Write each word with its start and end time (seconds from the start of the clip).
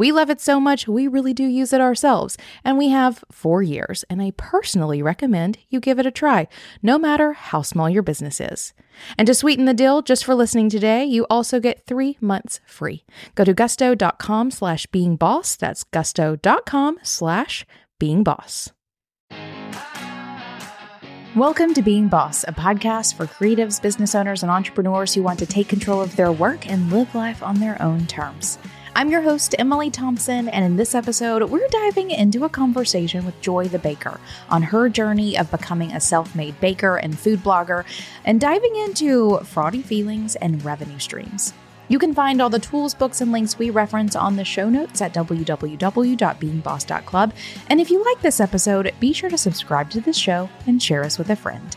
We 0.00 0.12
love 0.12 0.30
it 0.30 0.40
so 0.40 0.58
much, 0.58 0.88
we 0.88 1.06
really 1.08 1.34
do 1.34 1.44
use 1.44 1.74
it 1.74 1.80
ourselves, 1.82 2.38
and 2.64 2.78
we 2.78 2.88
have 2.88 3.22
four 3.30 3.62
years, 3.62 4.02
and 4.08 4.22
I 4.22 4.32
personally 4.38 5.02
recommend 5.02 5.58
you 5.68 5.78
give 5.78 5.98
it 5.98 6.06
a 6.06 6.10
try, 6.10 6.48
no 6.82 6.98
matter 6.98 7.34
how 7.34 7.60
small 7.60 7.90
your 7.90 8.02
business 8.02 8.40
is. 8.40 8.72
And 9.18 9.26
to 9.26 9.34
sweeten 9.34 9.66
the 9.66 9.74
deal, 9.74 10.00
just 10.00 10.24
for 10.24 10.34
listening 10.34 10.70
today, 10.70 11.04
you 11.04 11.26
also 11.28 11.60
get 11.60 11.84
three 11.84 12.16
months 12.18 12.60
free. 12.64 13.04
Go 13.34 13.44
to 13.44 13.52
gusto.com 13.52 14.50
slash 14.50 14.86
being 14.86 15.16
boss. 15.16 15.54
That's 15.54 15.84
gusto.com 15.84 16.98
slash 17.02 17.66
being 17.98 18.24
boss. 18.24 18.72
Welcome 21.36 21.74
to 21.74 21.82
Being 21.82 22.08
Boss, 22.08 22.42
a 22.44 22.52
podcast 22.52 23.16
for 23.16 23.26
creatives, 23.26 23.82
business 23.82 24.14
owners, 24.14 24.42
and 24.42 24.50
entrepreneurs 24.50 25.12
who 25.12 25.22
want 25.22 25.38
to 25.40 25.46
take 25.46 25.68
control 25.68 26.00
of 26.00 26.16
their 26.16 26.32
work 26.32 26.66
and 26.70 26.90
live 26.90 27.14
life 27.14 27.42
on 27.42 27.60
their 27.60 27.80
own 27.82 28.06
terms. 28.06 28.58
I'm 28.92 29.08
your 29.08 29.22
host, 29.22 29.54
Emily 29.56 29.88
Thompson, 29.88 30.48
and 30.48 30.64
in 30.64 30.74
this 30.74 30.96
episode, 30.96 31.48
we're 31.48 31.68
diving 31.68 32.10
into 32.10 32.44
a 32.44 32.48
conversation 32.48 33.24
with 33.24 33.40
Joy 33.40 33.68
the 33.68 33.78
Baker 33.78 34.18
on 34.48 34.62
her 34.62 34.88
journey 34.88 35.38
of 35.38 35.48
becoming 35.48 35.92
a 35.92 36.00
self 36.00 36.34
made 36.34 36.58
baker 36.60 36.96
and 36.96 37.16
food 37.16 37.38
blogger, 37.40 37.84
and 38.24 38.40
diving 38.40 38.74
into 38.74 39.38
fraudy 39.42 39.84
feelings 39.84 40.34
and 40.36 40.64
revenue 40.64 40.98
streams. 40.98 41.54
You 41.86 42.00
can 42.00 42.14
find 42.14 42.42
all 42.42 42.50
the 42.50 42.58
tools, 42.58 42.94
books, 42.94 43.20
and 43.20 43.30
links 43.30 43.58
we 43.58 43.70
reference 43.70 44.16
on 44.16 44.34
the 44.34 44.44
show 44.44 44.68
notes 44.68 45.00
at 45.00 45.14
www.beingboss.club. 45.14 47.32
And 47.68 47.80
if 47.80 47.90
you 47.90 48.04
like 48.04 48.20
this 48.22 48.40
episode, 48.40 48.92
be 48.98 49.12
sure 49.12 49.30
to 49.30 49.38
subscribe 49.38 49.90
to 49.90 50.00
this 50.00 50.16
show 50.16 50.50
and 50.66 50.82
share 50.82 51.04
us 51.04 51.16
with 51.16 51.30
a 51.30 51.36
friend. 51.36 51.76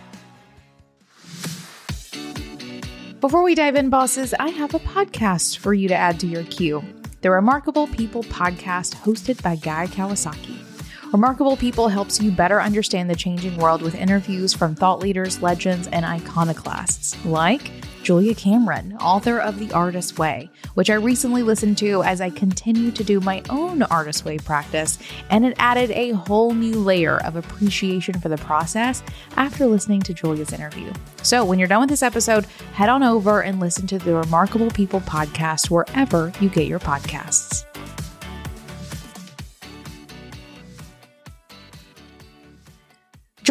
Before 3.21 3.43
we 3.43 3.55
dive 3.55 3.75
in, 3.75 3.89
bosses, 3.89 4.33
I 4.39 4.49
have 4.49 4.73
a 4.73 4.79
podcast 4.79 5.59
for 5.59 5.73
you 5.73 5.87
to 5.87 5.95
add 5.95 6.19
to 6.19 6.27
your 6.27 6.43
queue 6.43 6.83
the 7.23 7.31
Remarkable 7.31 7.87
People 7.87 8.21
podcast 8.23 8.95
hosted 8.95 9.41
by 9.41 9.55
Guy 9.55 9.87
Kawasaki. 9.87 10.72
Remarkable 11.13 11.55
People 11.55 11.89
helps 11.89 12.19
you 12.19 12.31
better 12.31 12.59
understand 12.59 13.07
the 13.07 13.15
changing 13.15 13.55
world 13.57 13.83
with 13.83 13.93
interviews 13.93 14.51
from 14.51 14.73
thought 14.73 14.97
leaders, 14.97 15.43
legends, 15.43 15.87
and 15.89 16.03
iconoclasts 16.03 17.23
like 17.23 17.69
Julia 18.01 18.33
Cameron, 18.33 18.97
author 18.97 19.37
of 19.37 19.59
The 19.59 19.71
Artist 19.73 20.17
Way, 20.17 20.49
which 20.73 20.89
I 20.89 20.95
recently 20.95 21.43
listened 21.43 21.77
to 21.77 22.01
as 22.01 22.19
I 22.19 22.31
continue 22.31 22.89
to 22.89 23.03
do 23.03 23.19
my 23.19 23.43
own 23.51 23.83
Artist 23.83 24.25
Way 24.25 24.39
practice, 24.39 24.97
and 25.29 25.45
it 25.45 25.55
added 25.59 25.91
a 25.91 26.13
whole 26.13 26.55
new 26.55 26.79
layer 26.79 27.19
of 27.23 27.35
appreciation 27.35 28.19
for 28.19 28.29
the 28.29 28.37
process 28.37 29.03
after 29.37 29.67
listening 29.67 30.01
to 30.01 30.15
Julia's 30.15 30.51
interview. 30.51 30.91
So, 31.21 31.45
when 31.45 31.59
you're 31.59 31.67
done 31.67 31.81
with 31.81 31.91
this 31.91 32.01
episode, 32.01 32.47
head 32.73 32.89
on 32.89 33.03
over 33.03 33.43
and 33.43 33.59
listen 33.59 33.85
to 33.85 33.99
the 33.99 34.15
Remarkable 34.15 34.71
People 34.71 35.01
podcast 35.01 35.69
wherever 35.69 36.33
you 36.41 36.49
get 36.49 36.65
your 36.65 36.79
podcasts. 36.79 37.65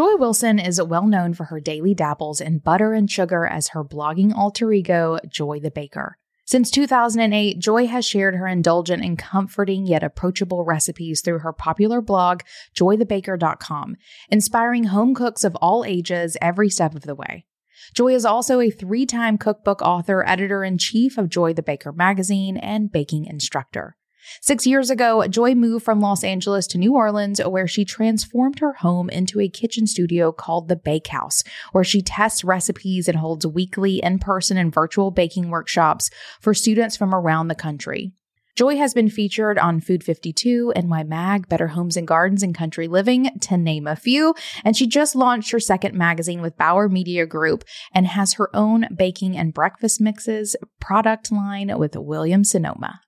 Joy 0.02 0.16
Wilson 0.16 0.58
is 0.58 0.82
well 0.82 1.06
known 1.06 1.32
for 1.32 1.44
her 1.44 1.60
daily 1.60 1.94
dabbles 1.94 2.40
in 2.40 2.58
butter 2.58 2.92
and 2.92 3.08
sugar 3.08 3.46
as 3.46 3.68
her 3.68 3.84
blogging 3.84 4.34
alter 4.34 4.72
ego, 4.72 5.20
Joy 5.28 5.60
the 5.60 5.70
Baker. 5.70 6.18
Since 6.44 6.72
2008, 6.72 7.60
Joy 7.60 7.86
has 7.86 8.04
shared 8.04 8.34
her 8.34 8.48
indulgent 8.48 9.04
and 9.04 9.16
comforting 9.16 9.86
yet 9.86 10.02
approachable 10.02 10.64
recipes 10.64 11.20
through 11.20 11.38
her 11.38 11.52
popular 11.52 12.00
blog, 12.00 12.40
joythebaker.com, 12.74 13.94
inspiring 14.28 14.84
home 14.86 15.14
cooks 15.14 15.44
of 15.44 15.54
all 15.62 15.84
ages 15.84 16.36
every 16.42 16.68
step 16.68 16.96
of 16.96 17.02
the 17.02 17.14
way. 17.14 17.46
Joy 17.94 18.12
is 18.12 18.24
also 18.24 18.58
a 18.58 18.70
three 18.70 19.06
time 19.06 19.38
cookbook 19.38 19.82
author, 19.82 20.28
editor 20.28 20.64
in 20.64 20.78
chief 20.78 21.16
of 21.16 21.28
Joy 21.28 21.52
the 21.52 21.62
Baker 21.62 21.92
magazine, 21.92 22.56
and 22.56 22.90
baking 22.90 23.26
instructor. 23.26 23.96
Six 24.40 24.66
years 24.66 24.90
ago, 24.90 25.26
Joy 25.26 25.54
moved 25.54 25.84
from 25.84 26.00
Los 26.00 26.24
Angeles 26.24 26.66
to 26.68 26.78
New 26.78 26.94
Orleans, 26.94 27.40
where 27.40 27.66
she 27.66 27.84
transformed 27.84 28.60
her 28.60 28.74
home 28.74 29.10
into 29.10 29.40
a 29.40 29.48
kitchen 29.48 29.86
studio 29.86 30.32
called 30.32 30.68
the 30.68 30.76
Bakehouse, 30.76 31.42
where 31.72 31.84
she 31.84 32.02
tests 32.02 32.44
recipes 32.44 33.08
and 33.08 33.18
holds 33.18 33.46
weekly 33.46 34.02
in 34.02 34.18
person 34.18 34.56
and 34.56 34.72
virtual 34.72 35.10
baking 35.10 35.50
workshops 35.50 36.10
for 36.40 36.54
students 36.54 36.96
from 36.96 37.14
around 37.14 37.48
the 37.48 37.54
country. 37.54 38.12
Joy 38.54 38.76
has 38.76 38.92
been 38.92 39.08
featured 39.08 39.58
on 39.58 39.80
Food 39.80 40.04
52, 40.04 40.74
NY 40.76 41.04
Mag, 41.04 41.48
Better 41.48 41.68
Homes 41.68 41.96
and 41.96 42.06
Gardens, 42.06 42.42
and 42.42 42.54
Country 42.54 42.86
Living, 42.86 43.30
to 43.40 43.56
name 43.56 43.86
a 43.86 43.96
few. 43.96 44.34
And 44.62 44.76
she 44.76 44.86
just 44.86 45.16
launched 45.16 45.52
her 45.52 45.60
second 45.60 45.94
magazine 45.94 46.42
with 46.42 46.58
Bauer 46.58 46.90
Media 46.90 47.24
Group 47.24 47.64
and 47.94 48.06
has 48.06 48.34
her 48.34 48.54
own 48.54 48.88
baking 48.94 49.38
and 49.38 49.54
breakfast 49.54 50.02
mixes 50.02 50.54
product 50.80 51.32
line 51.32 51.72
with 51.78 51.96
Williams 51.96 52.50
Sonoma. 52.50 53.00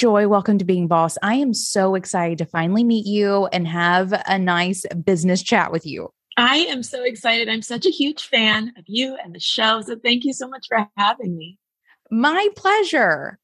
Joy, 0.00 0.28
welcome 0.28 0.56
to 0.56 0.64
Being 0.64 0.88
Boss. 0.88 1.18
I 1.22 1.34
am 1.34 1.52
so 1.52 1.94
excited 1.94 2.38
to 2.38 2.46
finally 2.46 2.84
meet 2.84 3.04
you 3.04 3.48
and 3.52 3.68
have 3.68 4.14
a 4.24 4.38
nice 4.38 4.86
business 5.04 5.42
chat 5.42 5.70
with 5.70 5.84
you. 5.84 6.08
I 6.38 6.56
am 6.70 6.82
so 6.82 7.04
excited. 7.04 7.50
I'm 7.50 7.60
such 7.60 7.84
a 7.84 7.90
huge 7.90 8.26
fan 8.26 8.72
of 8.78 8.84
you 8.86 9.18
and 9.22 9.34
the 9.34 9.40
show. 9.40 9.82
So 9.82 9.96
thank 10.02 10.24
you 10.24 10.32
so 10.32 10.48
much 10.48 10.64
for 10.70 10.88
having 10.96 11.36
me. 11.36 11.58
My 12.10 12.48
pleasure. 12.56 13.38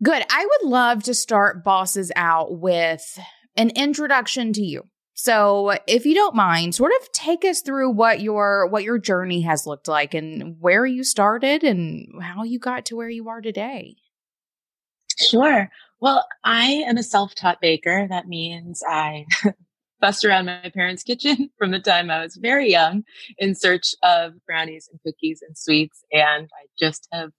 Good. 0.00 0.24
I 0.30 0.46
would 0.46 0.70
love 0.70 1.02
to 1.02 1.12
start 1.12 1.64
bosses 1.64 2.12
out 2.14 2.60
with 2.60 3.18
an 3.56 3.70
introduction 3.70 4.52
to 4.52 4.62
you. 4.62 4.84
So, 5.14 5.76
if 5.88 6.06
you 6.06 6.14
don't 6.14 6.36
mind, 6.36 6.76
sort 6.76 6.92
of 7.00 7.10
take 7.10 7.44
us 7.44 7.62
through 7.62 7.90
what 7.90 8.20
your 8.20 8.68
what 8.68 8.84
your 8.84 8.98
journey 8.98 9.40
has 9.40 9.66
looked 9.66 9.88
like 9.88 10.14
and 10.14 10.54
where 10.60 10.86
you 10.86 11.02
started 11.02 11.64
and 11.64 12.22
how 12.22 12.44
you 12.44 12.60
got 12.60 12.86
to 12.86 12.96
where 12.96 13.10
you 13.10 13.28
are 13.28 13.40
today. 13.40 13.96
Sure. 15.28 15.70
Well, 16.00 16.26
I 16.44 16.84
am 16.86 16.96
a 16.96 17.02
self 17.02 17.34
taught 17.34 17.60
baker. 17.60 18.06
That 18.08 18.26
means 18.26 18.82
I 18.88 19.26
fussed 20.00 20.24
around 20.24 20.46
my 20.46 20.70
parents' 20.74 21.02
kitchen 21.02 21.50
from 21.58 21.70
the 21.70 21.80
time 21.80 22.10
I 22.10 22.22
was 22.22 22.36
very 22.36 22.70
young 22.70 23.04
in 23.38 23.54
search 23.54 23.94
of 24.02 24.32
brownies 24.46 24.88
and 24.90 25.00
cookies 25.04 25.42
and 25.46 25.56
sweets. 25.56 26.02
And 26.12 26.48
I 26.52 26.66
just 26.78 27.06
have 27.12 27.30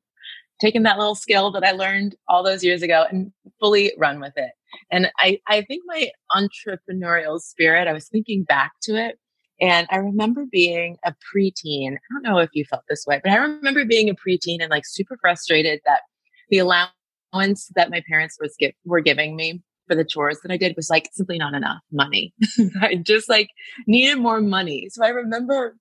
taken 0.60 0.84
that 0.84 1.00
little 1.00 1.16
skill 1.16 1.52
that 1.52 1.64
I 1.64 1.72
learned 1.72 2.16
all 2.28 2.44
those 2.44 2.64
years 2.64 2.84
ago 2.84 3.06
and 3.10 3.32
fully 3.60 3.94
run 3.98 4.20
with 4.20 4.34
it. 4.36 4.52
And 4.92 5.12
I, 5.18 5.40
I 5.48 5.62
think 5.64 5.84
my 5.88 6.12
entrepreneurial 6.32 7.40
spirit, 7.42 7.88
I 7.88 7.94
was 7.94 8.08
thinking 8.08 8.44
back 8.44 8.74
to 8.84 8.96
it. 8.96 9.18
And 9.60 9.88
I 9.92 9.98
remember 9.98 10.46
being 10.50 10.98
a 11.04 11.14
preteen. 11.36 11.94
I 11.94 12.14
don't 12.14 12.24
know 12.24 12.38
if 12.40 12.50
you 12.54 12.64
felt 12.66 12.84
this 12.90 13.06
way, 13.08 13.20
but 13.24 13.32
I 13.32 13.38
remember 13.38 13.86
being 13.86 14.10
a 14.10 14.16
preteen 14.16 14.62
and 14.62 14.70
like 14.70 14.86
super 14.86 15.18
frustrated 15.20 15.82
that 15.86 16.02
the 16.50 16.60
allowance 16.60 16.94
allowance 17.34 17.72
that 17.76 17.90
my 17.90 18.02
parents 18.08 18.38
was 18.40 18.56
give, 18.60 18.72
were 18.86 19.02
giving 19.02 19.36
me 19.36 19.62
for 19.88 19.96
the 19.96 20.06
chores 20.06 20.40
that 20.42 20.52
I 20.52 20.58
did 20.58 20.76
was 20.76 20.90
like 20.90 21.10
simply 21.12 21.38
not 21.38 21.54
enough 21.54 21.82
money. 21.92 22.34
I 22.82 22.96
just 22.96 23.30
like 23.30 23.50
needed 23.88 24.20
more 24.20 24.42
money. 24.42 24.88
So 24.90 25.04
I 25.04 25.10
remember, 25.10 25.76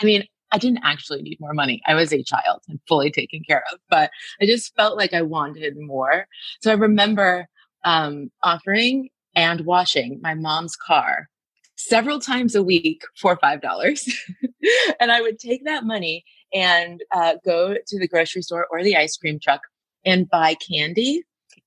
I 0.00 0.04
mean, 0.04 0.24
I 0.52 0.58
didn't 0.58 0.80
actually 0.84 1.22
need 1.22 1.38
more 1.40 1.54
money. 1.54 1.82
I 1.86 1.94
was 1.94 2.12
a 2.12 2.22
child 2.22 2.62
and 2.68 2.80
fully 2.88 3.10
taken 3.10 3.42
care 3.46 3.64
of, 3.72 3.78
but 3.90 4.10
I 4.40 4.46
just 4.46 4.74
felt 4.76 4.96
like 4.96 5.12
I 5.12 5.22
wanted 5.22 5.74
more. 5.76 6.26
So 6.60 6.70
I 6.70 6.74
remember 6.74 7.48
um, 7.84 8.30
offering 8.42 9.08
and 9.34 9.66
washing 9.66 10.20
my 10.22 10.34
mom's 10.34 10.76
car 10.76 11.28
several 11.76 12.20
times 12.20 12.54
a 12.54 12.62
week 12.62 13.02
for 13.20 13.36
five 13.36 13.60
dollars, 13.60 14.08
and 15.00 15.12
I 15.12 15.20
would 15.20 15.38
take 15.38 15.64
that 15.66 15.84
money 15.84 16.24
and 16.54 17.02
uh, 17.12 17.34
go 17.44 17.74
to 17.74 17.98
the 17.98 18.08
grocery 18.08 18.42
store 18.42 18.66
or 18.70 18.82
the 18.82 18.96
ice 18.96 19.16
cream 19.16 19.38
truck 19.38 19.60
and 20.06 20.30
buy 20.30 20.54
candy. 20.54 21.22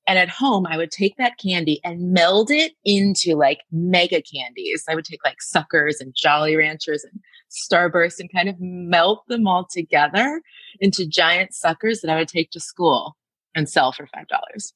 And 0.08 0.18
at 0.18 0.30
home, 0.30 0.66
I 0.66 0.78
would 0.78 0.90
take 0.90 1.18
that 1.18 1.38
candy 1.38 1.80
and 1.84 2.12
meld 2.12 2.50
it 2.50 2.72
into 2.84 3.36
like 3.36 3.60
mega 3.72 4.24
candies. 4.24 4.84
I 4.90 4.96
would 4.96 5.06
take 5.06 5.24
like 5.24 5.40
suckers 5.40 6.02
and 6.02 6.16
Jolly 6.16 6.56
Ranchers 6.56 7.04
and 7.04 7.20
Starburst 7.52 8.20
and 8.20 8.32
kind 8.32 8.50
of 8.50 8.56
melt 8.60 9.28
them 9.28 9.48
all 9.48 9.68
together 9.70 10.42
into 10.80 11.06
giant 11.06 11.54
suckers 11.54 12.02
that 12.02 12.10
I 12.10 12.18
would 12.18 12.28
take 12.28 12.50
to 12.52 12.60
school 12.60 13.18
and 13.54 13.70
sell 13.70 13.92
for 13.92 14.08
$5. 14.08 14.72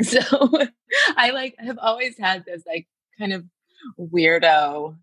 So 0.00 0.20
I 1.16 1.30
like 1.30 1.56
have 1.58 1.78
always 1.82 2.16
had 2.18 2.44
this 2.44 2.62
like 2.68 2.86
kind 3.18 3.32
of 3.32 3.44
weirdo 3.98 4.96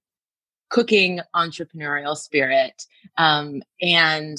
cooking 0.75 1.22
entrepreneurial 1.33 2.18
spirit. 2.18 2.83
Um, 3.18 3.62
and 3.81 4.38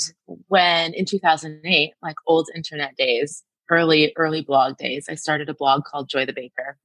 when 0.48 0.92
in 0.92 1.06
2008, 1.06 1.94
like 2.02 2.16
old 2.26 2.50
internet 2.54 2.94
days, 2.94 3.42
early, 3.70 4.12
early 4.16 4.42
blog 4.42 4.76
days, 4.76 5.06
I 5.08 5.14
started 5.14 5.48
a 5.48 5.54
blog 5.54 5.84
called 5.84 6.10
Joy 6.10 6.26
the 6.26 6.34
Baker. 6.34 6.76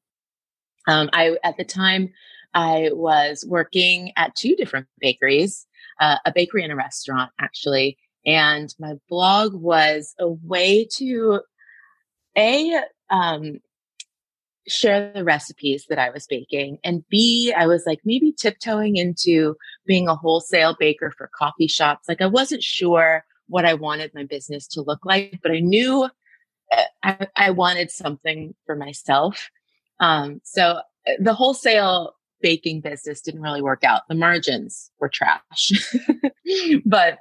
Um, 0.88 1.10
I, 1.12 1.36
at 1.44 1.58
the 1.58 1.66
time, 1.66 2.14
I 2.54 2.92
was 2.94 3.44
working 3.46 4.14
at 4.16 4.38
two 4.38 4.56
different 4.56 4.88
bakeries, 5.02 5.68
uh, 6.00 6.16
a 6.26 6.32
bakery 6.34 6.64
and 6.64 6.72
a 6.72 6.78
restaurant, 6.78 7.32
actually. 7.38 7.98
And 8.26 8.74
my 8.80 8.94
blog 9.10 9.54
was 9.54 10.16
a 10.18 10.30
way 10.30 10.88
to 10.94 11.42
a 12.38 12.84
um, 13.10 13.60
share 14.68 15.12
the 15.14 15.24
recipes 15.24 15.86
that 15.90 16.00
I 16.00 16.10
was 16.10 16.28
baking. 16.28 16.78
And 16.84 17.04
B, 17.10 17.54
I 17.56 17.68
was 17.68 17.84
like 17.86 18.00
maybe 18.06 18.32
tiptoeing 18.32 18.96
into 18.96 19.56
being 19.86 20.08
a 20.08 20.16
wholesale 20.16 20.76
baker 20.80 21.12
for 21.18 21.30
coffee 21.36 21.68
shops. 21.68 22.08
Like 22.08 22.22
I 22.22 22.28
wasn't 22.28 22.64
sure 22.64 23.26
what 23.48 23.66
I 23.66 23.74
wanted 23.74 24.12
my 24.14 24.24
business 24.24 24.68
to 24.70 24.82
look 24.82 25.06
like, 25.06 25.40
but 25.42 25.52
I 25.52 25.60
knew 25.60 26.10
uh, 26.72 26.84
I, 27.04 27.28
I 27.36 27.52
wanted 27.52 27.92
something 27.92 28.56
for 28.66 28.76
myself. 28.76 29.50
Um, 30.00 30.42
so 30.44 30.80
uh, 31.08 31.12
the 31.20 31.34
wholesale 31.34 32.14
baking 32.42 32.82
business 32.82 33.22
didn't 33.22 33.42
really 33.42 33.62
work 33.62 33.84
out. 33.84 34.04
The 34.08 34.16
margins 34.16 34.92
were 35.00 35.10
trash, 35.10 35.72
but 36.86 37.20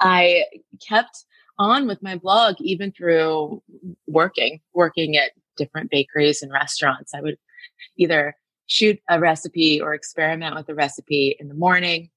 I 0.00 0.44
kept 0.86 1.24
on 1.58 1.86
with 1.86 2.02
my 2.02 2.16
blog 2.16 2.56
even 2.58 2.92
through 2.92 3.62
working, 4.06 4.60
working 4.74 5.16
at 5.16 5.32
different 5.56 5.90
bakeries 5.90 6.42
and 6.42 6.52
restaurants. 6.52 7.12
I 7.14 7.20
would 7.20 7.36
either 7.96 8.36
shoot 8.66 8.98
a 9.08 9.20
recipe 9.20 9.80
or 9.80 9.94
experiment 9.94 10.54
with 10.54 10.68
a 10.68 10.74
recipe 10.74 11.36
in 11.38 11.48
the 11.48 11.54
morning 11.54 12.10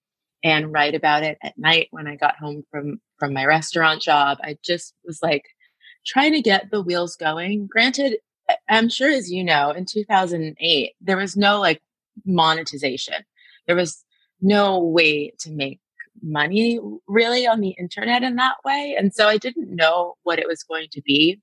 and 0.43 0.71
write 0.71 0.95
about 0.95 1.23
it 1.23 1.37
at 1.41 1.57
night 1.57 1.87
when 1.91 2.07
I 2.07 2.15
got 2.15 2.37
home 2.37 2.63
from 2.71 2.99
from 3.17 3.33
my 3.33 3.45
restaurant 3.45 4.01
job. 4.01 4.37
I 4.43 4.57
just 4.63 4.93
was 5.03 5.19
like 5.23 5.43
trying 6.05 6.33
to 6.33 6.41
get 6.41 6.69
the 6.71 6.81
wheels 6.81 7.15
going. 7.15 7.67
Granted, 7.67 8.17
I'm 8.69 8.89
sure 8.89 9.09
as 9.09 9.31
you 9.31 9.43
know, 9.43 9.71
in 9.71 9.85
2008 9.85 10.93
there 11.01 11.17
was 11.17 11.35
no 11.35 11.59
like 11.59 11.81
monetization. 12.25 13.25
There 13.67 13.75
was 13.75 14.03
no 14.41 14.79
way 14.79 15.33
to 15.39 15.51
make 15.51 15.79
money 16.21 16.79
really 17.07 17.47
on 17.47 17.61
the 17.61 17.75
internet 17.79 18.23
in 18.23 18.35
that 18.35 18.57
way. 18.63 18.95
And 18.97 19.13
so 19.13 19.27
I 19.27 19.37
didn't 19.37 19.75
know 19.75 20.15
what 20.23 20.39
it 20.39 20.47
was 20.47 20.63
going 20.63 20.87
to 20.91 21.01
be, 21.01 21.41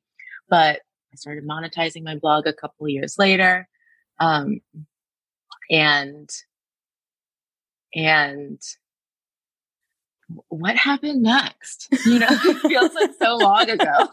but 0.48 0.80
I 1.12 1.16
started 1.16 1.46
monetizing 1.46 2.04
my 2.04 2.16
blog 2.16 2.46
a 2.46 2.52
couple 2.52 2.88
years 2.88 3.18
later. 3.18 3.68
Um, 4.18 4.60
and, 5.70 6.30
and 7.94 8.60
what 10.48 10.76
happened 10.76 11.22
next? 11.22 11.88
You 12.06 12.18
know, 12.18 12.26
it 12.30 12.68
feels 12.68 12.94
like 12.94 13.10
so 13.20 13.36
long 13.36 13.70
ago. 13.70 14.08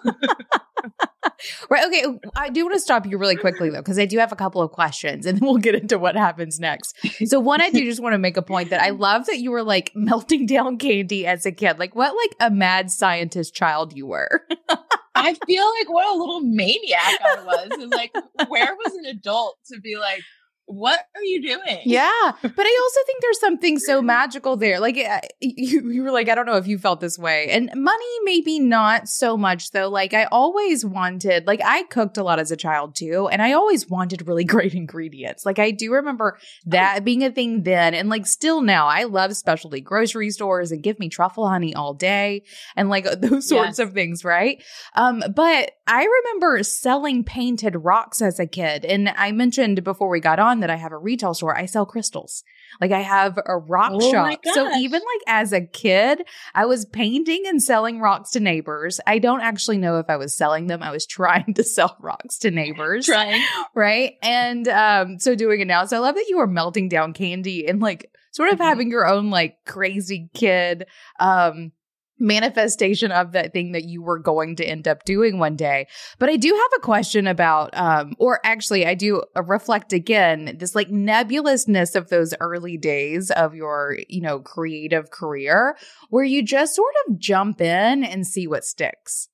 right. 1.69 1.85
Okay. 1.87 2.05
I 2.35 2.49
do 2.49 2.65
want 2.65 2.75
to 2.75 2.79
stop 2.79 3.05
you 3.05 3.17
really 3.17 3.35
quickly 3.35 3.69
though, 3.69 3.79
because 3.79 3.97
I 3.97 4.05
do 4.05 4.19
have 4.19 4.31
a 4.31 4.35
couple 4.35 4.61
of 4.61 4.71
questions 4.71 5.25
and 5.25 5.37
then 5.39 5.47
we'll 5.47 5.57
get 5.57 5.75
into 5.75 5.97
what 5.97 6.15
happens 6.15 6.59
next. 6.59 6.95
So 7.25 7.39
one, 7.39 7.61
I 7.61 7.71
do 7.71 7.83
just 7.83 8.01
want 8.01 8.13
to 8.13 8.19
make 8.19 8.37
a 8.37 8.41
point 8.41 8.69
that 8.69 8.81
I 8.81 8.91
love 8.91 9.25
that 9.25 9.39
you 9.39 9.51
were 9.51 9.63
like 9.63 9.91
melting 9.95 10.45
down 10.45 10.77
candy 10.77 11.25
as 11.25 11.45
a 11.45 11.51
kid. 11.51 11.79
Like 11.79 11.95
what 11.95 12.15
like 12.15 12.35
a 12.39 12.53
mad 12.53 12.91
scientist 12.91 13.55
child 13.55 13.95
you 13.95 14.05
were. 14.05 14.43
I 15.15 15.33
feel 15.45 15.65
like 15.79 15.89
what 15.89 16.07
a 16.07 16.17
little 16.17 16.41
maniac 16.41 17.19
I 17.21 17.43
was. 17.43 17.69
And 17.71 17.91
like, 17.91 18.13
where 18.47 18.75
was 18.75 18.93
an 18.95 19.05
adult 19.05 19.57
to 19.71 19.79
be 19.79 19.97
like, 19.97 20.21
what 20.69 20.99
are 21.15 21.23
you 21.23 21.41
doing? 21.41 21.81
Yeah. 21.83 22.09
But 22.59 22.65
I 22.65 22.79
also 22.81 22.99
think 23.05 23.21
there's 23.21 23.39
something 23.39 23.79
so 23.79 24.01
magical 24.01 24.57
there. 24.57 24.79
Like 24.79 24.97
uh, 24.97 25.21
you, 25.39 25.89
you 25.91 26.03
were 26.03 26.11
like, 26.11 26.27
I 26.27 26.35
don't 26.35 26.45
know 26.45 26.57
if 26.57 26.67
you 26.67 26.77
felt 26.77 26.99
this 26.99 27.17
way. 27.17 27.47
And 27.49 27.71
money, 27.73 28.05
maybe 28.23 28.59
not 28.59 29.07
so 29.07 29.37
much 29.37 29.71
though. 29.71 29.87
Like 29.87 30.13
I 30.13 30.25
always 30.25 30.83
wanted, 30.83 31.47
like 31.47 31.61
I 31.63 31.83
cooked 31.83 32.17
a 32.17 32.23
lot 32.23 32.37
as 32.37 32.51
a 32.51 32.57
child 32.57 32.95
too. 32.95 33.29
And 33.31 33.41
I 33.41 33.53
always 33.53 33.89
wanted 33.89 34.27
really 34.27 34.43
great 34.45 34.73
ingredients. 34.73 35.45
Like 35.45 35.57
I 35.57 35.71
do 35.71 35.93
remember 35.93 36.37
that 36.65 37.05
being 37.05 37.23
a 37.23 37.31
thing 37.31 37.63
then. 37.63 37.93
And 37.93 38.09
like 38.09 38.25
still 38.25 38.61
now, 38.61 38.87
I 38.87 39.03
love 39.03 39.35
specialty 39.35 39.79
grocery 39.79 40.31
stores 40.31 40.71
and 40.71 40.83
give 40.83 40.99
me 40.99 41.07
truffle 41.07 41.47
honey 41.47 41.73
all 41.73 41.93
day 41.93 42.43
and 42.75 42.89
like 42.89 43.05
those 43.21 43.47
sorts 43.47 43.79
yes. 43.79 43.79
of 43.79 43.93
things. 43.93 44.25
Right. 44.25 44.61
Um, 44.95 45.23
but 45.33 45.71
I 45.87 46.05
remember 46.05 46.61
selling 46.63 47.23
painted 47.23 47.75
rocks 47.75 48.21
as 48.21 48.39
a 48.39 48.45
kid. 48.45 48.85
And 48.85 49.09
I 49.09 49.31
mentioned 49.31 49.83
before 49.83 50.09
we 50.09 50.19
got 50.19 50.39
on 50.39 50.58
that 50.61 50.69
I 50.69 50.75
have 50.75 50.91
a 50.91 50.97
retail 50.97 51.33
store. 51.33 51.57
I 51.57 51.65
sell 51.65 51.85
crystals. 51.85 52.43
Like 52.79 52.91
I 52.91 53.01
have 53.01 53.37
a 53.45 53.57
rock 53.57 53.91
oh 53.93 54.11
shop. 54.11 54.39
So 54.53 54.71
even 54.77 55.01
like 55.01 55.23
as 55.27 55.53
a 55.53 55.61
kid, 55.61 56.23
I 56.53 56.65
was 56.65 56.85
painting 56.85 57.43
and 57.47 57.61
selling 57.61 57.99
rocks 57.99 58.31
to 58.31 58.39
neighbors. 58.39 58.99
I 59.07 59.19
don't 59.19 59.41
actually 59.41 59.77
know 59.77 59.97
if 59.99 60.05
I 60.09 60.17
was 60.17 60.35
selling 60.35 60.67
them. 60.67 60.83
I 60.83 60.91
was 60.91 61.05
trying 61.07 61.53
to 61.55 61.63
sell 61.63 61.97
rocks 61.99 62.37
to 62.39 62.51
neighbors. 62.51 63.05
Trying. 63.05 63.43
Right. 63.75 64.13
And 64.21 64.67
um, 64.67 65.19
so 65.19 65.35
doing 65.35 65.61
it 65.61 65.65
now. 65.65 65.85
So 65.85 65.97
I 65.97 65.99
love 65.99 66.15
that 66.15 66.27
you 66.29 66.37
were 66.37 66.47
melting 66.47 66.89
down 66.89 67.13
candy 67.13 67.67
and 67.67 67.81
like 67.81 68.11
sort 68.31 68.49
of 68.49 68.55
mm-hmm. 68.55 68.63
having 68.63 68.91
your 68.91 69.07
own 69.07 69.29
like 69.29 69.57
crazy 69.65 70.29
kid 70.33 70.85
um 71.19 71.71
manifestation 72.19 73.11
of 73.11 73.31
that 73.31 73.53
thing 73.53 73.71
that 73.71 73.85
you 73.85 74.01
were 74.01 74.19
going 74.19 74.55
to 74.57 74.65
end 74.65 74.87
up 74.87 75.05
doing 75.05 75.39
one 75.39 75.55
day. 75.55 75.87
But 76.17 76.29
I 76.29 76.35
do 76.35 76.49
have 76.49 76.71
a 76.77 76.81
question 76.81 77.27
about, 77.27 77.75
um, 77.77 78.13
or 78.19 78.39
actually, 78.43 78.85
I 78.85 78.95
do 78.95 79.23
reflect 79.35 79.93
again 79.93 80.57
this 80.59 80.75
like 80.75 80.89
nebulousness 80.89 81.95
of 81.95 82.09
those 82.09 82.33
early 82.39 82.77
days 82.77 83.31
of 83.31 83.55
your, 83.55 83.97
you 84.07 84.21
know, 84.21 84.39
creative 84.39 85.11
career 85.11 85.77
where 86.09 86.23
you 86.23 86.43
just 86.43 86.75
sort 86.75 86.93
of 87.07 87.19
jump 87.19 87.61
in 87.61 88.03
and 88.03 88.27
see 88.27 88.47
what 88.47 88.65
sticks 88.65 89.29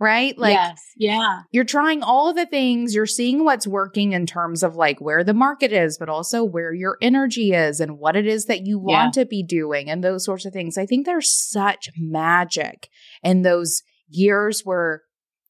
right? 0.00 0.36
Like, 0.36 0.54
yes, 0.54 0.82
yeah. 0.96 1.40
You're 1.50 1.64
trying 1.64 2.02
all 2.02 2.28
of 2.28 2.36
the 2.36 2.46
things, 2.46 2.94
you're 2.94 3.06
seeing 3.06 3.44
what's 3.44 3.66
working 3.66 4.12
in 4.12 4.26
terms 4.26 4.62
of 4.62 4.76
like 4.76 5.00
where 5.00 5.24
the 5.24 5.34
market 5.34 5.72
is, 5.72 5.98
but 5.98 6.08
also 6.08 6.44
where 6.44 6.72
your 6.72 6.98
energy 7.00 7.52
is 7.52 7.80
and 7.80 7.98
what 7.98 8.16
it 8.16 8.26
is 8.26 8.46
that 8.46 8.66
you 8.66 8.78
want 8.78 9.16
yeah. 9.16 9.22
to 9.22 9.28
be 9.28 9.42
doing 9.42 9.88
and 9.88 10.02
those 10.02 10.24
sorts 10.24 10.44
of 10.44 10.52
things. 10.52 10.76
I 10.76 10.86
think 10.86 11.06
there's 11.06 11.32
such 11.32 11.90
magic 11.96 12.88
in 13.22 13.42
those 13.42 13.82
years 14.08 14.62
where, 14.64 15.02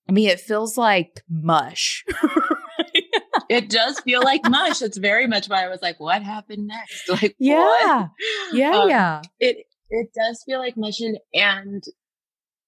I 0.08 0.12
mean, 0.12 0.28
it 0.28 0.40
feels 0.40 0.76
like 0.76 1.22
mush. 1.28 2.04
it 3.48 3.70
does 3.70 4.00
feel 4.00 4.22
like 4.22 4.42
mush. 4.48 4.82
It's 4.82 4.98
very 4.98 5.26
much 5.26 5.48
why 5.48 5.64
I 5.64 5.68
was 5.68 5.82
like, 5.82 5.98
what 5.98 6.22
happened 6.22 6.66
next? 6.66 7.08
Like, 7.08 7.34
yeah, 7.38 7.58
what? 7.58 8.10
yeah, 8.52 8.76
um, 8.76 8.88
yeah. 8.88 9.22
It, 9.38 9.56
it 9.90 10.08
does 10.14 10.42
feel 10.44 10.58
like 10.58 10.76
mush 10.76 11.00
and, 11.00 11.18
and 11.32 11.82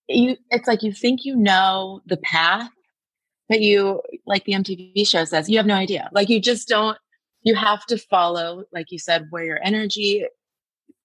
you 0.08 0.36
it's 0.50 0.68
like 0.68 0.82
you 0.82 0.92
think 0.92 1.24
you 1.24 1.36
know 1.36 2.00
the 2.06 2.16
path 2.18 2.70
but 3.48 3.60
you 3.60 4.00
like 4.26 4.44
the 4.44 4.52
mtv 4.52 5.06
show 5.06 5.24
says 5.24 5.48
you 5.48 5.56
have 5.56 5.66
no 5.66 5.74
idea. 5.74 6.10
Like 6.12 6.28
you 6.28 6.40
just 6.40 6.68
don't 6.68 6.98
you 7.42 7.54
have 7.54 7.84
to 7.86 7.98
follow 7.98 8.64
like 8.72 8.90
you 8.90 8.98
said 8.98 9.26
where 9.30 9.44
your 9.44 9.60
energy 9.62 10.24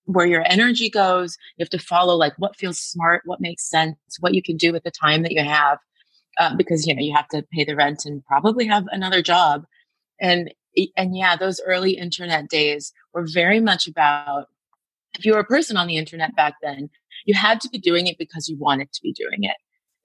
where 0.05 0.25
your 0.25 0.43
energy 0.45 0.89
goes. 0.89 1.37
You 1.57 1.63
have 1.63 1.69
to 1.69 1.79
follow 1.79 2.15
like 2.15 2.33
what 2.37 2.55
feels 2.55 2.79
smart 2.79 3.21
what 3.25 3.41
makes 3.41 3.69
sense 3.69 3.95
what 4.19 4.33
you 4.33 4.41
can 4.41 4.57
do 4.57 4.71
with 4.71 4.83
the 4.83 4.91
time 4.91 5.23
that 5.23 5.31
you 5.31 5.43
have 5.43 5.77
uh, 6.39 6.55
because 6.55 6.87
you 6.87 6.95
know 6.95 7.01
you 7.01 7.15
have 7.15 7.27
to 7.29 7.45
pay 7.53 7.63
the 7.63 7.75
rent 7.75 8.05
and 8.05 8.25
probably 8.25 8.65
have 8.65 8.85
another 8.91 9.21
job. 9.21 9.65
And 10.19 10.53
and 10.95 11.17
yeah 11.17 11.35
those 11.35 11.61
early 11.65 11.91
internet 11.91 12.49
days 12.49 12.93
were 13.13 13.25
very 13.27 13.59
much 13.59 13.87
about 13.87 14.47
if 15.17 15.25
you 15.25 15.33
were 15.33 15.39
a 15.39 15.45
person 15.45 15.75
on 15.77 15.87
the 15.87 15.97
internet 15.97 16.35
back 16.35 16.55
then 16.61 16.89
you 17.25 17.33
had 17.33 17.61
to 17.61 17.69
be 17.69 17.77
doing 17.77 18.07
it 18.07 18.17
because 18.17 18.47
you 18.47 18.57
wanted 18.57 18.91
to 18.93 18.99
be 19.01 19.13
doing 19.13 19.43
it. 19.43 19.55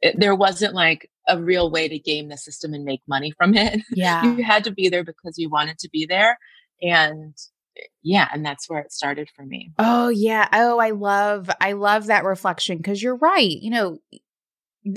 it. 0.01 0.21
There 0.21 0.35
wasn't 0.35 0.75
like 0.75 1.11
a 1.29 1.41
real 1.41 1.71
way 1.71 1.89
to 1.89 1.99
game 1.99 2.29
the 2.29 2.37
system 2.37 2.75
and 2.75 2.85
make 2.85 3.03
money 3.09 3.33
from 3.37 3.55
it. 3.55 3.81
Yeah. 3.95 4.25
you 4.25 4.45
had 4.45 4.65
to 4.65 4.71
be 4.71 4.89
there 4.89 5.05
because 5.05 5.39
you 5.39 5.51
wanted 5.51 5.79
to 5.79 5.89
be 5.91 6.07
there. 6.07 6.39
And 6.83 7.35
eh, 7.77 7.87
yeah, 8.03 8.29
and 8.33 8.45
that's 8.45 8.69
where 8.69 8.81
it 8.81 8.93
started 8.93 9.29
for 9.35 9.45
me. 9.45 9.73
Oh 9.79 10.09
yeah. 10.09 10.49
Oh, 10.53 10.79
I 10.79 10.91
love 10.91 11.51
I 11.61 11.73
love 11.73 12.07
that 12.07 12.25
reflection 12.25 12.77
because 12.77 13.03
you're 13.03 13.17
right. 13.17 13.49
You 13.49 13.71
know, 13.71 13.99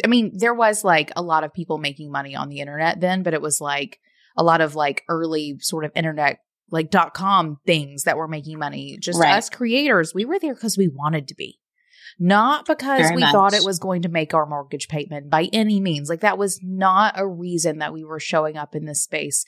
I 0.04 0.08
mean, 0.08 0.32
there 0.38 0.54
was 0.54 0.84
like 0.84 1.12
a 1.16 1.22
lot 1.22 1.44
of 1.44 1.54
people 1.54 1.78
making 1.78 2.12
money 2.12 2.36
on 2.36 2.50
the 2.50 2.60
internet 2.60 3.00
then, 3.00 3.24
but 3.24 3.34
it 3.34 3.42
was 3.42 3.62
like 3.62 4.00
a 4.38 4.44
lot 4.44 4.62
of 4.62 4.76
like 4.76 5.04
early 5.10 5.58
sort 5.60 5.86
of 5.86 5.92
internet 5.96 6.40
like 6.72 6.92
dot 6.92 7.14
com 7.14 7.58
things 7.66 8.04
that 8.04 8.18
were 8.18 8.28
making 8.28 8.60
money. 8.60 8.98
Just 9.00 9.20
right. 9.20 9.36
us 9.36 9.50
creators, 9.50 10.14
we 10.14 10.26
were 10.26 10.40
there 10.40 10.54
because 10.54 10.78
we 10.78 10.88
wanted 10.88 11.28
to 11.30 11.36
be 11.36 11.60
not 12.20 12.66
because 12.66 13.02
Very 13.02 13.16
we 13.16 13.22
much. 13.22 13.32
thought 13.32 13.54
it 13.54 13.64
was 13.64 13.80
going 13.80 14.02
to 14.04 14.10
make 14.10 14.34
our 14.34 14.46
mortgage 14.46 14.88
payment 14.88 15.30
by 15.30 15.50
any 15.54 15.80
means. 15.80 16.10
Like 16.10 16.22
that 16.22 16.38
was 16.38 16.60
not 16.62 17.14
a 17.18 17.26
reason 17.26 17.80
that 17.80 17.94
we 17.94 18.04
were 18.04 18.20
showing 18.20 18.58
up 18.58 18.76
in 18.76 18.86
this 18.86 19.02
space 19.02 19.46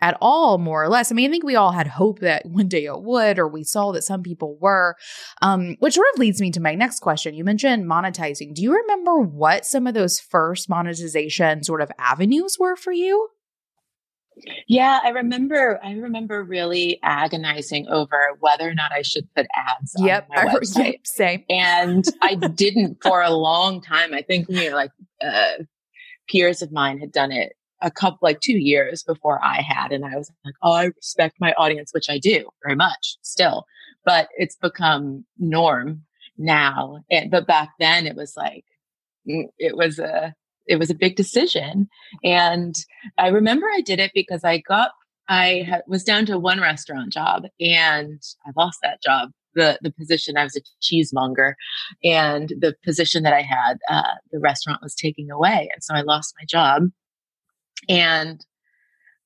at 0.00 0.16
all, 0.20 0.58
more 0.58 0.82
or 0.82 0.88
less. 0.88 1.10
I 1.10 1.14
mean, 1.14 1.30
I 1.30 1.32
think 1.32 1.44
we 1.44 1.56
all 1.56 1.72
had 1.72 1.86
hope 1.86 2.20
that 2.20 2.44
one 2.46 2.68
day 2.68 2.84
it 2.84 3.02
would, 3.02 3.38
or 3.38 3.48
we 3.48 3.64
saw 3.64 3.92
that 3.92 4.02
some 4.02 4.22
people 4.22 4.56
were. 4.60 4.96
Um, 5.42 5.76
which 5.78 5.94
sort 5.94 6.06
of 6.14 6.18
leads 6.18 6.40
me 6.40 6.50
to 6.52 6.60
my 6.60 6.74
next 6.74 7.00
question. 7.00 7.34
You 7.34 7.44
mentioned 7.44 7.86
monetizing. 7.86 8.54
Do 8.54 8.62
you 8.62 8.74
remember 8.74 9.18
what 9.18 9.64
some 9.64 9.86
of 9.86 9.94
those 9.94 10.20
first 10.20 10.68
monetization 10.68 11.62
sort 11.62 11.80
of 11.80 11.90
avenues 11.98 12.56
were 12.58 12.76
for 12.76 12.92
you? 12.92 13.28
Yeah, 14.68 15.00
I 15.02 15.10
remember. 15.10 15.80
I 15.82 15.92
remember 15.92 16.42
really 16.44 16.98
agonizing 17.02 17.88
over 17.88 18.36
whether 18.40 18.68
or 18.68 18.74
not 18.74 18.92
I 18.92 19.02
should 19.02 19.32
put 19.34 19.46
ads. 19.54 19.94
Yep, 19.98 20.28
on 20.36 20.44
my 20.44 20.52
website. 20.52 20.92
Yep, 20.92 21.06
same. 21.06 21.44
And 21.48 22.04
I 22.22 22.34
didn't 22.54 22.98
for 23.02 23.22
a 23.22 23.30
long 23.30 23.80
time. 23.80 24.12
I 24.12 24.22
think 24.22 24.48
you 24.48 24.70
know, 24.70 24.76
like 24.76 24.90
uh, 25.24 25.64
peers 26.28 26.62
of 26.62 26.72
mine 26.72 26.98
had 26.98 27.12
done 27.12 27.32
it 27.32 27.54
a 27.82 27.90
couple, 27.90 28.18
like 28.22 28.40
two 28.40 28.58
years 28.58 29.02
before 29.02 29.42
I 29.44 29.60
had. 29.60 29.92
And 29.92 30.04
I 30.04 30.16
was 30.16 30.30
like, 30.44 30.54
oh, 30.62 30.72
I 30.72 30.84
respect 30.86 31.36
my 31.40 31.52
audience, 31.52 31.92
which 31.92 32.08
I 32.08 32.18
do 32.18 32.48
very 32.64 32.76
much 32.76 33.16
still, 33.22 33.66
but 34.04 34.28
it's 34.36 34.56
become 34.56 35.24
norm 35.38 36.02
now. 36.38 37.00
And, 37.10 37.30
but 37.30 37.46
back 37.46 37.70
then 37.78 38.06
it 38.06 38.16
was 38.16 38.34
like, 38.36 38.64
mm, 39.28 39.44
it 39.58 39.76
was 39.76 39.98
a, 39.98 40.34
it 40.66 40.78
was 40.78 40.90
a 40.90 40.94
big 40.94 41.16
decision. 41.16 41.88
And 42.24 42.74
I 43.18 43.28
remember 43.28 43.66
I 43.66 43.80
did 43.80 44.00
it 44.00 44.12
because 44.14 44.44
I 44.44 44.58
got, 44.58 44.92
I 45.28 45.64
had, 45.68 45.82
was 45.86 46.04
down 46.04 46.26
to 46.26 46.38
one 46.38 46.60
restaurant 46.60 47.12
job 47.12 47.44
and 47.60 48.22
I 48.46 48.50
lost 48.56 48.78
that 48.82 49.02
job. 49.02 49.30
The, 49.54 49.78
the 49.80 49.92
position 49.92 50.36
I 50.36 50.44
was 50.44 50.56
a 50.56 50.60
cheesemonger 50.82 51.54
and 52.04 52.50
the 52.60 52.74
position 52.84 53.22
that 53.22 53.32
I 53.32 53.40
had, 53.40 53.78
uh, 53.88 54.14
the 54.30 54.38
restaurant 54.38 54.82
was 54.82 54.94
taking 54.94 55.30
away. 55.30 55.70
And 55.72 55.82
so 55.82 55.94
I 55.94 56.02
lost 56.02 56.34
my 56.38 56.44
job 56.46 56.90
and 57.88 58.44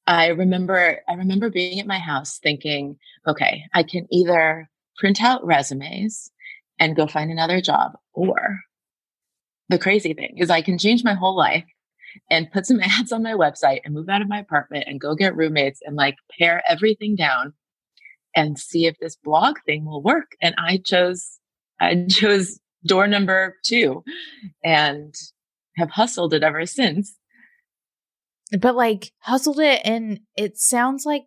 I 0.07 0.29
remember, 0.29 1.01
I 1.09 1.15
remember 1.15 1.51
being 1.51 1.81
at 1.81 1.87
my 1.87 1.99
house 1.99 2.39
thinking, 2.39 2.97
okay, 3.27 3.65
I 3.75 3.83
can 3.83 4.07
either 4.11 4.69
print 4.99 5.23
out 5.23 5.45
resumes 5.45 6.31
and 6.79 6.97
go 6.97 7.07
find 7.07 7.31
another 7.31 7.61
job, 7.61 7.93
or 8.13 8.61
the 9.71 9.79
crazy 9.79 10.13
thing 10.13 10.35
is 10.37 10.51
I 10.51 10.63
can 10.63 10.79
change 10.79 11.05
my 11.05 11.15
whole 11.15 11.37
life 11.37 11.65
and 12.31 12.51
put 12.51 12.67
some 12.67 12.81
ads 12.83 13.13
on 13.13 13.23
my 13.23 13.33
website 13.33 13.81
and 13.85 13.95
move 13.95 14.09
out 14.09 14.23
of 14.23 14.29
my 14.29 14.39
apartment 14.39 14.85
and 14.87 15.01
go 15.01 15.15
get 15.15 15.37
roommates 15.37 15.81
and 15.85 15.97
like 15.97 16.17
pare 16.39 16.63
everything 16.69 17.17
down 17.17 17.55
and 18.37 18.59
see 18.59 18.87
if 18.87 18.97
this 19.01 19.17
blog 19.17 19.57
thing 19.67 19.85
will 19.85 20.03
work. 20.03 20.33
And 20.43 20.55
I 20.59 20.79
chose, 20.79 21.39
I 21.81 22.07
chose 22.11 22.61
door 22.85 23.07
number 23.07 23.57
two 23.65 24.05
and 24.65 25.15
have 25.77 25.91
hustled 25.91 26.35
it 26.35 26.43
ever 26.43 26.67
since 26.67 27.17
but 28.59 28.75
like 28.75 29.13
hustled 29.21 29.61
it 29.61 29.81
and 29.85 30.21
it 30.37 30.59
sounds 30.59 31.05
like 31.07 31.25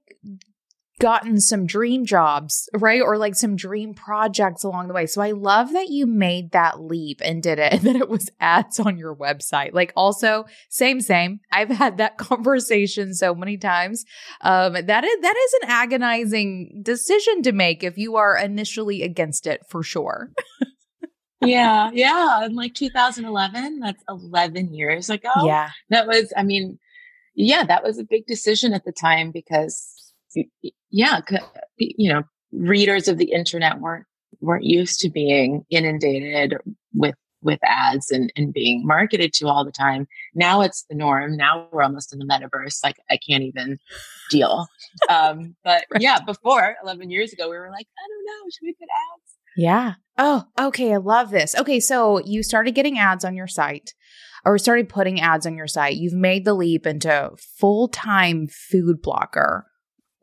gotten 1.00 1.40
some 1.40 1.66
dream 1.66 2.06
jobs, 2.06 2.70
right? 2.74 3.02
Or 3.02 3.18
like 3.18 3.36
some 3.36 3.56
dream 3.56 3.94
projects 3.94 4.64
along 4.64 4.88
the 4.88 4.94
way. 4.94 5.06
So 5.06 5.22
I 5.22 5.32
love 5.32 5.74
that 5.74 5.90
you 5.90 6.06
made 6.06 6.52
that 6.52 6.82
leap 6.82 7.20
and 7.24 7.42
did 7.42 7.60
it 7.60 7.74
and 7.74 7.82
that 7.82 7.96
it 7.96 8.10
was 8.10 8.30
ads 8.40 8.80
on 8.80 8.98
your 8.98 9.16
website. 9.16 9.74
Like 9.74 9.92
also 9.96 10.46
same, 10.70 11.02
same. 11.02 11.40
I've 11.52 11.70
had 11.70 11.98
that 11.98 12.18
conversation 12.18 13.14
so 13.14 13.34
many 13.34 13.58
times. 13.58 14.06
Um, 14.42 14.74
that 14.74 15.04
is, 15.04 15.22
that 15.22 15.36
is 15.36 15.54
an 15.62 15.70
agonizing 15.70 16.82
decision 16.84 17.42
to 17.44 17.52
make 17.52 17.84
if 17.84 17.98
you 17.98 18.16
are 18.16 18.38
initially 18.38 19.02
against 19.02 19.48
it 19.48 19.62
for 19.70 19.84
sure. 19.84 20.32
yeah. 21.42 21.90
Yeah. 21.94 22.46
In 22.46 22.56
like 22.56 22.76
2011, 22.76 23.80
that's 23.80 24.04
11 24.08 24.74
years 24.74 25.10
ago. 25.10 25.32
Yeah. 25.44 25.72
That 25.90 26.08
was, 26.08 26.32
I 26.38 26.44
mean, 26.44 26.80
yeah, 27.36 27.64
that 27.64 27.84
was 27.84 27.98
a 27.98 28.04
big 28.04 28.28
decision 28.28 28.74
at 28.74 28.86
the 28.86 28.92
time 28.92 29.32
because, 29.32 29.90
yeah, 30.94 31.20
you 31.78 32.14
know, 32.14 32.22
readers 32.52 33.08
of 33.08 33.18
the 33.18 33.32
internet 33.32 33.80
weren't 33.80 34.06
weren't 34.40 34.64
used 34.64 35.00
to 35.00 35.10
being 35.10 35.66
inundated 35.70 36.56
with 36.94 37.16
with 37.42 37.60
ads 37.64 38.10
and, 38.10 38.32
and 38.38 38.54
being 38.54 38.86
marketed 38.86 39.34
to 39.34 39.48
all 39.48 39.66
the 39.66 39.72
time. 39.72 40.08
Now 40.34 40.62
it's 40.62 40.86
the 40.90 40.96
norm. 40.96 41.36
Now 41.36 41.68
we're 41.72 41.82
almost 41.82 42.14
in 42.14 42.20
the 42.20 42.26
metaverse. 42.26 42.78
Like 42.84 42.96
I 43.10 43.18
can't 43.18 43.44
even 43.44 43.80
deal. 44.30 44.68
Um, 45.10 45.56
but 45.64 45.84
right. 45.92 46.02
yeah, 46.02 46.20
before 46.22 46.76
11 46.84 47.10
years 47.10 47.34
ago, 47.34 47.50
we 47.50 47.58
were 47.58 47.70
like, 47.70 47.88
I 47.88 48.08
don't 48.08 48.26
know, 48.26 48.50
should 48.50 48.66
we 48.66 48.74
put 48.74 48.88
ads? 49.16 49.38
Yeah. 49.58 49.94
Oh, 50.18 50.68
okay. 50.68 50.94
I 50.94 50.98
love 50.98 51.32
this. 51.32 51.54
Okay. 51.56 51.82
So 51.82 52.24
you 52.24 52.44
started 52.44 52.76
getting 52.76 52.98
ads 52.98 53.26
on 53.26 53.36
your 53.36 53.48
site 53.48 53.94
or 54.46 54.58
started 54.58 54.90
putting 54.90 55.20
ads 55.20 55.46
on 55.46 55.56
your 55.56 55.68
site, 55.68 55.96
you've 55.96 56.14
made 56.14 56.46
the 56.46 56.54
leap 56.54 56.86
into 56.86 57.32
full 57.38 57.88
time 57.88 58.48
food 58.48 59.02
blogger. 59.02 59.64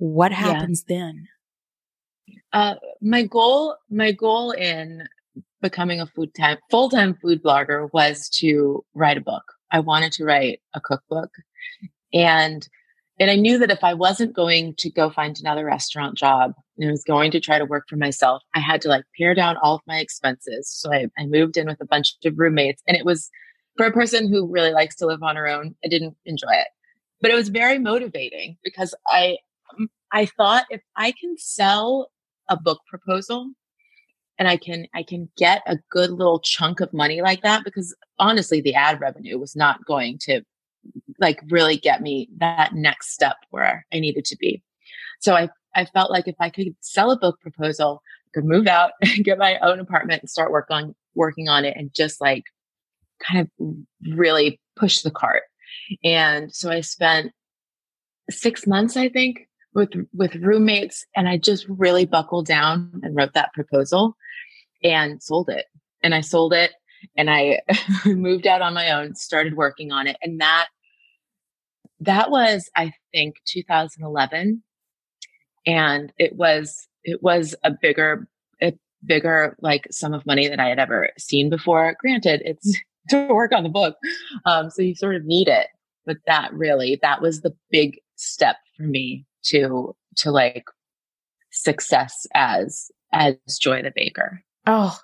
What 0.01 0.33
happens 0.33 0.83
yeah. 0.89 0.97
then? 0.97 1.29
Uh, 2.55 2.75
my 3.03 3.23
goal, 3.23 3.77
my 3.91 4.13
goal 4.13 4.53
in 4.53 5.07
becoming 5.61 6.01
a 6.01 6.07
food 6.07 6.35
time, 6.35 6.57
full 6.71 6.89
time 6.89 7.15
food 7.21 7.43
blogger 7.43 7.91
was 7.93 8.31
to 8.31 8.83
write 8.95 9.19
a 9.19 9.21
book. 9.21 9.45
I 9.71 9.81
wanted 9.81 10.13
to 10.13 10.25
write 10.25 10.61
a 10.75 10.81
cookbook 10.81 11.31
and 12.15 12.67
and 13.19 13.31
I 13.31 13.37
knew 13.37 13.59
that 13.59 13.71
if 13.71 13.85
I 13.85 13.93
wasn't 13.93 14.35
going 14.35 14.75
to 14.77 14.91
go 14.91 15.11
find 15.11 15.39
another 15.39 15.67
restaurant 15.67 16.17
job 16.17 16.55
and 16.79 16.89
I 16.89 16.91
was 16.91 17.05
going 17.05 17.31
to 17.33 17.41
try 17.41 17.59
to 17.59 17.67
work 17.67 17.85
for 17.87 17.97
myself, 17.97 18.43
I 18.55 18.61
had 18.61 18.81
to 18.81 18.89
like 18.89 19.05
pare 19.19 19.35
down 19.35 19.59
all 19.63 19.75
of 19.75 19.83
my 19.87 19.99
expenses. 19.99 20.71
So 20.71 20.91
I, 20.91 21.09
I 21.19 21.27
moved 21.27 21.59
in 21.59 21.67
with 21.67 21.83
a 21.83 21.87
bunch 21.87 22.17
of 22.25 22.39
roommates 22.39 22.83
and 22.89 22.97
it 22.97 23.05
was 23.05 23.29
for 23.77 23.85
a 23.85 23.93
person 23.93 24.33
who 24.33 24.51
really 24.51 24.73
likes 24.73 24.97
to 24.97 25.07
live 25.07 25.23
on 25.23 25.37
her 25.37 25.47
own, 25.47 25.75
I 25.85 25.89
didn't 25.89 26.17
enjoy 26.25 26.53
it. 26.53 26.69
But 27.21 27.31
it 27.31 27.35
was 27.35 27.51
very 27.51 27.79
motivating 27.79 28.57
because 28.65 28.95
I 29.09 29.37
I 30.13 30.27
thought 30.27 30.67
if 30.71 30.83
I 30.97 31.13
can 31.13 31.37
sell 31.39 32.11
a 32.49 32.57
book 32.57 32.81
proposal 32.89 33.51
and 34.39 34.49
I 34.49 34.57
can 34.57 34.87
I 34.95 35.03
can 35.03 35.29
get 35.37 35.63
a 35.67 35.79
good 35.91 36.11
little 36.11 36.41
chunk 36.41 36.81
of 36.81 36.93
money 36.93 37.21
like 37.23 37.43
that 37.43 37.65
because 37.65 37.95
honestly 38.19 38.61
the 38.61 38.75
ad 38.75 39.01
revenue 39.01 39.39
was 39.39 39.55
not 39.55 39.85
going 39.85 40.19
to 40.23 40.43
like 41.19 41.41
really 41.51 41.77
get 41.77 42.01
me 42.01 42.29
that 42.39 42.75
next 42.75 43.13
step 43.13 43.37
where 43.51 43.87
I 43.93 44.01
needed 44.01 44.25
to 44.27 44.37
be. 44.37 44.63
So 45.21 45.35
I 45.35 45.51
I 45.75 45.85
felt 45.85 46.11
like 46.11 46.27
if 46.27 46.37
I 46.41 46.51
could 46.51 46.75
sell 46.81 47.11
a 47.11 47.19
book 47.19 47.41
proposal, 47.41 48.03
I 48.27 48.31
could 48.35 48.45
move 48.45 48.67
out, 48.67 48.93
and 49.03 49.25
get 49.25 49.39
my 49.39 49.59
own 49.59 49.79
apartment 49.79 50.23
and 50.23 50.31
start 50.31 50.51
work 50.51 50.67
on 50.71 50.95
working 51.15 51.49
on 51.49 51.65
it 51.65 51.77
and 51.77 51.95
just 51.95 52.21
like 52.21 52.45
kind 53.23 53.41
of 53.41 53.77
really 54.17 54.59
push 54.77 55.03
the 55.03 55.11
cart. 55.11 55.43
And 56.03 56.53
so 56.55 56.71
I 56.71 56.81
spent 56.81 57.33
six 58.31 58.67
months, 58.67 58.97
I 58.97 59.09
think, 59.09 59.49
with 59.75 59.91
with 60.13 60.35
roommates, 60.37 61.05
and 61.17 61.29
I 61.29 61.37
just 61.37 61.67
really 61.69 62.07
buckled 62.07 62.47
down 62.47 63.01
and 63.03 63.15
wrote 63.15 63.35
that 63.35 63.53
proposal 63.53 64.17
and 64.83 65.23
sold 65.23 65.49
it. 65.49 65.67
And 66.03 66.15
I 66.15 66.21
sold 66.21 66.53
it, 66.53 66.73
and 67.17 67.31
I 67.31 67.61
moved 68.05 68.47
out 68.47 68.63
on 68.63 68.75
my 68.75 68.91
own, 68.91 69.15
started 69.15 69.57
working 69.57 69.93
on 69.93 70.07
it, 70.07 70.17
and 70.23 70.41
that 70.41 70.69
that 72.01 72.31
was, 72.31 72.71
I 72.75 72.93
think, 73.13 73.37
2011, 73.47 74.63
and 75.67 76.13
it 76.19 76.35
was 76.35 76.89
it 77.05 77.23
was 77.23 77.55
a 77.63 77.71
bigger 77.71 78.29
a 78.63 78.73
bigger 79.05 79.57
like 79.61 79.87
sum 79.91 80.15
of 80.15 80.27
money 80.27 80.49
that 80.49 80.61
I 80.61 80.69
had 80.69 80.79
ever 80.79 81.11
seen 81.19 81.51
before. 81.51 81.97
Granted, 82.01 82.43
it's 82.45 82.79
to 83.11 83.29
work 83.29 83.53
on 83.53 83.63
the 83.63 83.69
book. 83.69 83.97
Um, 84.47 84.71
so 84.71 84.83
you 84.83 84.95
sort 84.95 85.17
of 85.17 85.25
need 85.25 85.49
it. 85.49 85.69
But 86.07 86.17
that 86.27 86.53
really, 86.53 86.99
that 87.03 87.21
was 87.21 87.43
the 87.43 87.55
big 87.71 87.99
step 88.17 88.57
for 88.77 88.85
me 88.85 89.27
to, 89.45 89.95
to 90.17 90.31
like 90.31 90.65
success 91.51 92.27
as, 92.35 92.91
as 93.13 93.37
Joy 93.61 93.83
the 93.83 93.93
Baker. 93.95 94.43
Oh, 94.67 94.99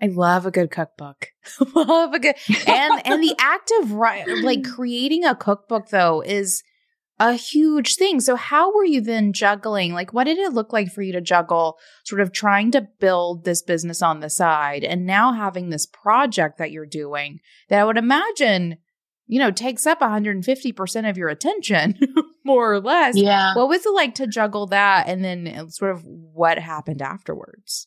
I 0.00 0.06
love 0.06 0.46
a 0.46 0.50
good 0.50 0.70
cookbook. 0.70 1.28
love 1.74 2.12
a 2.12 2.18
good 2.18 2.34
and 2.66 3.06
and 3.06 3.22
the 3.22 3.36
act 3.40 3.72
of 3.80 3.92
like 3.92 4.64
creating 4.64 5.24
a 5.24 5.36
cookbook 5.36 5.90
though 5.90 6.22
is 6.22 6.64
a 7.22 7.34
huge 7.34 7.94
thing. 7.94 8.20
So, 8.20 8.34
how 8.34 8.74
were 8.74 8.84
you 8.84 9.00
then 9.00 9.32
juggling? 9.32 9.92
Like, 9.92 10.12
what 10.12 10.24
did 10.24 10.38
it 10.38 10.52
look 10.52 10.72
like 10.72 10.90
for 10.90 11.02
you 11.02 11.12
to 11.12 11.20
juggle 11.20 11.78
sort 12.04 12.20
of 12.20 12.32
trying 12.32 12.72
to 12.72 12.88
build 12.98 13.44
this 13.44 13.62
business 13.62 14.02
on 14.02 14.18
the 14.18 14.28
side 14.28 14.82
and 14.82 15.06
now 15.06 15.32
having 15.32 15.70
this 15.70 15.86
project 15.86 16.58
that 16.58 16.72
you're 16.72 16.84
doing 16.84 17.38
that 17.68 17.78
I 17.78 17.84
would 17.84 17.96
imagine, 17.96 18.78
you 19.28 19.38
know, 19.38 19.52
takes 19.52 19.86
up 19.86 20.00
150% 20.00 21.08
of 21.08 21.16
your 21.16 21.28
attention, 21.28 21.98
more 22.44 22.72
or 22.72 22.80
less? 22.80 23.16
Yeah. 23.16 23.54
What 23.54 23.68
was 23.68 23.84
it 23.86 23.92
like 23.92 24.14
to 24.16 24.26
juggle 24.26 24.66
that 24.68 25.08
and 25.08 25.24
then 25.24 25.48
uh, 25.48 25.68
sort 25.68 25.92
of 25.92 26.04
what 26.04 26.58
happened 26.58 27.02
afterwards? 27.02 27.86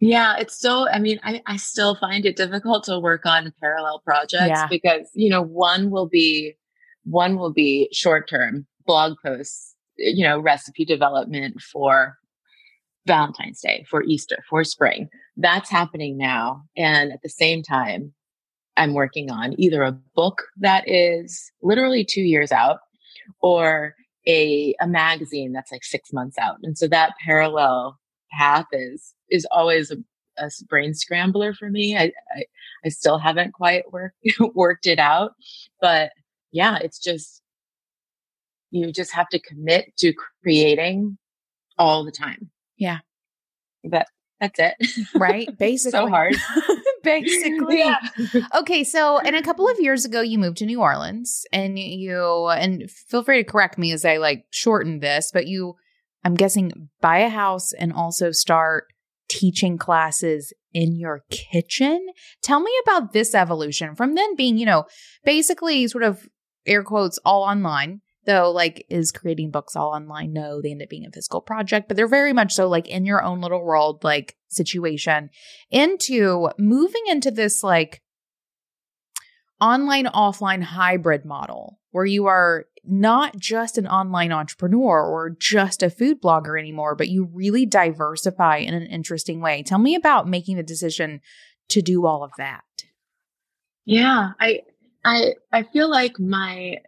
Yeah, 0.00 0.36
it's 0.38 0.56
still, 0.56 0.88
I 0.90 0.98
mean, 0.98 1.20
I, 1.22 1.42
I 1.46 1.56
still 1.58 1.94
find 1.94 2.24
it 2.24 2.36
difficult 2.36 2.84
to 2.84 2.98
work 2.98 3.26
on 3.26 3.52
parallel 3.60 4.00
projects 4.00 4.48
yeah. 4.48 4.66
because, 4.66 5.10
you 5.14 5.28
know, 5.28 5.42
one 5.42 5.90
will 5.90 6.08
be 6.08 6.54
one 7.04 7.36
will 7.36 7.52
be 7.52 7.88
short 7.92 8.28
term 8.28 8.66
blog 8.86 9.18
posts, 9.24 9.74
you 9.96 10.24
know, 10.24 10.38
recipe 10.38 10.84
development 10.84 11.60
for 11.60 12.16
Valentine's 13.06 13.60
Day, 13.60 13.84
for 13.88 14.02
Easter, 14.04 14.42
for 14.48 14.64
spring. 14.64 15.08
That's 15.36 15.70
happening 15.70 16.16
now. 16.16 16.62
And 16.76 17.12
at 17.12 17.22
the 17.22 17.28
same 17.28 17.62
time, 17.62 18.14
I'm 18.76 18.94
working 18.94 19.30
on 19.30 19.54
either 19.60 19.82
a 19.82 19.92
book 20.14 20.44
that 20.58 20.84
is 20.86 21.50
literally 21.62 22.04
two 22.04 22.22
years 22.22 22.52
out 22.52 22.78
or 23.40 23.94
a, 24.26 24.74
a 24.80 24.86
magazine 24.86 25.52
that's 25.52 25.72
like 25.72 25.84
six 25.84 26.12
months 26.12 26.38
out. 26.38 26.56
And 26.62 26.76
so 26.76 26.88
that 26.88 27.14
parallel 27.24 27.98
path 28.32 28.66
is, 28.72 29.14
is 29.30 29.46
always 29.50 29.90
a, 29.90 29.96
a 30.38 30.50
brain 30.68 30.94
scrambler 30.94 31.54
for 31.54 31.70
me. 31.70 31.96
I, 31.96 32.12
I, 32.34 32.44
I 32.84 32.88
still 32.88 33.18
haven't 33.18 33.52
quite 33.52 33.90
worked, 33.92 34.16
worked 34.54 34.86
it 34.86 34.98
out, 34.98 35.32
but 35.80 36.10
yeah, 36.52 36.78
it's 36.78 36.98
just, 36.98 37.42
you 38.70 38.92
just 38.92 39.12
have 39.14 39.28
to 39.30 39.38
commit 39.38 39.96
to 39.98 40.12
creating 40.42 41.18
all 41.78 42.04
the 42.04 42.12
time. 42.12 42.50
Yeah. 42.76 42.98
But 43.82 44.06
that's 44.40 44.58
it. 44.58 44.74
Right. 45.14 45.48
Basically. 45.58 45.92
so 45.92 46.08
hard. 46.08 46.36
Basically. 47.04 47.78
Yeah. 47.78 47.98
okay, 48.54 48.84
so 48.84 49.18
and 49.18 49.36
a 49.36 49.42
couple 49.42 49.68
of 49.68 49.76
years 49.80 50.04
ago 50.04 50.20
you 50.20 50.38
moved 50.38 50.58
to 50.58 50.66
New 50.66 50.80
Orleans 50.80 51.44
and 51.52 51.78
you 51.78 52.48
and 52.48 52.90
feel 52.90 53.22
free 53.22 53.42
to 53.42 53.50
correct 53.50 53.78
me 53.78 53.92
as 53.92 54.04
I 54.04 54.18
like 54.18 54.44
shorten 54.50 55.00
this, 55.00 55.30
but 55.32 55.46
you 55.46 55.74
I'm 56.24 56.34
guessing 56.34 56.90
buy 57.00 57.18
a 57.18 57.28
house 57.28 57.72
and 57.72 57.92
also 57.92 58.30
start 58.30 58.84
teaching 59.28 59.78
classes 59.78 60.52
in 60.72 60.96
your 60.96 61.22
kitchen. 61.30 62.08
Tell 62.42 62.60
me 62.60 62.72
about 62.82 63.12
this 63.12 63.34
evolution 63.34 63.94
from 63.94 64.14
then 64.14 64.36
being, 64.36 64.58
you 64.58 64.66
know, 64.66 64.84
basically 65.24 65.86
sort 65.88 66.04
of 66.04 66.28
air 66.66 66.82
quotes 66.82 67.18
all 67.24 67.42
online 67.42 68.00
though 68.26 68.50
like 68.50 68.86
is 68.88 69.12
creating 69.12 69.50
books 69.50 69.76
all 69.76 69.90
online? 69.90 70.32
No 70.32 70.60
they 70.60 70.70
end 70.70 70.82
up 70.82 70.88
being 70.88 71.06
a 71.06 71.10
physical 71.10 71.40
project 71.40 71.88
but 71.88 71.96
they're 71.96 72.08
very 72.08 72.32
much 72.32 72.52
so 72.52 72.68
like 72.68 72.88
in 72.88 73.04
your 73.04 73.22
own 73.22 73.40
little 73.40 73.62
world 73.62 74.04
like 74.04 74.36
situation 74.48 75.30
into 75.70 76.48
moving 76.58 77.02
into 77.08 77.30
this 77.30 77.62
like 77.62 78.02
online 79.60 80.06
offline 80.06 80.62
hybrid 80.62 81.24
model 81.24 81.78
where 81.90 82.06
you 82.06 82.26
are 82.26 82.66
not 82.84 83.36
just 83.36 83.76
an 83.76 83.86
online 83.86 84.32
entrepreneur 84.32 85.04
or 85.04 85.36
just 85.38 85.82
a 85.82 85.90
food 85.90 86.20
blogger 86.22 86.58
anymore 86.58 86.94
but 86.94 87.08
you 87.08 87.28
really 87.32 87.66
diversify 87.66 88.56
in 88.56 88.74
an 88.74 88.86
interesting 88.86 89.40
way. 89.40 89.62
Tell 89.62 89.78
me 89.78 89.94
about 89.94 90.28
making 90.28 90.56
the 90.56 90.62
decision 90.62 91.20
to 91.68 91.82
do 91.82 92.06
all 92.06 92.24
of 92.24 92.32
that. 92.38 92.64
Yeah 93.84 94.30
i 94.40 94.60
i 95.04 95.34
i 95.52 95.62
feel 95.62 95.90
like 95.90 96.18
my 96.18 96.78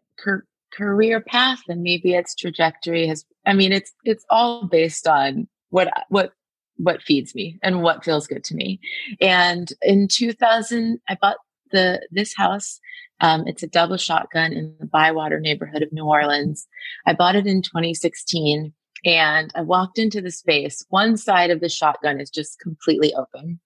career 0.73 1.21
path 1.21 1.61
and 1.69 1.83
maybe 1.83 2.15
its 2.15 2.35
trajectory 2.35 3.07
has 3.07 3.25
i 3.47 3.53
mean 3.53 3.73
it's 3.73 3.93
it's 4.05 4.25
all 4.31 4.67
based 4.67 5.07
on 5.07 5.47
what 5.71 5.89
what 6.09 6.33
what 6.77 7.03
feeds 7.03 7.35
me 7.35 7.59
and 7.63 7.83
what 7.83 8.05
feels 8.05 8.27
good 8.27 8.43
to 8.45 8.55
me. 8.55 8.81
And 9.21 9.73
in 9.83 10.09
2000 10.09 11.01
i 11.09 11.17
bought 11.21 11.37
the 11.71 12.07
this 12.11 12.35
house 12.37 12.81
um, 13.21 13.47
it's 13.47 13.63
a 13.63 13.69
double 13.69 13.99
shotgun 13.99 14.53
in 14.53 14.75
the 14.81 14.87
bywater 14.87 15.39
neighborhood 15.39 15.83
of 15.83 15.93
new 15.93 16.05
orleans. 16.05 16.67
I 17.07 17.13
bought 17.13 17.37
it 17.37 17.47
in 17.47 17.63
2016 17.63 18.73
and 19.05 19.53
i 19.55 19.61
walked 19.63 19.99
into 19.99 20.21
the 20.21 20.31
space. 20.31 20.85
One 20.89 21.17
side 21.17 21.51
of 21.51 21.61
the 21.61 21.69
shotgun 21.69 22.21
is 22.21 22.31
just 22.31 22.59
completely 22.59 23.15
open 23.15 23.61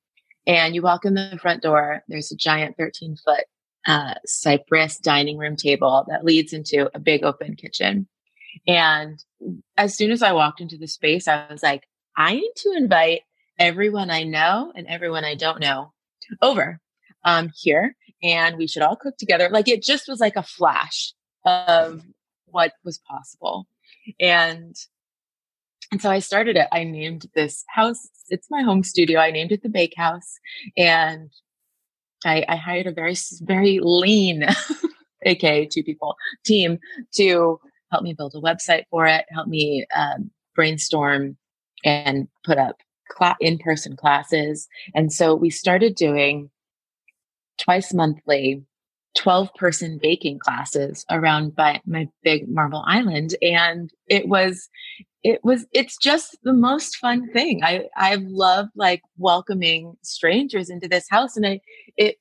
and 0.46 0.74
you 0.74 0.82
walk 0.82 1.04
in 1.04 1.14
the 1.14 1.38
front 1.40 1.62
door 1.62 2.02
there's 2.08 2.30
a 2.30 2.36
giant 2.36 2.76
13 2.76 3.16
foot 3.24 3.44
uh, 3.86 4.14
cypress 4.24 4.98
dining 4.98 5.38
room 5.38 5.56
table 5.56 6.04
that 6.08 6.24
leads 6.24 6.52
into 6.52 6.90
a 6.94 7.00
big 7.00 7.24
open 7.24 7.54
kitchen. 7.54 8.08
And 8.66 9.22
as 9.76 9.96
soon 9.96 10.10
as 10.10 10.22
I 10.22 10.32
walked 10.32 10.60
into 10.60 10.76
the 10.76 10.88
space, 10.88 11.28
I 11.28 11.46
was 11.50 11.62
like, 11.62 11.84
I 12.16 12.34
need 12.34 12.52
to 12.56 12.74
invite 12.76 13.20
everyone 13.58 14.10
I 14.10 14.24
know 14.24 14.72
and 14.74 14.86
everyone 14.86 15.24
I 15.24 15.34
don't 15.34 15.60
know 15.60 15.92
over 16.42 16.80
um, 17.24 17.52
here. 17.54 17.94
And 18.22 18.56
we 18.56 18.66
should 18.66 18.82
all 18.82 18.96
cook 18.96 19.16
together. 19.18 19.48
Like 19.50 19.68
it 19.68 19.82
just 19.82 20.08
was 20.08 20.20
like 20.20 20.36
a 20.36 20.42
flash 20.42 21.12
of 21.44 22.02
what 22.46 22.72
was 22.84 22.98
possible. 22.98 23.66
And 24.18 24.74
and 25.92 26.02
so 26.02 26.10
I 26.10 26.18
started 26.18 26.56
it. 26.56 26.66
I 26.72 26.82
named 26.82 27.26
this 27.36 27.64
house, 27.68 28.08
it's 28.28 28.48
my 28.50 28.62
home 28.62 28.82
studio. 28.82 29.20
I 29.20 29.30
named 29.30 29.52
it 29.52 29.62
the 29.62 29.68
Bake 29.68 29.94
House. 29.96 30.38
And 30.76 31.30
I, 32.24 32.44
I 32.48 32.56
hired 32.56 32.86
a 32.86 32.92
very, 32.92 33.14
very 33.42 33.80
lean, 33.82 34.44
aka 35.24 35.66
two 35.66 35.82
people 35.82 36.16
team 36.44 36.78
to 37.14 37.60
help 37.90 38.02
me 38.02 38.14
build 38.14 38.34
a 38.34 38.40
website 38.40 38.84
for 38.90 39.06
it, 39.06 39.24
help 39.30 39.48
me 39.48 39.86
um, 39.94 40.30
brainstorm 40.54 41.36
and 41.84 42.28
put 42.44 42.58
up 42.58 42.76
cl- 43.16 43.36
in-person 43.40 43.96
classes. 43.96 44.68
And 44.94 45.12
so 45.12 45.34
we 45.34 45.50
started 45.50 45.94
doing 45.94 46.50
twice 47.58 47.94
monthly 47.94 48.62
12 49.16 49.54
person 49.54 49.98
baking 50.00 50.38
classes 50.38 51.04
around 51.10 51.56
by 51.56 51.80
my 51.86 52.08
big 52.22 52.48
marble 52.48 52.84
island 52.86 53.34
and 53.40 53.90
it 54.08 54.28
was 54.28 54.68
it 55.26 55.40
was 55.42 55.66
it's 55.72 55.96
just 55.96 56.36
the 56.44 56.52
most 56.52 56.96
fun 56.96 57.28
thing 57.32 57.62
i 57.64 57.84
i 57.96 58.14
love 58.14 58.68
like 58.76 59.02
welcoming 59.18 59.96
strangers 60.02 60.70
into 60.70 60.86
this 60.86 61.06
house 61.10 61.36
and 61.36 61.46
i 61.46 61.60
it 61.96 62.16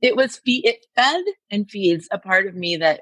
it 0.00 0.16
was 0.16 0.38
fe- 0.38 0.62
it 0.64 0.86
fed 0.96 1.24
and 1.50 1.70
feeds 1.70 2.08
a 2.10 2.18
part 2.18 2.46
of 2.46 2.54
me 2.54 2.76
that 2.76 3.00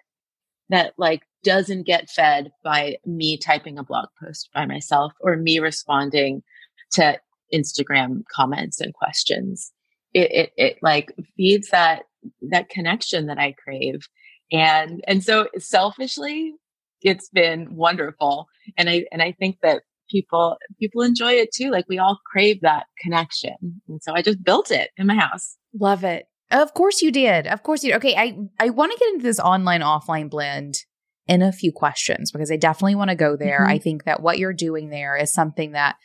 that 0.69 0.95
like 0.99 1.23
doesn't 1.45 1.87
get 1.87 2.11
fed 2.11 2.51
by 2.65 2.97
me 3.07 3.39
typing 3.39 3.79
a 3.79 3.85
blog 3.85 4.09
post 4.21 4.51
by 4.53 4.67
myself 4.67 5.13
or 5.21 5.37
me 5.37 5.61
responding 5.61 6.43
to 6.91 7.19
Instagram 7.55 8.23
comments 8.35 8.81
and 8.81 8.93
questions. 8.95 9.73
It, 10.13 10.33
it, 10.33 10.53
it 10.57 10.79
like 10.83 11.13
feeds 11.37 11.69
that 11.71 12.03
that 12.51 12.69
connection 12.69 13.27
that 13.27 13.39
I 13.39 13.53
crave. 13.53 14.09
And 14.51 15.05
and 15.07 15.23
so 15.23 15.49
selfishly, 15.59 16.55
it's 17.03 17.29
been 17.29 17.75
wonderful. 17.75 18.47
And 18.77 18.89
I 18.89 19.05
and 19.13 19.23
I 19.23 19.33
think 19.33 19.59
that 19.63 19.83
people 20.11 20.57
people 20.79 21.03
enjoy 21.03 21.33
it 21.33 21.53
too. 21.53 21.71
Like 21.71 21.87
we 21.89 21.99
all 21.99 22.19
crave 22.31 22.61
that 22.63 22.87
connection. 23.01 23.81
And 23.89 24.03
so 24.03 24.13
I 24.15 24.23
just 24.23 24.43
built 24.43 24.71
it 24.71 24.91
in 24.97 25.07
my 25.07 25.17
house. 25.17 25.57
Love 25.79 26.05
it. 26.05 26.27
Of 26.51 26.75
course 26.75 27.03
you 27.03 27.11
did. 27.11 27.47
Of 27.47 27.63
course 27.63 27.83
you 27.83 27.91
did. 27.91 27.97
Okay, 27.97 28.15
I 28.17 28.37
I 28.59 28.71
want 28.71 28.93
to 28.93 28.99
get 28.99 29.15
into 29.15 29.25
this 29.25 29.41
online 29.41 29.81
offline 29.81 30.31
blend 30.31 30.85
in 31.27 31.43
a 31.43 31.53
few 31.53 31.73
questions 31.73 32.31
because 32.31 32.53
I 32.53 32.57
definitely 32.57 32.95
want 32.95 33.11
to 33.11 33.17
go 33.17 33.37
there. 33.37 33.61
Mm-hmm. 33.61 33.73
I 33.73 33.79
think 33.79 34.05
that 34.05 34.23
what 34.23 34.39
you're 34.39 34.53
doing 34.53 34.91
there 34.91 35.17
is 35.17 35.33
something 35.33 35.73
that 35.73 35.97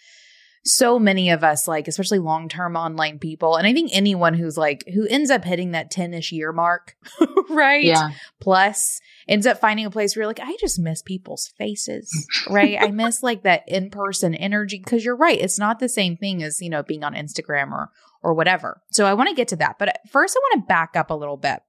so 0.64 1.00
many 1.00 1.32
of 1.32 1.44
us 1.44 1.68
like, 1.68 1.88
especially 1.88 2.20
long 2.20 2.48
term 2.48 2.76
online 2.76 3.20
people. 3.20 3.56
And 3.56 3.66
I 3.66 3.74
think 3.74 3.92
anyone 3.94 4.34
who's 4.34 4.58
like, 4.58 4.84
who 4.94 5.08
ends 5.08 5.32
up 5.32 5.44
hitting 5.44 5.72
that 5.72 5.90
10 5.90 6.14
ish 6.14 6.32
year 6.32 6.52
mark, 6.52 6.96
right? 7.50 7.84
Yeah. 7.84 8.12
Plus 8.40 9.00
ends 9.28 9.48
up 9.48 9.60
finding 9.60 9.86
a 9.86 9.92
place 9.92 10.16
where 10.16 10.22
you're 10.22 10.30
like, 10.30 10.40
I 10.40 10.56
just 10.60 10.80
miss 10.80 11.02
people's 11.02 11.52
faces, 11.58 12.28
right? 12.50 12.78
I 12.80 12.92
miss 12.92 13.24
like 13.24 13.44
that 13.44 13.64
in 13.68 13.90
person 13.90 14.36
energy. 14.36 14.80
Cause 14.80 15.04
you're 15.04 15.16
right. 15.16 15.40
It's 15.40 15.60
not 15.60 15.80
the 15.80 15.90
same 15.90 16.18
thing 16.18 16.44
as, 16.44 16.62
you 16.62 16.70
know, 16.70 16.84
being 16.84 17.04
on 17.04 17.14
Instagram 17.14 17.72
or, 17.72 17.90
or 18.22 18.34
whatever. 18.34 18.82
So 18.92 19.06
I 19.06 19.16
want 19.16 19.30
to 19.30 19.36
get 19.36 19.48
to 19.50 19.56
that. 19.58 19.78
But 19.80 19.98
first, 20.12 20.38
I 20.38 20.40
want 20.40 20.64
to 20.64 20.68
back 20.68 20.96
up 20.96 21.10
a 21.10 21.16
little 21.16 21.38
bit 21.38 21.62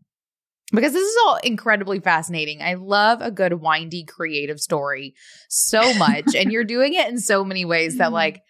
because 0.73 0.93
this 0.93 1.09
is 1.09 1.17
all 1.25 1.37
incredibly 1.37 2.01
fascinating. 2.01 2.63
I 2.63 2.75
love 2.75 3.21
a 3.21 3.31
good 3.31 3.55
windy 3.55 4.05
creative 4.05 4.61
story 4.61 5.15
so 5.49 5.95
much 5.99 6.35
and 6.35 6.53
you're 6.53 6.65
doing 6.65 6.95
it 6.95 7.09
in 7.09 7.19
so 7.19 7.45
many 7.45 7.65
ways 7.65 7.99
that 7.99 8.07
mm-hmm. 8.07 8.15
like 8.15 8.43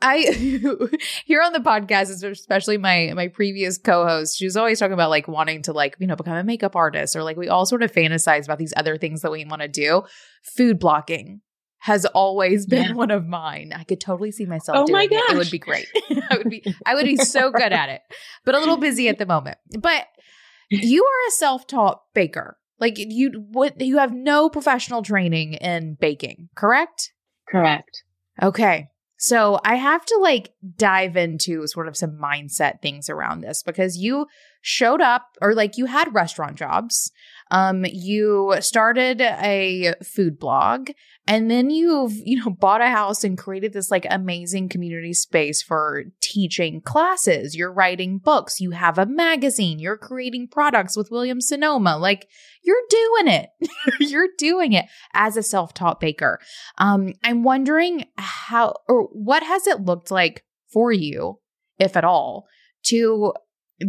I 0.00 0.18
here 1.24 1.42
on 1.42 1.52
the 1.52 1.60
podcast, 1.60 2.22
especially 2.22 2.76
my 2.76 3.12
my 3.14 3.28
previous 3.28 3.78
co-host, 3.78 4.36
she 4.36 4.44
was 4.44 4.56
always 4.56 4.78
talking 4.78 4.92
about 4.92 5.10
like 5.10 5.26
wanting 5.26 5.62
to 5.62 5.72
like 5.72 5.96
you 5.98 6.06
know 6.06 6.16
become 6.16 6.36
a 6.36 6.44
makeup 6.44 6.76
artist 6.76 7.16
or 7.16 7.22
like 7.22 7.36
we 7.36 7.48
all 7.48 7.66
sort 7.66 7.82
of 7.82 7.92
fantasize 7.92 8.44
about 8.44 8.58
these 8.58 8.74
other 8.76 8.96
things 8.96 9.22
that 9.22 9.32
we 9.32 9.44
want 9.44 9.62
to 9.62 9.68
do. 9.68 10.02
Food 10.56 10.80
blogging 10.80 11.40
has 11.78 12.04
always 12.06 12.66
been 12.66 12.88
yeah. 12.88 12.94
one 12.94 13.10
of 13.10 13.26
mine. 13.26 13.72
I 13.74 13.84
could 13.84 14.00
totally 14.00 14.32
see 14.32 14.44
myself 14.44 14.78
oh 14.78 14.86
doing 14.86 14.98
my 14.98 15.06
gosh. 15.06 15.22
it. 15.30 15.34
It 15.34 15.38
would 15.38 15.50
be 15.50 15.58
great. 15.58 15.86
I 16.30 16.36
would 16.36 16.50
be 16.50 16.62
I 16.84 16.94
would 16.94 17.04
be 17.04 17.16
so 17.16 17.50
good 17.50 17.72
at 17.72 17.88
it, 17.88 18.02
but 18.44 18.54
a 18.54 18.58
little 18.58 18.76
busy 18.76 19.08
at 19.08 19.18
the 19.18 19.26
moment. 19.26 19.58
But 19.78 20.06
you 20.70 21.04
are 21.04 21.28
a 21.28 21.30
self-taught 21.32 22.02
baker. 22.12 22.58
Like 22.78 22.94
you 22.98 23.46
what 23.50 23.80
you 23.80 23.98
have 23.98 24.12
no 24.12 24.50
professional 24.50 25.02
training 25.02 25.54
in 25.54 25.96
baking, 25.98 26.50
correct? 26.54 27.12
Correct. 27.48 28.02
Okay. 28.42 28.88
So 29.18 29.58
I 29.64 29.76
have 29.76 30.04
to 30.06 30.18
like 30.20 30.52
dive 30.76 31.16
into 31.16 31.66
sort 31.66 31.88
of 31.88 31.96
some 31.96 32.18
mindset 32.22 32.82
things 32.82 33.08
around 33.08 33.40
this 33.40 33.62
because 33.62 33.96
you 33.96 34.26
showed 34.60 35.00
up 35.00 35.36
or 35.40 35.54
like 35.54 35.78
you 35.78 35.86
had 35.86 36.14
restaurant 36.14 36.56
jobs. 36.56 37.10
Um, 37.50 37.84
you 37.88 38.56
started 38.60 39.20
a 39.20 39.94
food 40.02 40.38
blog 40.38 40.90
and 41.28 41.50
then 41.50 41.70
you've, 41.70 42.14
you 42.14 42.38
know, 42.38 42.50
bought 42.50 42.80
a 42.80 42.88
house 42.88 43.24
and 43.24 43.36
created 43.36 43.72
this 43.72 43.90
like 43.90 44.06
amazing 44.08 44.68
community 44.68 45.12
space 45.12 45.62
for 45.62 46.04
teaching 46.20 46.80
classes. 46.80 47.56
You're 47.56 47.72
writing 47.72 48.18
books. 48.18 48.60
You 48.60 48.70
have 48.70 48.98
a 48.98 49.06
magazine. 49.06 49.78
You're 49.78 49.96
creating 49.96 50.48
products 50.48 50.96
with 50.96 51.10
Williams 51.10 51.48
Sonoma. 51.48 51.98
Like 51.98 52.28
you're 52.62 52.76
doing 52.88 53.28
it. 53.28 53.50
you're 54.00 54.28
doing 54.38 54.72
it 54.72 54.86
as 55.14 55.36
a 55.36 55.42
self-taught 55.42 56.00
baker. 56.00 56.38
Um, 56.78 57.12
I'm 57.24 57.42
wondering 57.42 58.06
how 58.16 58.74
or 58.88 59.04
what 59.12 59.42
has 59.42 59.66
it 59.66 59.80
looked 59.80 60.10
like 60.10 60.44
for 60.72 60.92
you, 60.92 61.40
if 61.78 61.96
at 61.96 62.04
all, 62.04 62.46
to 62.84 63.32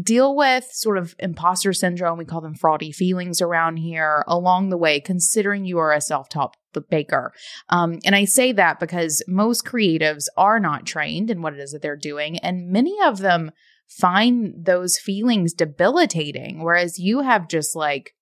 deal 0.04 0.36
with 0.36 0.66
sort 0.72 0.98
of 0.98 1.16
imposter 1.20 1.74
syndrome. 1.74 2.18
We 2.18 2.26
call 2.26 2.42
them 2.42 2.56
fraudy 2.56 2.94
feelings 2.94 3.42
around 3.42 3.78
here 3.78 4.24
along 4.28 4.70
the 4.70 4.78
way, 4.78 5.00
considering 5.00 5.66
you 5.66 5.78
are 5.78 5.94
a 5.94 6.02
self 6.02 6.30
taught 6.30 6.56
baker. 6.90 7.34
Um, 7.70 8.00
and 8.06 8.16
I 8.16 8.26
say 8.26 8.52
that 8.52 8.80
because 8.80 9.24
most 9.28 9.66
creatives 9.66 10.26
are 10.36 10.60
not 10.60 10.86
trained 10.86 11.32
in 11.32 11.42
what 11.42 11.54
it 11.54 11.60
is 11.60 11.72
that 11.72 11.82
they're 11.82 11.96
doing. 11.96 12.38
And 12.40 12.70
many 12.70 12.96
of 13.04 13.20
them 13.20 13.52
find 13.88 14.54
those 14.58 15.00
feelings 15.00 15.54
debilitating, 15.54 16.64
whereas 16.64 17.00
you 17.00 17.22
have 17.22 17.48
just 17.48 17.76
like 17.76 18.14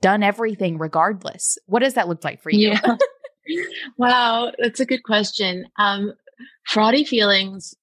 done 0.00 0.22
everything 0.22 0.78
regardless. 0.78 1.56
What 1.66 1.80
does 1.80 1.94
that 1.94 2.08
look 2.08 2.24
like 2.24 2.42
for 2.42 2.50
you? 2.50 2.70
Yeah. 2.72 2.96
wow, 3.96 4.52
that's 4.58 4.80
a 4.80 4.86
good 4.86 5.02
question. 5.04 5.66
Um, 5.78 6.12
fraudy 6.70 7.06
feelings 7.06 7.74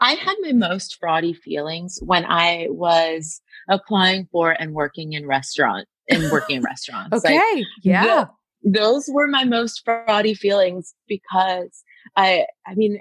I 0.00 0.14
had 0.14 0.36
my 0.42 0.52
most 0.52 0.98
fraudy 1.02 1.36
feelings 1.36 1.98
when 2.02 2.24
I 2.24 2.66
was 2.70 3.40
applying 3.68 4.28
for 4.30 4.50
and 4.50 4.72
working 4.72 5.12
in 5.12 5.26
restaurant 5.26 5.88
and 6.08 6.30
working 6.30 6.56
in 6.56 6.62
restaurants. 6.66 7.16
okay. 7.16 7.36
Like, 7.36 7.64
yeah. 7.82 8.04
The, 8.04 8.30
those 8.72 9.08
were 9.08 9.28
my 9.28 9.44
most 9.44 9.84
fraudy 9.86 10.36
feelings 10.36 10.94
because 11.06 11.82
I, 12.16 12.46
I 12.66 12.74
mean, 12.74 13.00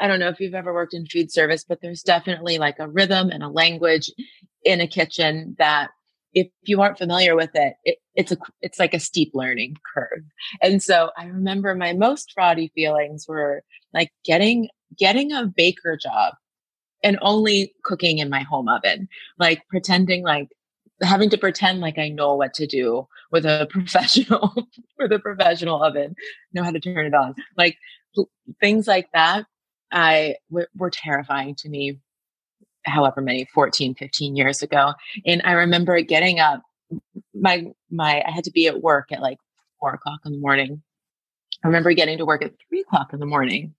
I 0.00 0.06
don't 0.06 0.18
know 0.18 0.28
if 0.28 0.40
you've 0.40 0.54
ever 0.54 0.72
worked 0.72 0.94
in 0.94 1.06
food 1.06 1.32
service, 1.32 1.64
but 1.68 1.80
there's 1.80 2.02
definitely 2.02 2.58
like 2.58 2.78
a 2.78 2.88
rhythm 2.88 3.30
and 3.30 3.42
a 3.42 3.48
language 3.48 4.10
in 4.64 4.80
a 4.80 4.86
kitchen 4.86 5.56
that 5.58 5.90
if 6.34 6.48
you 6.62 6.80
aren't 6.80 6.98
familiar 6.98 7.36
with 7.36 7.50
it, 7.54 7.74
it, 7.84 7.98
it's 8.14 8.32
a 8.32 8.36
it's 8.60 8.78
like 8.78 8.94
a 8.94 9.00
steep 9.00 9.32
learning 9.34 9.76
curve. 9.94 10.24
And 10.62 10.82
so 10.82 11.10
I 11.16 11.26
remember 11.26 11.74
my 11.74 11.92
most 11.92 12.32
fraudy 12.36 12.72
feelings 12.72 13.26
were 13.28 13.62
like 13.92 14.10
getting 14.24 14.68
getting 14.98 15.32
a 15.32 15.46
baker 15.46 15.96
job 15.96 16.34
and 17.02 17.18
only 17.22 17.74
cooking 17.82 18.18
in 18.18 18.30
my 18.30 18.42
home 18.42 18.68
oven, 18.68 19.08
like 19.38 19.66
pretending 19.68 20.22
like 20.22 20.48
having 21.02 21.30
to 21.30 21.38
pretend 21.38 21.80
like 21.80 21.98
I 21.98 22.08
know 22.08 22.34
what 22.34 22.54
to 22.54 22.66
do 22.66 23.06
with 23.30 23.44
a 23.44 23.66
professional 23.70 24.54
with 24.98 25.12
a 25.12 25.18
professional 25.18 25.82
oven, 25.82 26.14
know 26.52 26.62
how 26.62 26.70
to 26.70 26.80
turn 26.80 27.06
it 27.06 27.14
on, 27.14 27.34
like 27.56 27.76
things 28.60 28.86
like 28.86 29.08
that. 29.12 29.46
I 29.90 30.36
w- 30.50 30.66
were 30.76 30.90
terrifying 30.90 31.54
to 31.56 31.68
me 31.68 31.98
however 32.84 33.20
many 33.20 33.46
14 33.54 33.94
15 33.94 34.36
years 34.36 34.62
ago. 34.62 34.92
And 35.26 35.40
i 35.44 35.52
remember 35.52 36.00
getting 36.00 36.40
up 36.40 36.62
my 37.34 37.66
my 37.90 38.22
i 38.26 38.30
had 38.30 38.44
to 38.44 38.50
be 38.50 38.66
at 38.66 38.82
work 38.82 39.12
at 39.12 39.22
like 39.22 39.38
four 39.80 39.94
o'clock 39.94 40.20
in 40.24 40.32
the 40.32 40.38
morning. 40.38 40.82
I 41.64 41.68
remember 41.68 41.92
getting 41.92 42.18
to 42.18 42.24
work 42.24 42.42
at 42.44 42.54
three 42.68 42.80
o'clock 42.80 43.12
in 43.12 43.20
the 43.20 43.26
morning 43.26 43.74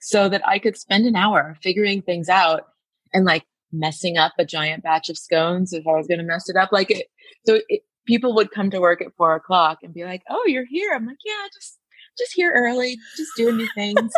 so 0.00 0.28
that 0.28 0.46
i 0.46 0.58
could 0.58 0.76
spend 0.76 1.06
an 1.06 1.16
hour 1.16 1.56
figuring 1.62 2.02
things 2.02 2.28
out 2.28 2.68
and 3.12 3.24
like 3.24 3.44
messing 3.72 4.18
up 4.18 4.32
a 4.38 4.44
giant 4.44 4.82
batch 4.82 5.08
of 5.08 5.18
scones 5.18 5.72
if 5.72 5.86
i 5.86 5.92
was 5.92 6.06
going 6.06 6.18
to 6.18 6.24
mess 6.24 6.48
it 6.48 6.56
up 6.56 6.70
like 6.72 6.90
it 6.90 7.06
so 7.46 7.60
it, 7.68 7.82
people 8.06 8.34
would 8.34 8.50
come 8.50 8.70
to 8.70 8.80
work 8.80 9.00
at 9.00 9.14
four 9.16 9.34
o'clock 9.34 9.78
and 9.82 9.94
be 9.94 10.04
like 10.04 10.22
oh 10.28 10.44
you're 10.46 10.66
here 10.66 10.92
i'm 10.94 11.06
like 11.06 11.18
yeah 11.24 11.46
just 11.52 11.78
just 12.18 12.32
here 12.34 12.52
early 12.54 12.96
just 13.16 13.30
doing 13.36 13.56
new 13.56 13.68
things 13.74 14.12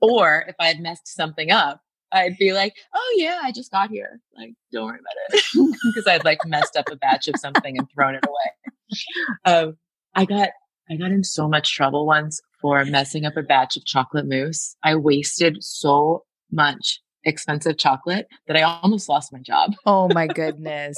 or 0.00 0.44
if 0.48 0.54
i 0.58 0.66
had 0.66 0.80
messed 0.80 1.08
something 1.08 1.50
up 1.50 1.80
I'd 2.14 2.38
be 2.38 2.52
like, 2.52 2.74
oh 2.94 3.14
yeah, 3.16 3.40
I 3.42 3.50
just 3.50 3.72
got 3.72 3.90
here. 3.90 4.20
Like, 4.36 4.54
don't 4.72 4.86
worry 4.86 5.00
about 5.00 5.38
it. 5.38 5.44
Because 5.84 6.06
I'd 6.06 6.24
like 6.24 6.38
messed 6.46 6.76
up 6.76 6.88
a 6.90 6.96
batch 6.96 7.28
of 7.28 7.34
something 7.38 7.76
and 7.76 7.88
thrown 7.92 8.14
it 8.14 8.24
away. 8.24 9.02
Um, 9.44 9.76
I 10.14 10.24
got, 10.24 10.50
I 10.88 10.94
got 10.96 11.10
in 11.10 11.24
so 11.24 11.48
much 11.48 11.74
trouble 11.74 12.06
once 12.06 12.40
for 12.64 12.82
messing 12.86 13.26
up 13.26 13.36
a 13.36 13.42
batch 13.42 13.76
of 13.76 13.84
chocolate 13.84 14.24
mousse. 14.26 14.74
I 14.82 14.96
wasted 14.96 15.62
so 15.62 16.24
much 16.50 16.98
expensive 17.22 17.76
chocolate 17.76 18.26
that 18.46 18.56
I 18.56 18.62
almost 18.62 19.06
lost 19.06 19.34
my 19.34 19.40
job. 19.40 19.74
Oh 19.84 20.08
my 20.08 20.26
goodness. 20.34 20.96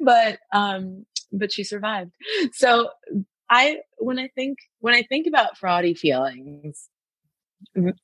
but, 0.00 0.40
um, 0.52 1.06
but 1.30 1.52
she 1.52 1.62
survived. 1.62 2.10
So 2.54 2.90
I, 3.48 3.76
when 3.98 4.18
I 4.18 4.26
think, 4.34 4.58
when 4.80 4.94
I 4.94 5.04
think 5.04 5.28
about 5.28 5.56
fraudy 5.56 5.96
feelings, 5.96 6.88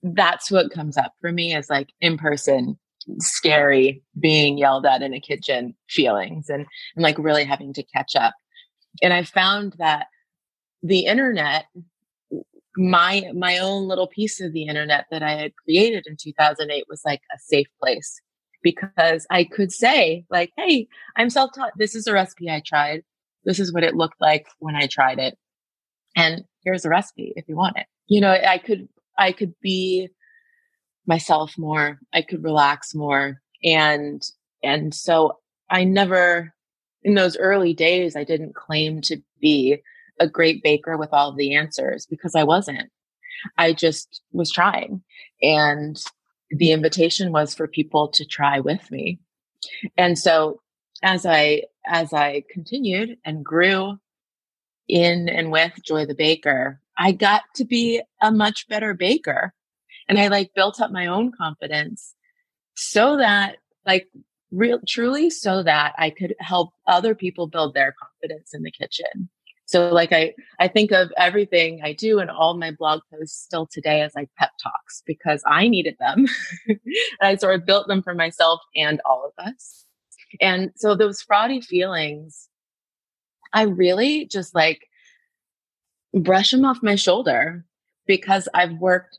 that's 0.04 0.48
what 0.48 0.70
comes 0.70 0.96
up 0.96 1.14
for 1.20 1.32
me 1.32 1.56
is 1.56 1.68
like 1.68 1.88
in 2.00 2.18
person 2.18 2.78
scary 3.18 4.00
being 4.20 4.58
yelled 4.58 4.87
at 4.87 5.02
in 5.02 5.12
a 5.12 5.20
kitchen 5.20 5.74
feelings 5.88 6.48
and, 6.48 6.66
and 6.94 7.02
like 7.02 7.18
really 7.18 7.42
having 7.42 7.72
to 7.72 7.82
catch 7.82 8.14
up 8.14 8.35
and 9.02 9.12
i 9.12 9.24
found 9.24 9.74
that 9.78 10.06
the 10.82 11.00
internet 11.00 11.66
my 12.76 13.30
my 13.35 13.58
own 13.58 13.87
little 13.87 14.06
piece 14.06 14.40
of 14.40 14.52
the 14.52 14.64
internet 14.64 15.06
that 15.11 15.22
i 15.22 15.32
had 15.32 15.52
created 15.56 16.04
in 16.06 16.16
2008 16.16 16.85
was 16.88 17.02
like 17.04 17.20
a 17.35 17.38
safe 17.38 17.66
place 17.80 18.20
because 18.62 19.26
i 19.30 19.44
could 19.44 19.70
say 19.70 20.24
like 20.30 20.50
hey 20.56 20.87
i'm 21.16 21.28
self-taught 21.28 21.72
this 21.76 21.94
is 21.94 22.06
a 22.06 22.12
recipe 22.12 22.48
i 22.48 22.62
tried 22.64 23.02
this 23.44 23.58
is 23.58 23.72
what 23.72 23.85
it 23.85 23.94
looked 23.94 24.20
like 24.20 24.46
when 24.58 24.74
i 24.74 24.87
tried 24.87 25.18
it 25.18 25.37
and 26.16 26.44
here's 26.64 26.85
a 26.85 26.88
recipe 26.88 27.32
if 27.37 27.46
you 27.46 27.56
want 27.56 27.76
it 27.76 27.87
you 28.06 28.20
know 28.20 28.32
i 28.32 28.56
could 28.56 28.88
I 29.18 29.32
could 29.32 29.54
be 29.61 30.08
myself 31.06 31.56
more. 31.58 31.98
I 32.12 32.22
could 32.22 32.42
relax 32.42 32.94
more. 32.94 33.40
And, 33.64 34.22
and 34.62 34.94
so 34.94 35.38
I 35.70 35.85
never, 35.85 36.52
in 37.02 37.14
those 37.14 37.37
early 37.37 37.74
days, 37.74 38.16
I 38.16 38.24
didn't 38.24 38.54
claim 38.54 39.00
to 39.02 39.18
be 39.40 39.78
a 40.22 40.28
great 40.28 40.62
baker 40.62 40.96
with 40.96 41.12
all 41.12 41.32
the 41.32 41.54
answers 41.54 42.06
because 42.06 42.37
I 42.37 42.44
wasn't. 42.44 42.90
I 43.58 43.72
just 43.72 44.22
was 44.30 44.52
trying. 44.52 45.02
And 45.42 46.00
the 46.50 46.70
invitation 46.70 47.32
was 47.32 47.54
for 47.54 47.66
people 47.66 48.08
to 48.08 48.24
try 48.24 48.61
with 48.61 48.88
me. 48.90 49.18
And 49.96 50.16
so 50.16 50.61
as 51.02 51.26
I, 51.26 51.64
as 51.87 52.12
I 52.12 52.44
continued 52.50 53.18
and 53.24 53.44
grew 53.44 53.98
in 54.87 55.28
and 55.28 55.50
with 55.50 55.72
Joy 55.85 56.06
the 56.06 56.14
Baker, 56.14 56.80
I 56.96 57.11
got 57.11 57.42
to 57.56 57.64
be 57.64 58.00
a 58.20 58.30
much 58.30 58.68
better 58.68 58.94
baker. 58.94 59.52
And 60.08 60.20
I 60.20 60.28
like 60.28 60.54
built 60.54 60.80
up 60.80 60.92
my 60.92 61.06
own 61.06 61.32
confidence 61.32 62.14
so 62.74 63.16
that 63.16 63.56
like 63.85 64.08
real 64.52 64.78
truly 64.87 65.30
so 65.30 65.62
that 65.62 65.94
I 65.98 66.11
could 66.11 66.35
help 66.38 66.74
other 66.87 67.14
people 67.14 67.46
build 67.48 67.74
their 67.74 67.94
confidence 67.98 68.54
in 68.54 68.62
the 68.62 68.70
kitchen. 68.70 69.30
So 69.72 69.88
like 69.88 70.12
I 70.12 70.35
I 70.61 70.68
think 70.68 70.92
of 70.92 71.11
everything 71.16 71.80
I 71.82 71.94
do 71.94 72.18
and 72.18 72.30
all 72.30 72.58
my 72.58 72.70
blog 72.70 73.00
posts 73.11 73.42
still 73.42 73.66
today 73.66 74.02
as 74.02 74.14
like 74.14 74.28
pep 74.38 74.50
talks 74.62 75.02
because 75.06 75.42
I 75.46 75.66
needed 75.66 75.96
them. 75.98 76.26
and 76.68 76.78
I 77.22 77.37
sort 77.37 77.54
of 77.54 77.64
built 77.64 77.88
them 77.88 78.02
for 78.02 78.14
myself 78.14 78.61
and 78.76 79.00
all 79.08 79.24
of 79.26 79.46
us. 79.46 79.87
And 80.42 80.72
so 80.76 80.94
those 80.94 81.24
fraudy 81.24 81.64
feelings 81.64 82.48
I 83.54 83.62
really 83.62 84.26
just 84.26 84.54
like 84.54 84.87
brush 86.12 86.50
them 86.50 86.66
off 86.66 86.82
my 86.82 86.94
shoulder 86.94 87.64
because 88.06 88.48
I've 88.52 88.74
worked 88.74 89.18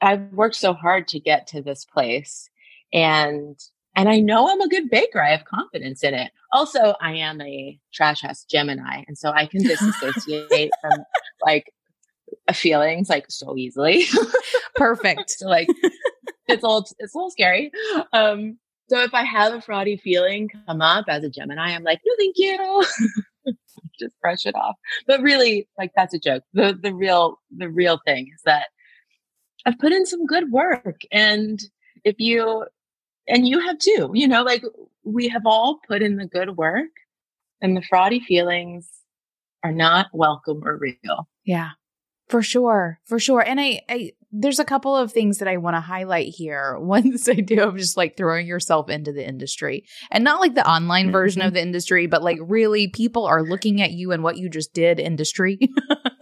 I've 0.00 0.32
worked 0.32 0.56
so 0.56 0.72
hard 0.72 1.08
to 1.08 1.18
get 1.18 1.48
to 1.48 1.62
this 1.62 1.84
place 1.84 2.48
and 2.92 3.58
and 3.96 4.08
I 4.08 4.20
know 4.20 4.50
I'm 4.50 4.60
a 4.60 4.68
good 4.68 4.90
baker. 4.90 5.22
I 5.22 5.30
have 5.30 5.44
confidence 5.44 6.02
in 6.02 6.14
it. 6.14 6.32
Also, 6.52 6.94
I 7.00 7.14
am 7.14 7.40
a 7.40 7.78
trash 7.92 8.24
ass 8.24 8.44
Gemini, 8.44 9.02
and 9.06 9.16
so 9.16 9.30
I 9.30 9.46
can 9.46 9.62
disassociate 9.66 10.70
from 10.80 11.04
like 11.44 11.72
feelings 12.52 13.08
like 13.08 13.26
so 13.28 13.56
easily. 13.56 14.04
Perfect. 14.76 15.30
so 15.30 15.48
like 15.48 15.68
it's 16.48 16.62
a 16.62 16.66
little 16.66 16.86
it's 16.98 17.14
a 17.14 17.18
little 17.18 17.30
scary. 17.30 17.70
Um, 18.12 18.58
so 18.88 19.00
if 19.02 19.14
I 19.14 19.22
have 19.22 19.54
a 19.54 19.58
fraudy 19.58 20.00
feeling 20.00 20.50
come 20.66 20.82
up 20.82 21.06
as 21.08 21.24
a 21.24 21.30
Gemini, 21.30 21.74
I'm 21.74 21.84
like, 21.84 22.00
no, 22.04 22.14
thank 22.18 22.36
you. 22.36 22.84
just 23.98 24.20
brush 24.20 24.44
it 24.44 24.54
off. 24.56 24.74
But 25.06 25.22
really, 25.22 25.68
like 25.78 25.92
that's 25.96 26.14
a 26.14 26.18
joke. 26.18 26.42
The 26.52 26.78
the 26.80 26.92
real 26.92 27.38
the 27.56 27.68
real 27.68 28.00
thing 28.04 28.30
is 28.34 28.42
that 28.44 28.66
I've 29.64 29.78
put 29.78 29.92
in 29.92 30.04
some 30.04 30.26
good 30.26 30.50
work 30.50 31.02
and 31.10 31.60
if 32.04 32.16
you 32.18 32.66
and 33.26 33.46
you 33.46 33.60
have 33.60 33.78
too, 33.78 34.10
you 34.14 34.28
know, 34.28 34.42
like 34.42 34.62
we 35.04 35.28
have 35.28 35.42
all 35.46 35.80
put 35.86 36.02
in 36.02 36.16
the 36.16 36.26
good 36.26 36.56
work 36.56 36.90
and 37.60 37.76
the 37.76 37.82
fraudy 37.82 38.22
feelings 38.22 38.88
are 39.62 39.72
not 39.72 40.06
welcome 40.12 40.62
or 40.64 40.76
real. 40.76 41.28
Yeah. 41.44 41.70
For 42.28 42.42
sure. 42.42 43.00
For 43.04 43.18
sure. 43.18 43.40
And 43.40 43.60
I, 43.60 43.80
I 43.88 44.12
there's 44.36 44.58
a 44.58 44.64
couple 44.64 44.96
of 44.96 45.12
things 45.12 45.38
that 45.38 45.46
I 45.46 45.58
want 45.58 45.76
to 45.76 45.80
highlight 45.80 46.26
here. 46.26 46.76
One, 46.78 47.10
this 47.10 47.28
idea 47.28 47.66
of 47.66 47.76
just 47.76 47.96
like 47.96 48.16
throwing 48.16 48.46
yourself 48.46 48.90
into 48.90 49.12
the 49.12 49.26
industry 49.26 49.84
and 50.10 50.24
not 50.24 50.40
like 50.40 50.54
the 50.54 50.68
online 50.68 51.12
version 51.12 51.40
mm-hmm. 51.40 51.48
of 51.48 51.54
the 51.54 51.62
industry, 51.62 52.06
but 52.06 52.22
like 52.22 52.38
really 52.40 52.88
people 52.88 53.26
are 53.26 53.42
looking 53.42 53.80
at 53.80 53.92
you 53.92 54.12
and 54.12 54.22
what 54.22 54.36
you 54.36 54.48
just 54.48 54.74
did 54.74 54.98
industry. 54.98 55.58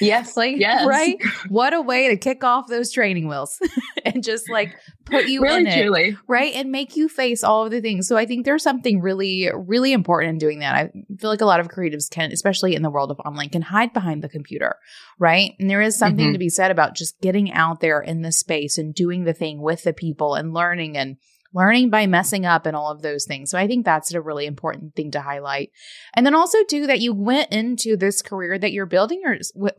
Yes. 0.00 0.36
Like, 0.36 0.56
yes. 0.58 0.86
right? 0.86 1.16
What 1.48 1.72
a 1.72 1.80
way 1.80 2.08
to 2.08 2.16
kick 2.16 2.44
off 2.44 2.68
those 2.68 2.92
training 2.92 3.28
wheels 3.28 3.58
and 4.04 4.22
just 4.22 4.50
like 4.50 4.74
put 5.04 5.28
you 5.28 5.42
really, 5.42 5.60
in 5.60 5.66
it. 5.66 5.82
Truly. 5.82 6.16
Right. 6.26 6.54
And 6.54 6.70
make 6.70 6.96
you 6.96 7.08
face 7.08 7.42
all 7.42 7.64
of 7.64 7.70
the 7.70 7.80
things. 7.80 8.06
So 8.06 8.16
I 8.16 8.26
think 8.26 8.44
there's 8.44 8.62
something 8.62 9.00
really, 9.00 9.50
really 9.54 9.92
important 9.92 10.32
in 10.32 10.38
doing 10.38 10.58
that. 10.60 10.74
I 10.74 10.90
feel 11.18 11.30
like 11.30 11.40
a 11.40 11.46
lot 11.46 11.60
of 11.60 11.68
creatives 11.68 12.10
can, 12.10 12.32
especially 12.32 12.74
in 12.74 12.82
the 12.82 12.90
world 12.90 13.10
of 13.10 13.20
online, 13.20 13.48
can 13.50 13.62
hide 13.62 13.92
behind 13.92 14.22
the 14.22 14.28
computer. 14.28 14.76
Right. 15.18 15.54
And 15.58 15.70
there 15.70 15.80
is 15.80 15.96
something 15.98 16.26
mm-hmm. 16.26 16.32
to 16.34 16.38
be 16.38 16.50
said 16.50 16.70
about 16.70 16.94
just 16.94 17.20
getting 17.20 17.52
out 17.52 17.80
there 17.80 18.00
in 18.00 18.22
the 18.22 18.32
space 18.32 18.78
and 18.78 18.94
doing 18.94 19.24
the 19.24 19.34
thing 19.34 19.60
with 19.60 19.84
the 19.84 19.92
people 19.92 20.34
and 20.34 20.52
learning 20.52 20.96
and 20.96 21.16
learning 21.54 21.90
by 21.90 22.06
messing 22.06 22.44
up 22.44 22.66
and 22.66 22.76
all 22.76 22.90
of 22.90 23.02
those 23.02 23.24
things. 23.24 23.50
So 23.50 23.58
I 23.58 23.66
think 23.66 23.84
that's 23.84 24.12
a 24.12 24.20
really 24.20 24.46
important 24.46 24.94
thing 24.94 25.10
to 25.12 25.20
highlight. 25.20 25.70
And 26.14 26.26
then 26.26 26.34
also 26.34 26.58
too 26.64 26.86
that 26.86 27.00
you 27.00 27.14
went 27.14 27.50
into 27.50 27.96
this 27.96 28.22
career 28.22 28.58
that 28.58 28.72
you're 28.72 28.86
building 28.86 29.22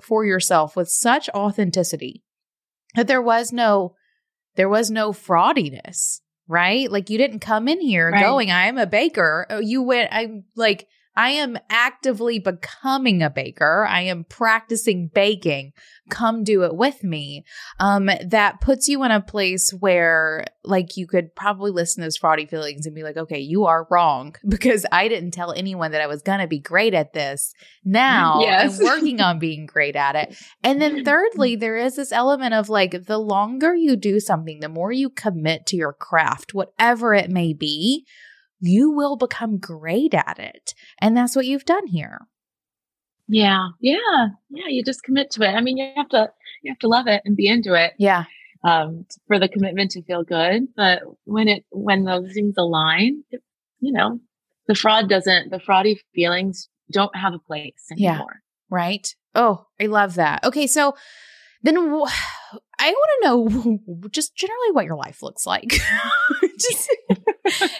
for 0.01 0.25
yourself 0.25 0.75
with 0.75 0.89
such 0.89 1.29
authenticity 1.29 2.23
that 2.95 3.08
there 3.08 3.21
was 3.21 3.53
no 3.53 3.95
there 4.55 4.69
was 4.69 4.89
no 4.89 5.13
fraudiness, 5.13 6.21
right? 6.47 6.91
Like 6.91 7.10
you 7.10 7.17
didn't 7.17 7.39
come 7.39 7.67
in 7.67 7.79
here 7.79 8.10
right. 8.12 8.23
going 8.23 8.51
I'm 8.51 8.77
a 8.77 8.88
baker. 8.88 9.45
Oh, 9.49 9.60
you 9.60 9.84
went 9.84 10.10
I'm 10.12 10.45
like 10.55 10.88
I 11.19 11.32
am 11.32 11.58
actively 11.69 12.39
becoming 12.39 13.21
a 13.21 13.29
baker. 13.29 13.86
I 13.86 14.03
am 14.03 14.23
practicing 14.23 15.10
baking. 15.13 15.73
Come 16.10 16.45
do 16.45 16.63
it 16.63 16.77
with 16.77 17.03
me. 17.03 17.43
Um, 17.77 18.10
that 18.25 18.62
puts 18.62 18.88
you 18.88 19.03
in 19.03 19.12
a 19.12 19.19
place 19.19 19.71
where, 19.71 20.45
like, 20.63 20.95
you 20.95 21.08
could 21.08 21.36
probably 21.36 21.71
listen 21.71 22.01
to 22.01 22.05
those 22.05 22.17
fraudy 22.17 22.49
feelings 22.49 22.86
and 22.86 22.95
be 22.95 23.03
like, 23.03 23.17
okay, 23.17 23.39
you 23.39 23.65
are 23.65 23.86
wrong 23.91 24.36
because 24.47 24.86
I 24.93 25.10
didn't 25.10 25.32
tell 25.32 25.51
anyone 25.51 25.91
that 25.91 26.01
I 26.01 26.08
was 26.08 26.21
going 26.21 26.39
to 26.39 26.47
be 26.47 26.60
great 26.60 26.93
at 26.93 27.12
this. 27.12 27.53
Now 27.84 28.39
yes. 28.39 28.79
I'm 28.79 28.86
working 28.86 29.19
on 29.19 29.39
being 29.39 29.65
great 29.65 29.97
at 29.97 30.15
it. 30.15 30.38
And 30.63 30.82
then, 30.82 31.03
thirdly, 31.03 31.58
there 31.58 31.75
is 31.75 31.97
this 31.97 32.13
element 32.13 32.53
of 32.53 32.69
like, 32.69 33.08
the 33.08 33.19
longer 33.19 33.75
you 33.75 33.97
do 33.97 34.21
something, 34.21 34.62
the 34.62 34.69
more 34.69 34.93
you 34.93 35.10
commit 35.10 35.65
to 35.65 35.75
your 35.75 35.91
craft, 35.91 36.53
whatever 36.53 37.13
it 37.13 37.29
may 37.29 37.51
be 37.51 38.05
you 38.59 38.91
will 38.91 39.15
become 39.15 39.57
great 39.57 40.13
at 40.13 40.37
it. 40.39 40.73
And 40.99 41.15
that's 41.15 41.35
what 41.35 41.45
you've 41.45 41.65
done 41.65 41.87
here. 41.87 42.27
Yeah. 43.27 43.69
Yeah. 43.79 44.27
Yeah. 44.49 44.67
You 44.67 44.83
just 44.83 45.03
commit 45.03 45.31
to 45.31 45.43
it. 45.43 45.53
I 45.53 45.61
mean, 45.61 45.77
you 45.77 45.91
have 45.95 46.09
to, 46.09 46.31
you 46.63 46.71
have 46.71 46.79
to 46.79 46.87
love 46.87 47.07
it 47.07 47.21
and 47.25 47.37
be 47.37 47.47
into 47.47 47.73
it. 47.73 47.93
Yeah. 47.97 48.25
Um, 48.63 49.05
for 49.27 49.39
the 49.39 49.47
commitment 49.47 49.91
to 49.91 50.03
feel 50.03 50.23
good. 50.23 50.67
But 50.75 51.03
when 51.23 51.47
it, 51.47 51.63
when 51.69 52.03
those 52.03 52.33
things 52.33 52.55
align, 52.57 53.23
it, 53.31 53.41
you 53.79 53.93
know, 53.93 54.19
the 54.67 54.75
fraud 54.75 55.07
doesn't, 55.09 55.51
the 55.51 55.59
fraudy 55.59 55.99
feelings 56.13 56.67
don't 56.91 57.15
have 57.15 57.33
a 57.33 57.39
place 57.39 57.85
anymore. 57.91 58.17
Yeah. 58.17 58.25
Right. 58.69 59.15
Oh, 59.35 59.65
I 59.79 59.85
love 59.85 60.15
that. 60.15 60.43
Okay. 60.43 60.67
So 60.67 60.95
then 61.63 61.75
w- 61.75 62.05
I 62.79 62.91
want 62.91 63.09
to 63.21 63.27
know 63.27 64.07
just 64.11 64.35
generally 64.35 64.71
what 64.71 64.85
your 64.85 64.95
life 64.95 65.21
looks 65.21 65.45
like. 65.45 65.79
just 66.59 66.89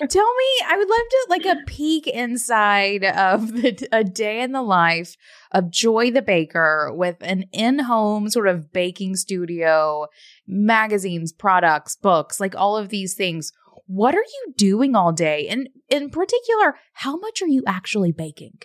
tell 0.10 0.34
me, 0.36 0.66
I 0.68 0.78
would 0.78 0.90
love 0.90 1.08
to 1.10 1.28
like 1.30 1.46
a 1.46 1.66
peek 1.66 2.08
inside 2.08 3.04
of 3.06 3.54
the, 3.54 3.88
a 3.92 4.04
day 4.04 4.42
in 4.42 4.52
the 4.52 4.62
life 4.62 5.16
of 5.52 5.70
Joy 5.70 6.12
the 6.12 6.22
Baker 6.22 6.92
with 6.94 7.18
an 7.22 7.46
in 7.52 7.80
home 7.80 8.30
sort 8.30 8.48
of 8.48 8.72
baking 8.72 9.16
studio, 9.16 10.08
magazines, 10.48 11.32
products, 11.32 11.96
books, 11.96 12.40
like 12.40 12.56
all 12.56 12.78
of 12.78 12.90
these 12.90 13.16
things. 13.16 13.52
What 13.86 14.16
are 14.16 14.18
you 14.18 14.54
doing 14.56 14.96
all 14.96 15.12
day? 15.12 15.48
And 15.48 15.70
in 15.90 16.10
particular, 16.10 16.76
how 16.94 17.18
much 17.18 17.42
are 17.42 17.48
you 17.48 17.64
actually 17.66 18.12
baking? 18.12 18.60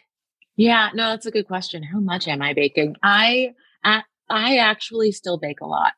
Yeah, 0.56 0.90
no, 0.94 1.10
that's 1.10 1.26
a 1.26 1.30
good 1.30 1.46
question. 1.46 1.82
How 1.82 1.98
much 1.98 2.28
am 2.28 2.42
I 2.42 2.52
baking? 2.52 2.96
I, 3.02 3.54
I 3.82 4.56
actually 4.58 5.12
still 5.12 5.38
bake 5.38 5.60
a 5.60 5.66
lot. 5.66 5.92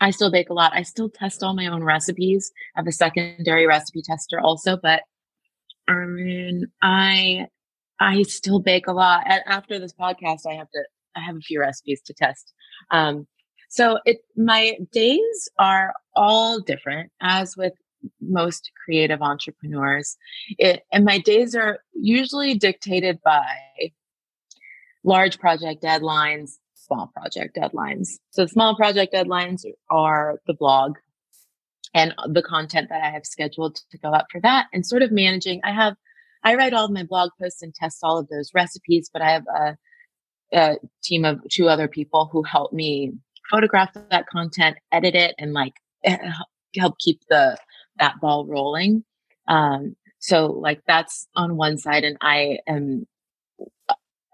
I 0.00 0.10
still 0.10 0.30
bake 0.30 0.50
a 0.50 0.54
lot. 0.54 0.72
I 0.74 0.82
still 0.82 1.08
test 1.08 1.42
all 1.42 1.54
my 1.54 1.66
own 1.66 1.82
recipes. 1.82 2.52
I 2.76 2.80
have 2.80 2.86
a 2.86 2.92
secondary 2.92 3.66
recipe 3.66 4.02
tester 4.02 4.40
also, 4.40 4.76
but 4.76 5.02
I 5.88 5.94
mean, 6.04 6.66
I 6.82 7.46
I 7.98 8.22
still 8.22 8.60
bake 8.60 8.86
a 8.86 8.92
lot. 8.92 9.24
And 9.26 9.42
After 9.46 9.78
this 9.78 9.94
podcast, 9.94 10.40
I 10.48 10.54
have 10.54 10.70
to 10.70 10.84
I 11.16 11.20
have 11.20 11.36
a 11.36 11.40
few 11.40 11.60
recipes 11.60 12.02
to 12.02 12.14
test. 12.14 12.52
Um, 12.90 13.26
so 13.68 13.98
it 14.04 14.18
my 14.36 14.78
days 14.92 15.48
are 15.58 15.94
all 16.14 16.60
different, 16.60 17.10
as 17.20 17.56
with 17.56 17.72
most 18.20 18.70
creative 18.84 19.22
entrepreneurs. 19.22 20.16
It 20.58 20.84
and 20.92 21.04
my 21.04 21.18
days 21.18 21.54
are 21.54 21.80
usually 21.94 22.54
dictated 22.54 23.20
by 23.24 23.44
large 25.04 25.38
project 25.38 25.82
deadlines 25.82 26.58
small 26.86 27.10
project 27.14 27.56
deadlines. 27.56 28.18
So 28.30 28.46
small 28.46 28.76
project 28.76 29.12
deadlines 29.12 29.62
are 29.90 30.40
the 30.46 30.54
blog 30.54 30.96
and 31.94 32.14
the 32.28 32.42
content 32.42 32.88
that 32.90 33.02
I 33.02 33.10
have 33.10 33.24
scheduled 33.24 33.76
to 33.90 33.98
go 33.98 34.10
up 34.10 34.26
for 34.30 34.40
that 34.42 34.66
and 34.72 34.84
sort 34.84 35.02
of 35.02 35.12
managing. 35.12 35.60
I 35.64 35.72
have, 35.72 35.96
I 36.44 36.54
write 36.54 36.74
all 36.74 36.84
of 36.84 36.90
my 36.90 37.04
blog 37.04 37.30
posts 37.40 37.62
and 37.62 37.74
test 37.74 37.98
all 38.02 38.18
of 38.18 38.28
those 38.28 38.52
recipes, 38.54 39.10
but 39.12 39.22
I 39.22 39.30
have 39.30 39.44
a, 39.46 39.76
a 40.52 40.76
team 41.02 41.24
of 41.24 41.40
two 41.50 41.68
other 41.68 41.88
people 41.88 42.28
who 42.30 42.42
help 42.42 42.72
me 42.72 43.12
photograph 43.50 43.94
that 44.10 44.26
content, 44.26 44.76
edit 44.92 45.14
it, 45.14 45.34
and 45.38 45.52
like 45.52 45.74
eh, 46.04 46.18
help 46.76 46.98
keep 46.98 47.20
the, 47.28 47.56
that 47.98 48.20
ball 48.20 48.46
rolling. 48.46 49.04
Um, 49.48 49.96
so 50.18 50.46
like 50.46 50.82
that's 50.86 51.28
on 51.36 51.56
one 51.56 51.78
side 51.78 52.04
and 52.04 52.16
I 52.20 52.58
am 52.66 53.06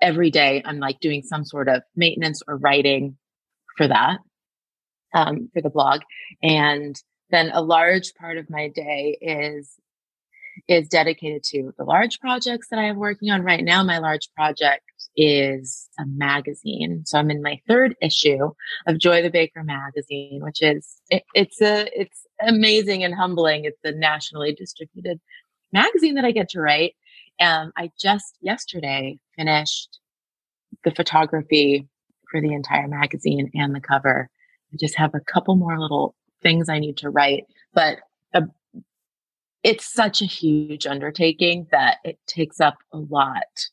every 0.02 0.30
day 0.30 0.62
I'm 0.64 0.78
like 0.78 1.00
doing 1.00 1.22
some 1.22 1.44
sort 1.44 1.68
of 1.68 1.82
maintenance 1.96 2.42
or 2.46 2.58
writing 2.58 3.16
for 3.76 3.88
that, 3.88 4.18
um, 5.14 5.48
for 5.54 5.62
the 5.62 5.70
blog. 5.70 6.00
And 6.42 7.00
then 7.30 7.50
a 7.54 7.62
large 7.62 8.12
part 8.14 8.36
of 8.36 8.50
my 8.50 8.68
day 8.68 9.16
is 9.22 9.78
is 10.68 10.86
dedicated 10.86 11.42
to 11.42 11.72
the 11.78 11.84
large 11.84 12.20
projects 12.20 12.68
that 12.68 12.78
I 12.78 12.84
am 12.84 12.98
working 12.98 13.30
on 13.30 13.42
right 13.42 13.64
now. 13.64 13.82
My 13.82 13.98
large 13.98 14.28
project 14.36 14.84
is 15.16 15.88
a 15.98 16.04
magazine. 16.06 17.04
So 17.06 17.18
I'm 17.18 17.30
in 17.30 17.42
my 17.42 17.58
third 17.66 17.96
issue 18.02 18.50
of 18.86 18.98
Joy 18.98 19.22
the 19.22 19.30
Baker 19.30 19.64
magazine, 19.64 20.40
which 20.42 20.62
is 20.62 21.00
it, 21.08 21.22
it's 21.34 21.60
a 21.62 21.88
it's 21.98 22.26
amazing 22.46 23.02
and 23.02 23.14
humbling. 23.14 23.64
It's 23.64 23.80
a 23.84 23.92
nationally 23.92 24.54
distributed 24.54 25.20
magazine 25.72 26.16
that 26.16 26.24
I 26.24 26.32
get 26.32 26.50
to 26.50 26.60
write. 26.60 26.94
And 27.40 27.72
I 27.76 27.90
just 27.98 28.36
yesterday 28.40 29.18
finished 29.36 29.98
the 30.84 30.90
photography 30.90 31.88
for 32.30 32.40
the 32.40 32.52
entire 32.52 32.88
magazine 32.88 33.50
and 33.54 33.74
the 33.74 33.80
cover. 33.80 34.28
I 34.72 34.76
just 34.80 34.96
have 34.96 35.14
a 35.14 35.20
couple 35.20 35.54
more 35.56 35.78
little 35.78 36.14
things 36.42 36.68
I 36.68 36.78
need 36.78 36.96
to 36.98 37.10
write, 37.10 37.44
but 37.74 37.98
uh, 38.34 38.42
it's 39.62 39.92
such 39.92 40.22
a 40.22 40.26
huge 40.26 40.86
undertaking 40.86 41.68
that 41.70 41.98
it 42.04 42.18
takes 42.26 42.60
up 42.60 42.78
a 42.92 42.98
lot 42.98 43.68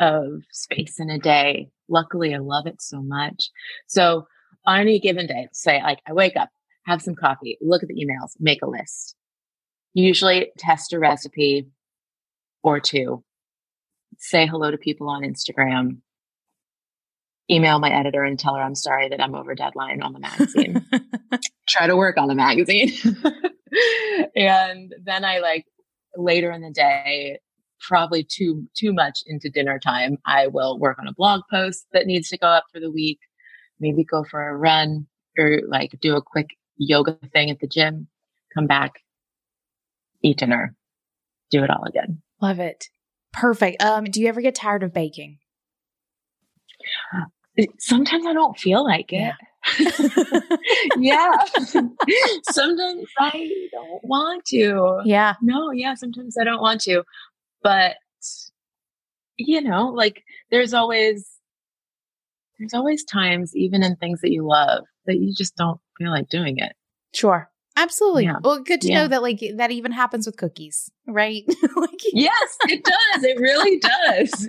of 0.00 0.42
space 0.50 0.98
in 0.98 1.10
a 1.10 1.18
day. 1.18 1.68
Luckily, 1.88 2.34
I 2.34 2.38
love 2.38 2.66
it 2.66 2.80
so 2.80 3.02
much. 3.02 3.50
So 3.86 4.26
on 4.64 4.80
any 4.80 4.98
given 4.98 5.26
day, 5.26 5.48
say 5.52 5.82
like 5.82 6.00
I 6.06 6.12
wake 6.12 6.36
up, 6.36 6.48
have 6.86 7.02
some 7.02 7.14
coffee, 7.14 7.58
look 7.60 7.82
at 7.82 7.88
the 7.88 7.94
emails, 7.94 8.32
make 8.40 8.62
a 8.62 8.68
list. 8.68 9.16
Usually 9.92 10.50
test 10.58 10.92
a 10.92 10.98
recipe 10.98 11.68
or 12.62 12.80
two, 12.80 13.22
say 14.18 14.46
hello 14.46 14.70
to 14.70 14.78
people 14.78 15.08
on 15.08 15.22
Instagram, 15.22 15.98
email 17.50 17.78
my 17.78 17.90
editor 17.90 18.22
and 18.22 18.38
tell 18.38 18.54
her 18.54 18.62
I'm 18.62 18.74
sorry 18.74 19.08
that 19.08 19.20
I'm 19.20 19.34
over 19.34 19.54
deadline 19.54 20.02
on 20.02 20.12
the 20.12 20.20
magazine. 20.20 20.84
Try 21.68 21.86
to 21.86 21.96
work 21.96 22.16
on 22.16 22.28
the 22.28 22.34
magazine. 22.34 22.92
and 24.36 24.94
then 25.02 25.24
I 25.24 25.38
like 25.38 25.66
later 26.16 26.50
in 26.50 26.62
the 26.62 26.70
day, 26.70 27.38
probably 27.80 28.24
too 28.24 28.66
too 28.76 28.92
much 28.92 29.20
into 29.26 29.50
dinner 29.50 29.78
time, 29.78 30.16
I 30.26 30.46
will 30.46 30.78
work 30.78 30.98
on 30.98 31.06
a 31.06 31.14
blog 31.14 31.42
post 31.50 31.86
that 31.92 32.06
needs 32.06 32.28
to 32.30 32.38
go 32.38 32.46
up 32.46 32.64
for 32.72 32.80
the 32.80 32.90
week, 32.90 33.18
maybe 33.80 34.04
go 34.04 34.24
for 34.24 34.48
a 34.48 34.56
run 34.56 35.06
or 35.38 35.60
like 35.68 35.98
do 36.00 36.16
a 36.16 36.22
quick 36.22 36.50
yoga 36.76 37.18
thing 37.32 37.50
at 37.50 37.60
the 37.60 37.66
gym, 37.66 38.08
come 38.54 38.66
back, 38.66 38.92
eat 40.22 40.38
dinner, 40.38 40.74
do 41.50 41.62
it 41.62 41.70
all 41.70 41.84
again. 41.84 42.22
Love 42.40 42.58
it. 42.58 42.88
Perfect. 43.34 43.82
Um, 43.82 44.04
do 44.04 44.20
you 44.20 44.28
ever 44.28 44.40
get 44.40 44.54
tired 44.54 44.82
of 44.82 44.92
baking? 44.92 45.38
Sometimes 47.78 48.26
I 48.26 48.32
don't 48.32 48.58
feel 48.58 48.84
like 48.84 49.12
it. 49.12 49.32
Yeah. 49.78 50.50
yeah. 50.98 51.30
sometimes 52.50 53.04
I 53.18 53.68
don't 53.72 54.04
want 54.04 54.44
to. 54.46 55.00
Yeah. 55.04 55.34
No, 55.42 55.70
yeah, 55.70 55.94
sometimes 55.94 56.36
I 56.40 56.44
don't 56.44 56.60
want 56.60 56.80
to. 56.82 57.02
But 57.62 57.96
you 59.36 59.60
know, 59.62 59.88
like 59.88 60.22
there's 60.50 60.74
always 60.74 61.28
there's 62.58 62.74
always 62.74 63.04
times 63.04 63.56
even 63.56 63.82
in 63.82 63.96
things 63.96 64.20
that 64.20 64.30
you 64.30 64.46
love 64.46 64.84
that 65.06 65.16
you 65.16 65.34
just 65.36 65.56
don't 65.56 65.80
feel 65.98 66.10
like 66.10 66.28
doing 66.28 66.58
it. 66.58 66.74
Sure. 67.14 67.48
Absolutely. 67.76 68.24
Yeah. 68.24 68.36
Well, 68.42 68.60
good 68.60 68.80
to 68.82 68.88
yeah. 68.88 69.02
know 69.02 69.08
that 69.08 69.22
like 69.22 69.40
that 69.56 69.70
even 69.70 69.92
happens 69.92 70.26
with 70.26 70.36
cookies, 70.36 70.90
right? 71.06 71.44
like, 71.76 72.00
yes, 72.12 72.56
it 72.68 72.84
does. 72.84 73.24
It 73.24 73.38
really 73.38 73.80
does. 73.80 74.48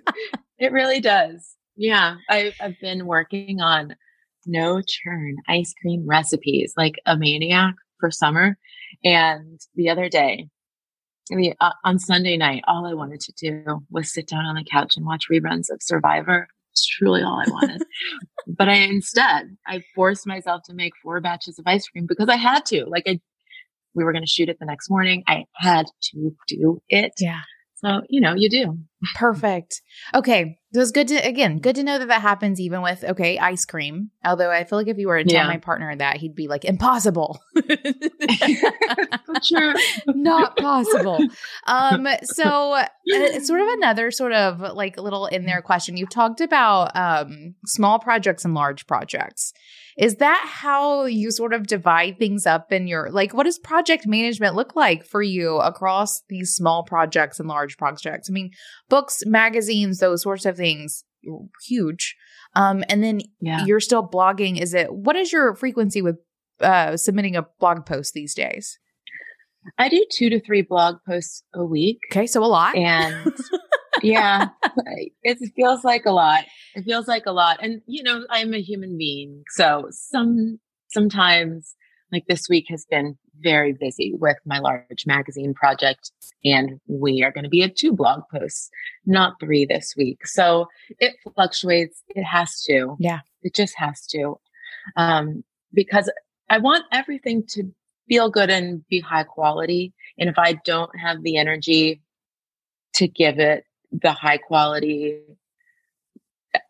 it 0.59 0.71
really 0.71 1.01
does. 1.01 1.55
Yeah, 1.75 2.17
I, 2.29 2.53
I've 2.61 2.79
been 2.79 3.05
working 3.05 3.61
on 3.61 3.95
no 4.45 4.81
churn 4.81 5.37
ice 5.47 5.73
cream 5.81 6.05
recipes 6.07 6.73
like 6.77 6.95
a 7.05 7.17
maniac 7.17 7.73
for 7.99 8.11
summer. 8.11 8.57
And 9.03 9.59
the 9.75 9.89
other 9.89 10.07
day, 10.07 10.47
I 11.31 11.35
mean, 11.35 11.55
uh, 11.59 11.71
on 11.83 11.97
Sunday 11.97 12.37
night, 12.37 12.63
all 12.67 12.85
I 12.85 12.93
wanted 12.93 13.19
to 13.21 13.33
do 13.33 13.81
was 13.89 14.13
sit 14.13 14.27
down 14.27 14.45
on 14.45 14.55
the 14.55 14.63
couch 14.63 14.95
and 14.95 15.05
watch 15.05 15.25
reruns 15.31 15.71
of 15.71 15.81
Survivor. 15.81 16.47
It's 16.75 16.85
truly 16.85 17.21
all 17.21 17.39
I 17.39 17.49
wanted. 17.49 17.83
but 18.47 18.67
I 18.67 18.73
instead, 18.73 19.55
I 19.65 19.81
forced 19.95 20.27
myself 20.27 20.63
to 20.65 20.73
make 20.73 20.91
four 21.01 21.21
batches 21.21 21.57
of 21.57 21.65
ice 21.65 21.87
cream 21.87 22.05
because 22.05 22.27
I 22.27 22.35
had 22.35 22.65
to. 22.65 22.83
Like, 22.85 23.03
I, 23.07 23.21
we 23.93 24.03
were 24.03 24.11
going 24.11 24.25
to 24.25 24.29
shoot 24.29 24.49
it 24.49 24.59
the 24.59 24.65
next 24.65 24.89
morning. 24.89 25.23
I 25.25 25.45
had 25.55 25.85
to 26.11 26.31
do 26.49 26.81
it. 26.89 27.13
Yeah. 27.17 27.39
So, 27.75 28.01
you 28.09 28.19
know, 28.19 28.33
you 28.35 28.49
do. 28.49 28.77
Perfect. 29.15 29.81
Okay. 30.13 30.57
So 30.75 30.81
it's 30.81 30.91
good 30.91 31.07
to 31.07 31.15
again, 31.15 31.59
good 31.59 31.75
to 31.75 31.83
know 31.83 31.97
that 31.99 32.09
that 32.09 32.21
happens 32.21 32.59
even 32.59 32.81
with 32.81 33.01
okay, 33.05 33.39
ice 33.39 33.63
cream. 33.63 34.11
Although 34.25 34.51
I 34.51 34.65
feel 34.65 34.77
like 34.77 34.89
if 34.89 34.97
you 34.97 35.07
were 35.07 35.23
to 35.23 35.23
tell 35.23 35.43
Yeah. 35.43 35.47
my 35.47 35.55
partner 35.55 35.95
that, 35.95 36.17
he'd 36.17 36.35
be 36.35 36.49
like, 36.49 36.65
impossible, 36.65 37.39
not 40.07 40.57
possible. 40.57 41.25
Um, 41.65 42.05
so 42.23 42.73
uh, 42.73 42.87
it's 43.05 43.47
sort 43.47 43.61
of 43.61 43.69
another 43.69 44.11
sort 44.11 44.33
of 44.33 44.59
like 44.75 44.97
little 44.97 45.27
in 45.27 45.45
there 45.45 45.61
question. 45.61 45.95
You've 45.95 46.09
talked 46.09 46.41
about 46.41 46.93
um 46.93 47.55
small 47.65 47.97
projects 47.97 48.43
and 48.43 48.53
large 48.53 48.85
projects. 48.85 49.53
Is 49.97 50.17
that 50.17 50.45
how 50.45 51.05
you 51.05 51.31
sort 51.31 51.53
of 51.53 51.67
divide 51.67 52.19
things 52.19 52.45
up 52.45 52.71
in 52.73 52.85
your 52.87 53.09
like 53.11 53.33
what 53.33 53.43
does 53.45 53.57
project 53.59 54.05
management 54.05 54.55
look 54.55 54.75
like 54.75 55.05
for 55.05 55.21
you 55.21 55.57
across 55.57 56.21
these 56.27 56.53
small 56.53 56.83
projects 56.83 57.39
and 57.39 57.47
large 57.47 57.77
projects? 57.77 58.29
I 58.29 58.33
mean, 58.33 58.51
books, 58.89 59.23
magazines, 59.25 59.99
those 59.99 60.23
sorts 60.23 60.45
of 60.45 60.57
things 60.57 61.03
huge. 61.65 62.15
Um 62.55 62.83
and 62.89 63.03
then 63.03 63.21
Yeah. 63.39 63.65
you're 63.65 63.79
still 63.79 64.05
blogging. 64.07 64.59
Is 64.61 64.73
it 64.73 64.93
what 64.93 65.15
is 65.15 65.31
your 65.31 65.55
frequency 65.55 66.01
with 66.01 66.17
uh 66.59 66.97
submitting 66.97 67.35
a 67.37 67.45
blog 67.59 67.85
post 67.85 68.13
these 68.13 68.33
days? 68.35 68.77
I 69.79 69.89
do 69.89 70.05
two 70.11 70.29
to 70.29 70.39
three 70.39 70.61
blog 70.61 70.97
posts 71.07 71.41
a 71.53 71.65
week. 71.65 71.99
Okay, 72.11 72.27
so 72.27 72.43
a 72.43 72.45
lot. 72.45 72.75
And 72.75 73.33
yeah, 74.01 74.49
it 75.23 75.37
feels 75.55 75.83
like 75.83 76.05
a 76.05 76.11
lot. 76.11 76.45
It 76.75 76.83
feels 76.83 77.07
like 77.07 77.25
a 77.25 77.31
lot. 77.31 77.57
And, 77.61 77.81
you 77.87 78.03
know, 78.03 78.25
I'm 78.29 78.53
a 78.53 78.61
human 78.61 78.97
being. 78.97 79.43
So 79.51 79.87
some, 79.91 80.59
sometimes 80.89 81.75
like 82.11 82.25
this 82.27 82.47
week 82.49 82.65
has 82.69 82.85
been 82.89 83.17
very 83.39 83.73
busy 83.73 84.13
with 84.17 84.37
my 84.45 84.59
large 84.59 85.05
magazine 85.05 85.53
project. 85.53 86.11
And 86.43 86.79
we 86.87 87.23
are 87.23 87.31
going 87.31 87.43
to 87.43 87.49
be 87.49 87.63
at 87.63 87.75
two 87.75 87.93
blog 87.93 88.21
posts, 88.31 88.69
not 89.05 89.39
three 89.39 89.65
this 89.65 89.93
week. 89.97 90.25
So 90.25 90.67
it 90.99 91.15
fluctuates. 91.35 92.01
It 92.09 92.23
has 92.23 92.61
to. 92.63 92.95
Yeah. 92.99 93.19
It 93.41 93.53
just 93.53 93.75
has 93.77 94.05
to. 94.07 94.39
Um, 94.95 95.43
because 95.73 96.11
I 96.49 96.59
want 96.59 96.85
everything 96.91 97.43
to 97.49 97.63
feel 98.07 98.29
good 98.29 98.49
and 98.49 98.87
be 98.87 98.99
high 98.99 99.23
quality. 99.23 99.93
And 100.17 100.29
if 100.29 100.37
I 100.37 100.53
don't 100.63 100.91
have 100.97 101.23
the 101.23 101.37
energy 101.37 102.01
to 102.93 103.07
give 103.07 103.39
it 103.39 103.65
the 104.01 104.11
high 104.11 104.37
quality 104.37 105.21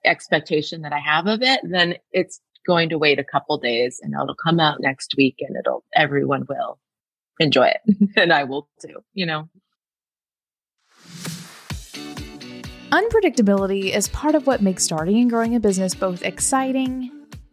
expectation 0.03 0.81
that 0.81 0.93
I 0.93 0.99
have 0.99 1.27
of 1.27 1.41
it, 1.41 1.59
then 1.63 1.95
it's 2.11 2.41
going 2.65 2.89
to 2.89 2.97
wait 2.97 3.19
a 3.19 3.23
couple 3.23 3.57
days 3.57 3.99
and 4.01 4.13
it'll 4.13 4.35
come 4.35 4.59
out 4.59 4.79
next 4.79 5.13
week 5.17 5.35
and 5.39 5.55
it'll, 5.57 5.83
everyone 5.93 6.45
will 6.49 6.79
enjoy 7.39 7.67
it. 7.67 7.81
and 8.15 8.33
I 8.33 8.43
will 8.43 8.67
too, 8.81 9.03
you 9.13 9.25
know? 9.25 9.49
Unpredictability 12.91 13.93
is 13.93 14.07
part 14.09 14.35
of 14.35 14.47
what 14.47 14.61
makes 14.61 14.83
starting 14.83 15.19
and 15.19 15.29
growing 15.29 15.55
a 15.55 15.59
business 15.59 15.93
both 15.93 16.23
exciting 16.23 17.11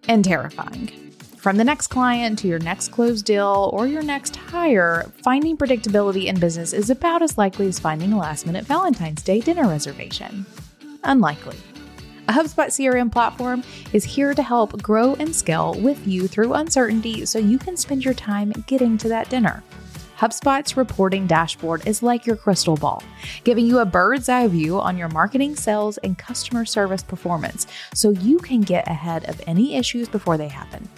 and 0.09 0.25
terrifying. 0.25 1.12
From 1.43 1.57
the 1.57 1.65
next 1.65 1.89
client 1.89 2.39
to 2.39 2.47
your 2.47 2.61
next 2.61 2.93
closed 2.93 3.25
deal 3.25 3.69
or 3.73 3.89
your 3.89 4.05
next 4.05 4.37
hire, 4.37 5.11
finding 5.25 5.57
predictability 5.57 6.27
in 6.27 6.39
business 6.39 6.73
is 6.73 6.89
about 6.89 7.21
as 7.21 7.37
likely 7.37 7.67
as 7.67 7.81
finding 7.81 8.13
a 8.13 8.19
last 8.19 8.47
minute 8.47 8.65
Valentine's 8.65 9.25
Day 9.25 9.41
dinner 9.41 9.67
reservation. 9.67 10.47
Unlikely. 11.03 11.57
A 12.29 12.33
HubSpot 12.33 12.69
CRM 12.69 13.11
platform 13.11 13.65
is 13.93 14.05
here 14.05 14.35
to 14.35 14.43
help 14.45 14.81
grow 14.81 15.15
and 15.15 15.35
scale 15.35 15.75
with 15.81 16.07
you 16.07 16.29
through 16.29 16.55
uncertainty 16.55 17.27
so 17.27 17.41
you 17.41 17.59
can 17.59 17.77
spend 17.77 18.05
your 18.05 18.15
time 18.15 18.53
getting 18.69 18.97
to 18.99 19.09
that 19.09 19.29
dinner. 19.29 19.65
HubSpot's 20.19 20.77
reporting 20.77 21.27
dashboard 21.27 21.85
is 21.89 22.05
like 22.05 22.25
your 22.25 22.37
crystal 22.37 22.77
ball, 22.77 23.03
giving 23.43 23.67
you 23.67 23.81
a 23.81 23.85
bird's 23.85 24.29
eye 24.29 24.47
view 24.47 24.79
on 24.79 24.97
your 24.97 25.09
marketing, 25.09 25.57
sales, 25.57 25.99
and 25.99 26.17
customer 26.17 26.65
service 26.65 27.03
performance 27.03 27.67
so 27.95 28.11
you 28.11 28.39
can 28.39 28.61
get 28.61 28.87
ahead 28.87 29.29
of 29.29 29.41
any 29.49 29.75
issues 29.75 30.09
before 30.09 30.37
they 30.37 30.47
happen. 30.47 30.89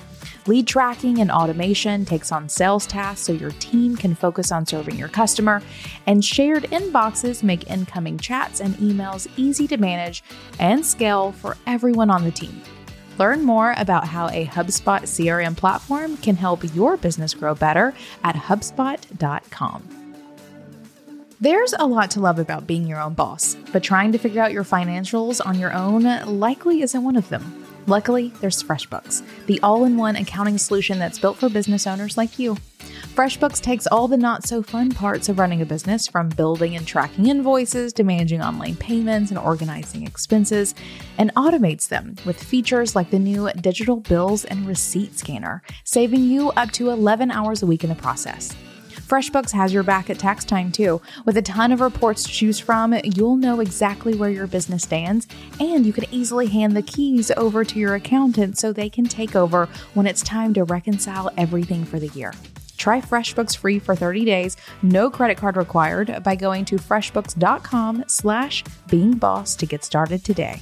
Lead 0.47 0.67
tracking 0.67 1.21
and 1.21 1.31
automation 1.31 2.05
takes 2.05 2.31
on 2.31 2.49
sales 2.51 2.87
tasks 2.87 3.27
so 3.27 3.33
your 3.33 3.53
team 3.53 3.97
can 3.97 4.15
focus 4.15 4.53
on 4.53 4.67
serving 4.67 4.97
your 4.97 5.09
customer, 5.09 5.63
and 6.07 6.23
shared 6.23 6.65
inboxes 6.65 7.43
make 7.43 7.71
incoming 7.71 8.19
chats 8.19 8.61
and 8.61 8.75
emails 8.77 9.27
easy 9.37 9.67
to 9.67 9.79
manage 9.79 10.23
and 10.59 10.85
scale 10.85 11.33
for 11.33 11.57
everyone 11.67 12.11
on 12.11 12.25
the 12.25 12.31
team. 12.31 12.61
Learn 13.19 13.43
more 13.43 13.75
about 13.79 14.07
how 14.07 14.29
a 14.29 14.45
HubSpot 14.47 15.03
CRM 15.03 15.57
platform 15.57 16.17
can 16.19 16.37
help 16.37 16.63
your 16.75 16.97
business 16.97 17.33
grow 17.33 17.55
better 17.55 17.95
at 18.23 18.35
HubSpot.com. 18.35 19.89
There's 21.41 21.75
a 21.79 21.87
lot 21.87 22.11
to 22.13 22.21
love 22.21 22.39
about 22.39 22.67
being 22.67 22.87
your 22.87 23.01
own 23.01 23.15
boss, 23.15 23.57
but 23.73 23.83
trying 23.83 24.13
to 24.13 24.19
figure 24.19 24.43
out 24.43 24.53
your 24.53 24.65
financials 24.65 25.45
on 25.45 25.59
your 25.59 25.73
own 25.73 26.03
likely 26.39 26.83
isn't 26.83 27.03
one 27.03 27.17
of 27.17 27.29
them. 27.29 27.64
Luckily, 27.87 28.33
there's 28.41 28.63
FreshBooks, 28.63 29.23
the 29.47 29.61
all 29.63 29.85
in 29.85 29.99
one 29.99 30.17
accounting 30.17 30.57
solution 30.57 30.99
that's 30.99 31.19
built 31.19 31.37
for 31.37 31.51
business 31.51 31.87
owners 31.87 32.17
like 32.17 32.39
you. 32.39 32.57
FreshBooks 33.15 33.61
takes 33.61 33.87
all 33.87 34.09
the 34.09 34.17
not 34.17 34.47
so 34.47 34.63
fun 34.63 34.91
parts 34.91 35.29
of 35.29 35.39
running 35.39 35.61
a 35.61 35.67
business, 35.67 36.09
from 36.09 36.31
building 36.31 36.77
and 36.77 36.87
tracking 36.87 37.27
invoices 37.27 37.93
to 37.93 38.03
managing 38.03 38.41
online 38.41 38.75
payments 38.77 39.31
and 39.31 39.39
organizing 39.39 40.07
expenses, 40.07 40.75
and 41.19 41.33
automates 41.35 41.89
them 41.89 42.17
with 42.25 42.43
features 42.43 42.97
like 42.97 43.11
the 43.11 43.19
new 43.19 43.51
digital 43.61 43.97
bills 43.97 44.47
and 44.47 44.67
receipt 44.67 45.19
scanner, 45.19 45.63
saving 45.85 46.25
you 46.25 46.51
up 46.53 46.71
to 46.73 46.89
11 46.89 47.31
hours 47.31 47.63
a 47.63 47.67
week 47.67 47.85
in 47.85 47.91
the 47.91 47.97
process. 47.97 48.57
FreshBooks 49.05 49.51
has 49.51 49.71
your 49.71 49.83
back 49.83 50.09
at 50.09 50.19
tax 50.19 50.47
time 50.47 50.73
too. 50.73 51.01
With 51.27 51.37
a 51.37 51.43
ton 51.43 51.73
of 51.73 51.83
reports 51.83 52.23
to 52.23 52.31
choose 52.31 52.59
from, 52.59 52.95
you'll 53.05 53.37
know 53.37 53.61
exactly 53.61 54.15
where 54.15 54.31
your 54.31 54.47
business 54.47 54.85
stands, 54.85 55.29
and 55.61 55.85
you 55.85 55.93
can 55.93 56.07
easily 56.11 56.47
hand 56.47 56.75
the 56.75 56.81
keys 56.81 57.31
over 57.37 57.65
to 57.65 57.79
your 57.79 57.95
accountant 57.95 58.57
so 58.57 58.73
they 58.73 58.89
can 58.89 59.05
take 59.05 59.37
over 59.37 59.69
when 59.93 60.07
it's 60.07 60.23
time 60.23 60.55
to 60.55 60.65
reconcile 60.65 61.31
everything 61.37 61.85
for 61.85 62.01
the 62.01 62.09
year. 62.09 62.33
Try 62.79 63.03
FreshBooks 63.03 63.55
free 63.55 63.79
for 63.79 63.95
30 63.95 64.25
days, 64.25 64.57
no 64.83 65.11
credit 65.11 65.37
card 65.37 65.59
required, 65.59 66.23
by 66.25 66.35
going 66.35 66.65
to 66.65 66.77
freshbooks.com 66.77 68.05
slash 68.07 68.65
beingboss 68.89 69.55
to 69.59 69.67
get 69.67 69.85
started 69.85 70.25
today. 70.25 70.61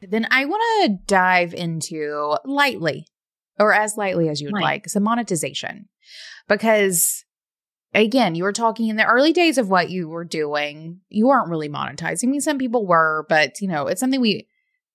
Then 0.00 0.26
I 0.32 0.44
want 0.46 0.62
to 0.82 0.98
dive 1.06 1.54
into 1.54 2.36
lightly, 2.44 3.06
or 3.62 3.72
as 3.72 3.96
lightly 3.96 4.28
as 4.28 4.40
you 4.40 4.48
would 4.48 4.54
Right. 4.54 4.62
like, 4.62 4.88
some 4.88 5.02
monetization. 5.04 5.88
Because 6.48 7.24
again, 7.94 8.34
you 8.34 8.44
were 8.44 8.52
talking 8.52 8.88
in 8.88 8.96
the 8.96 9.06
early 9.06 9.32
days 9.32 9.58
of 9.58 9.68
what 9.68 9.90
you 9.90 10.08
were 10.08 10.24
doing, 10.24 11.00
you 11.08 11.26
weren't 11.26 11.50
really 11.50 11.68
monetizing. 11.68 12.24
I 12.24 12.30
mean, 12.30 12.40
some 12.40 12.58
people 12.58 12.86
were, 12.86 13.26
but 13.28 13.60
you 13.60 13.68
know, 13.68 13.86
it's 13.86 14.00
something 14.00 14.20
we 14.20 14.48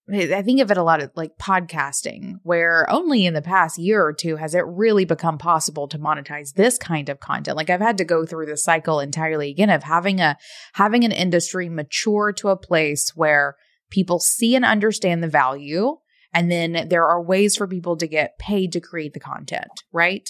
I 0.10 0.42
think 0.42 0.62
of 0.62 0.72
it 0.72 0.78
a 0.78 0.84
lot 0.84 1.02
of 1.02 1.12
like 1.16 1.38
podcasting, 1.38 2.36
where 2.44 2.90
only 2.90 3.26
in 3.26 3.34
the 3.34 3.42
past 3.42 3.78
year 3.78 4.02
or 4.06 4.14
two 4.14 4.38
has 4.38 4.56
it 4.56 4.64
really 4.66 5.04
become 5.04 5.38
possible 5.38 5.86
to 5.90 6.00
monetize 6.00 6.54
this 6.54 6.78
kind 6.78 7.10
of 7.10 7.20
content. 7.20 7.58
Like 7.58 7.70
I've 7.70 7.82
had 7.82 7.98
to 7.98 8.06
go 8.06 8.26
through 8.26 8.46
the 8.46 8.56
cycle 8.56 9.02
entirely 9.02 9.50
again 9.50 9.70
of 9.70 9.84
having 9.84 10.22
a 10.22 10.38
having 10.74 11.04
an 11.04 11.12
industry 11.12 11.68
mature 11.68 12.32
to 12.38 12.48
a 12.48 12.56
place 12.56 13.12
where 13.16 13.58
people 13.90 14.20
see 14.20 14.56
and 14.56 14.64
understand 14.64 15.22
the 15.22 15.28
value. 15.28 15.98
And 16.34 16.52
then 16.52 16.88
there 16.90 17.08
are 17.08 17.22
ways 17.22 17.56
for 17.56 17.68
people 17.68 17.98
to 17.98 18.08
get 18.08 18.38
paid 18.38 18.72
to 18.74 18.80
create 18.80 19.14
the 19.14 19.20
content, 19.20 19.72
right? 19.92 20.30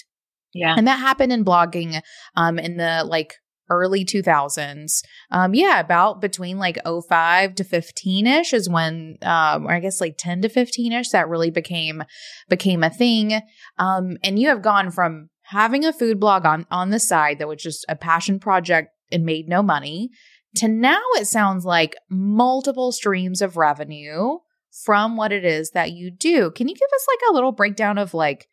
Yeah. 0.54 0.74
And 0.76 0.86
that 0.86 0.98
happened 0.98 1.32
in 1.32 1.44
blogging 1.44 2.00
um 2.36 2.58
in 2.58 2.76
the 2.76 3.04
like 3.06 3.34
early 3.70 4.04
2000s. 4.04 5.02
Um 5.30 5.54
yeah, 5.54 5.80
about 5.80 6.20
between 6.20 6.58
like 6.58 6.78
05 6.84 7.54
to 7.56 7.64
15ish 7.64 8.54
is 8.54 8.68
when 8.68 9.18
um 9.22 9.66
or 9.66 9.72
I 9.72 9.80
guess 9.80 10.00
like 10.00 10.16
10 10.18 10.42
to 10.42 10.48
15ish 10.48 11.10
that 11.10 11.28
really 11.28 11.50
became 11.50 12.02
became 12.48 12.82
a 12.82 12.90
thing. 12.90 13.40
Um 13.78 14.16
and 14.24 14.38
you 14.38 14.48
have 14.48 14.62
gone 14.62 14.90
from 14.90 15.28
having 15.42 15.84
a 15.84 15.92
food 15.92 16.18
blog 16.20 16.44
on 16.44 16.66
on 16.70 16.90
the 16.90 17.00
side 17.00 17.38
that 17.38 17.48
was 17.48 17.62
just 17.62 17.84
a 17.88 17.96
passion 17.96 18.38
project 18.38 18.90
and 19.10 19.24
made 19.24 19.48
no 19.48 19.62
money 19.62 20.10
to 20.56 20.68
now 20.68 21.00
it 21.14 21.26
sounds 21.26 21.64
like 21.64 21.96
multiple 22.10 22.92
streams 22.92 23.42
of 23.42 23.56
revenue 23.56 24.38
from 24.70 25.16
what 25.16 25.32
it 25.32 25.44
is 25.44 25.70
that 25.70 25.92
you 25.92 26.10
do. 26.10 26.50
Can 26.52 26.68
you 26.68 26.74
give 26.74 26.88
us 26.94 27.06
like 27.08 27.30
a 27.30 27.34
little 27.34 27.52
breakdown 27.52 27.98
of 27.98 28.14
like 28.14 28.48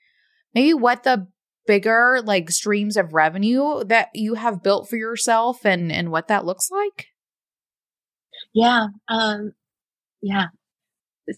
maybe 0.53 0.73
what 0.73 1.03
the 1.03 1.27
bigger 1.67 2.21
like 2.23 2.49
streams 2.51 2.95
of 2.97 3.13
revenue 3.13 3.83
that 3.85 4.09
you 4.13 4.35
have 4.35 4.63
built 4.63 4.87
for 4.89 4.97
yourself 4.97 5.65
and 5.65 5.91
and 5.91 6.11
what 6.11 6.27
that 6.27 6.45
looks 6.45 6.69
like? 6.71 7.07
Yeah. 8.53 8.87
Um, 9.07 9.51
yeah. 10.21 10.47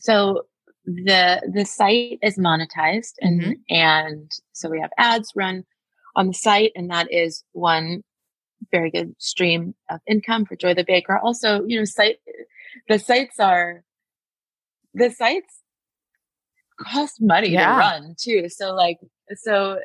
So 0.01 0.43
the 0.85 1.41
the 1.53 1.65
site 1.65 2.19
is 2.21 2.37
monetized 2.37 3.13
and 3.21 3.41
Mhm. 3.41 3.55
and 3.69 4.31
so 4.53 4.69
we 4.69 4.79
have 4.79 4.91
ads 4.97 5.31
run 5.35 5.65
on 6.15 6.27
the 6.27 6.33
site 6.33 6.71
and 6.75 6.89
that 6.91 7.11
is 7.11 7.43
one 7.51 8.03
very 8.71 8.89
good 8.91 9.13
stream 9.19 9.75
of 9.89 9.99
income 10.07 10.45
for 10.45 10.55
Joy 10.55 10.73
the 10.73 10.83
Baker. 10.83 11.17
Also, 11.17 11.63
you 11.65 11.77
know, 11.77 11.85
site 11.85 12.17
the 12.87 12.99
sites 12.99 13.39
are 13.39 13.83
the 14.97 15.09
sites 15.11 15.61
cost 16.79 17.17
money 17.21 17.49
Yeah. 17.49 17.73
to 17.73 17.79
run 17.79 18.15
too. 18.19 18.49
So 18.49 18.73
like 18.73 18.99
so 19.35 19.79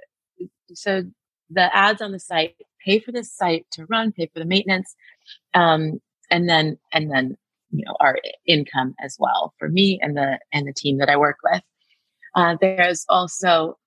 so 0.75 1.03
the 1.51 1.75
ads 1.75 2.01
on 2.03 2.13
the 2.13 2.19
site 2.19 2.55
pay 2.85 2.99
for 2.99 3.13
the 3.13 3.25
site 3.25 3.67
to 3.73 3.87
run, 3.87 4.13
pay 4.13 4.27
for 4.33 4.39
the 4.39 4.45
maintenance, 4.45 4.95
um, 5.55 6.01
and 6.31 6.49
then 6.49 6.79
and 6.93 7.11
then 7.11 7.37
you 7.71 7.85
know 7.85 7.97
our 8.01 8.19
income 8.47 8.95
as 9.03 9.17
well 9.19 9.55
for 9.59 9.69
me 9.69 9.99
and 10.03 10.17
the 10.17 10.39
and 10.53 10.67
the 10.67 10.75
team 10.75 10.99
that 10.99 11.09
I 11.09 11.17
work 11.17 11.37
with. 11.45 11.63
Uh, 12.35 12.57
there's 12.61 13.05
also 13.09 13.79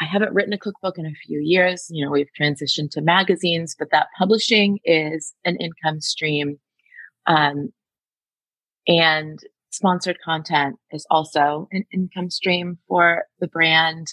I 0.00 0.04
haven't 0.04 0.34
written 0.34 0.52
a 0.52 0.58
cookbook 0.58 0.98
in 0.98 1.06
a 1.06 1.14
few 1.26 1.40
years. 1.40 1.86
You 1.90 2.04
know, 2.04 2.10
we've 2.10 2.30
transitioned 2.38 2.90
to 2.92 3.00
magazines, 3.00 3.74
but 3.78 3.90
that 3.92 4.08
publishing 4.18 4.78
is 4.84 5.32
an 5.44 5.56
income 5.56 6.00
stream. 6.00 6.58
Um, 7.26 7.72
and 8.86 9.40
sponsored 9.70 10.18
content 10.24 10.76
is 10.90 11.06
also 11.10 11.68
an 11.72 11.84
income 11.92 12.30
stream 12.30 12.78
for 12.88 13.24
the 13.40 13.48
brand. 13.48 14.06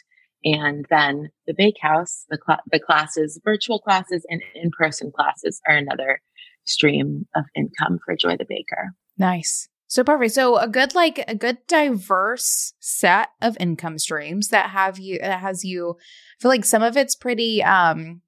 And 0.44 0.86
then 0.90 1.30
the 1.48 1.54
bakehouse, 1.58 2.26
the, 2.30 2.38
cl- 2.46 2.62
the 2.72 2.80
classes, 2.80 3.40
virtual 3.46 3.80
classes 3.80 4.26
and 4.30 4.42
in-person 4.56 5.12
classes 5.16 5.62
are 5.68 5.78
another 5.78 6.22
stream 6.66 7.28
of 7.36 7.46
income 7.56 8.00
for 8.04 8.16
Joy 8.16 8.36
the 8.38 8.46
Baker. 8.48 8.94
Nice. 9.18 9.70
So 9.88 10.04
perfect. 10.04 10.34
So 10.34 10.58
a 10.58 10.68
good 10.68 10.96
like 10.96 11.24
a 11.28 11.36
good 11.36 11.60
diverse 11.68 12.74
set 12.80 13.30
of 13.42 13.56
income 13.60 14.00
streams 14.00 14.48
that 14.48 14.72
have 14.72 14.98
you 14.98 15.20
that 15.20 15.40
has 15.40 15.64
you 15.64 15.98
I 16.00 16.42
feel 16.42 16.50
like 16.50 16.66
some 16.66 16.82
of 16.82 16.98
it's 16.98 17.16
pretty 17.16 17.62
um 17.62 18.22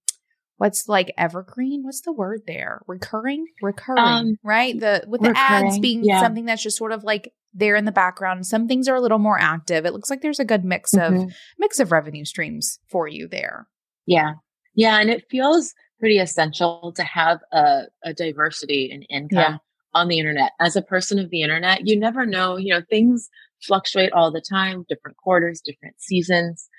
what's 0.57 0.87
like 0.87 1.13
evergreen? 1.17 1.83
What's 1.83 2.01
the 2.01 2.13
word 2.13 2.41
there? 2.47 2.81
Recurring? 2.87 3.45
Recurring 3.61 3.99
um, 3.99 4.35
right? 4.43 4.79
The 4.79 5.03
with 5.07 5.21
the 5.21 5.33
ads 5.35 5.79
being 5.79 6.03
yeah. 6.03 6.21
something 6.21 6.45
that's 6.45 6.63
just 6.63 6.77
sort 6.77 6.91
of 6.91 7.03
like 7.03 7.33
there 7.53 7.75
in 7.75 7.85
the 7.85 7.91
background. 7.91 8.45
Some 8.45 8.67
things 8.67 8.87
are 8.87 8.95
a 8.95 9.01
little 9.01 9.19
more 9.19 9.39
active. 9.39 9.85
It 9.85 9.93
looks 9.93 10.09
like 10.09 10.21
there's 10.21 10.39
a 10.39 10.45
good 10.45 10.65
mix 10.65 10.93
mm-hmm. 10.93 11.23
of 11.23 11.33
mix 11.57 11.79
of 11.79 11.91
revenue 11.91 12.25
streams 12.25 12.79
for 12.89 13.07
you 13.07 13.27
there. 13.27 13.67
Yeah. 14.05 14.33
Yeah 14.75 14.99
and 14.99 15.09
it 15.09 15.25
feels 15.29 15.73
pretty 15.99 16.19
essential 16.19 16.93
to 16.95 17.03
have 17.03 17.39
a, 17.51 17.83
a 18.03 18.13
diversity 18.13 18.91
in 18.91 19.03
income 19.03 19.53
yeah. 19.53 19.57
on 19.93 20.09
the 20.09 20.19
internet. 20.19 20.51
As 20.59 20.75
a 20.75 20.81
person 20.81 21.17
of 21.17 21.29
the 21.29 21.41
internet 21.41 21.87
you 21.87 21.97
never 21.97 22.25
know 22.25 22.57
you 22.57 22.73
know 22.73 22.81
things 22.89 23.29
fluctuate 23.61 24.11
all 24.11 24.31
the 24.31 24.43
time 24.47 24.85
different 24.89 25.17
quarters 25.17 25.61
different 25.61 25.95
seasons. 25.99 26.69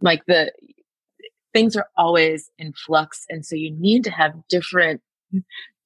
Like 0.00 0.24
the 0.26 0.50
things 1.52 1.76
are 1.76 1.86
always 1.96 2.50
in 2.58 2.72
flux. 2.72 3.24
And 3.28 3.44
so 3.44 3.56
you 3.56 3.74
need 3.78 4.04
to 4.04 4.10
have 4.10 4.32
different, 4.48 5.00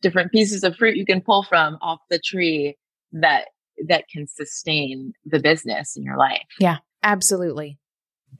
different 0.03 0.33
pieces 0.33 0.65
of 0.65 0.77
fruit 0.77 0.97
you 0.97 1.07
can 1.07 1.21
pull 1.21 1.43
from 1.43 1.79
off 1.81 2.01
the 2.11 2.19
tree 2.19 2.77
that, 3.13 3.47
that 3.89 4.05
can 4.09 4.27
sustain 4.27 5.13
the 5.25 5.41
business 5.41 5.97
in 5.97 6.05
your 6.05 6.17
life. 6.17 6.47
Yeah, 6.61 6.79
absolutely. 7.03 7.79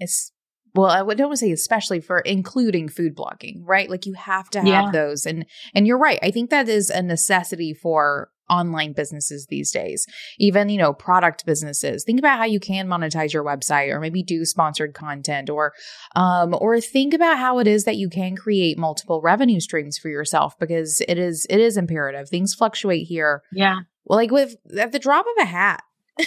It's, 0.01 0.33
well, 0.75 0.91
I 0.91 1.03
would 1.03 1.19
don't 1.19 1.29
want 1.29 1.39
to 1.39 1.47
say 1.47 1.53
especially 1.53 2.01
for 2.01 2.19
including 2.19 2.89
food 2.89 3.15
blogging, 3.15 3.61
right? 3.63 3.89
Like 3.89 4.07
you 4.07 4.15
have 4.15 4.51
to 4.51 4.59
have 4.59 4.67
yeah. 4.67 4.91
those. 4.93 5.25
And, 5.25 5.47
and 5.75 5.87
you're 5.87 5.99
right. 5.99 6.19
I 6.23 6.31
think 6.31 6.51
that 6.51 6.69
is 6.69 6.91
a 6.91 7.01
necessity 7.01 7.75
for 7.75 8.31
online 8.49 8.93
businesses 8.93 9.47
these 9.47 9.71
days, 9.71 10.07
even, 10.39 10.69
you 10.69 10.79
know, 10.79 10.93
product 10.93 11.45
businesses. 11.47 12.05
Think 12.05 12.19
about 12.19 12.39
how 12.39 12.45
you 12.45 12.61
can 12.61 12.87
monetize 12.87 13.33
your 13.33 13.45
website 13.45 13.91
or 13.91 14.01
maybe 14.01 14.23
do 14.23 14.45
sponsored 14.45 14.95
content 14.95 15.51
or, 15.51 15.73
um, 16.17 16.55
or 16.59 16.81
think 16.81 17.15
about 17.15 17.39
how 17.39 17.59
it 17.59 17.67
is 17.67 17.85
that 17.85 17.97
you 17.97 18.09
can 18.09 18.37
create 18.37 18.79
multiple 18.79 19.21
revenue 19.21 19.61
streams 19.61 19.99
for 19.99 20.09
yourself 20.09 20.59
because 20.59 21.01
it 21.09 21.19
is, 21.19 21.47
it 21.51 21.61
is 21.61 21.77
imperative. 21.77 22.29
Things 22.29 22.55
fluctuate 22.55 23.07
here. 23.07 23.43
Yeah. 23.53 23.81
Well, 24.05 24.19
like 24.19 24.31
with 24.31 24.57
at 24.79 24.93
the 24.93 24.99
drop 24.99 25.27
of 25.27 25.43
a 25.43 25.47
hat. 25.47 25.83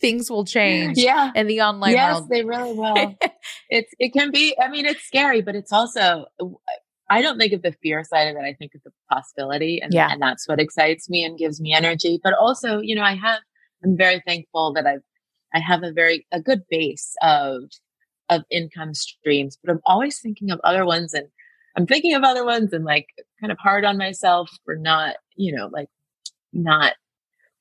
things 0.00 0.30
will 0.30 0.44
change 0.44 0.98
yeah 0.98 1.30
in 1.34 1.46
the 1.46 1.62
online 1.62 1.92
yes, 1.92 2.14
world. 2.14 2.28
they 2.28 2.42
really 2.42 2.74
will. 2.74 3.14
it's 3.70 3.92
it 3.98 4.12
can 4.12 4.30
be. 4.30 4.54
I 4.60 4.68
mean, 4.68 4.84
it's 4.84 5.02
scary, 5.04 5.40
but 5.40 5.54
it's 5.54 5.72
also 5.72 6.26
I 7.10 7.22
don't 7.22 7.38
think 7.38 7.52
of 7.52 7.62
the 7.62 7.74
fear 7.82 8.02
side 8.04 8.28
of 8.28 8.36
it. 8.36 8.46
I 8.46 8.54
think 8.54 8.74
of 8.74 8.82
the 8.82 8.90
possibility. 9.10 9.80
And, 9.80 9.92
yeah. 9.92 10.08
and 10.10 10.20
that's 10.22 10.48
what 10.48 10.60
excites 10.60 11.10
me 11.10 11.24
and 11.24 11.38
gives 11.38 11.60
me 11.60 11.74
energy. 11.74 12.18
But 12.22 12.34
also, 12.34 12.80
you 12.80 12.94
know, 12.94 13.02
I 13.02 13.14
have, 13.14 13.40
I'm 13.82 13.96
very 13.96 14.22
thankful 14.26 14.72
that 14.74 14.86
I've, 14.86 15.02
I 15.54 15.60
have 15.60 15.82
a 15.82 15.92
very, 15.92 16.26
a 16.32 16.40
good 16.40 16.62
base 16.70 17.14
of, 17.22 17.64
of 18.30 18.42
income 18.50 18.94
streams, 18.94 19.58
but 19.62 19.70
I'm 19.70 19.80
always 19.84 20.18
thinking 20.18 20.50
of 20.50 20.60
other 20.64 20.84
ones 20.86 21.12
and 21.12 21.28
I'm 21.76 21.86
thinking 21.86 22.14
of 22.14 22.24
other 22.24 22.44
ones 22.44 22.72
and 22.72 22.84
like 22.84 23.08
kind 23.40 23.52
of 23.52 23.58
hard 23.58 23.84
on 23.84 23.98
myself 23.98 24.50
for 24.64 24.76
not, 24.76 25.16
you 25.36 25.54
know, 25.54 25.68
like 25.72 25.88
not 26.52 26.94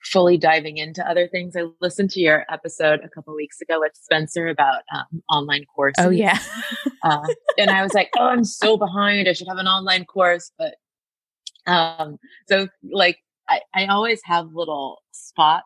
fully 0.04 0.38
diving 0.38 0.78
into 0.78 1.08
other 1.08 1.28
things. 1.28 1.56
I 1.56 1.64
listened 1.82 2.12
to 2.12 2.20
your 2.20 2.45
episode 2.49 2.99
a 3.04 3.10
couple 3.10 3.36
weeks 3.36 3.62
ago 3.62 3.80
with 3.80 3.93
Spencer 3.95 4.47
about 4.47 4.82
um, 4.93 5.24
online 5.30 5.66
courses. 5.74 6.06
Oh 6.06 6.10
yeah, 6.10 6.39
uh, 7.04 7.28
and 7.58 7.70
I 7.70 7.84
was 7.84 7.93
like, 7.93 8.10
oh, 8.18 8.28
I'm 8.28 8.43
so 8.43 8.78
behind. 8.78 9.28
I 9.28 9.34
should 9.34 9.47
have 9.47 9.58
an 9.58 9.68
online 9.68 10.06
course, 10.06 10.51
but 10.58 10.76
um, 11.66 12.18
so 12.47 12.68
like 12.91 13.18
I, 13.49 13.62
I 13.74 13.86
always 13.88 14.22
have 14.26 14.47
little 14.54 15.01
spots 15.12 15.66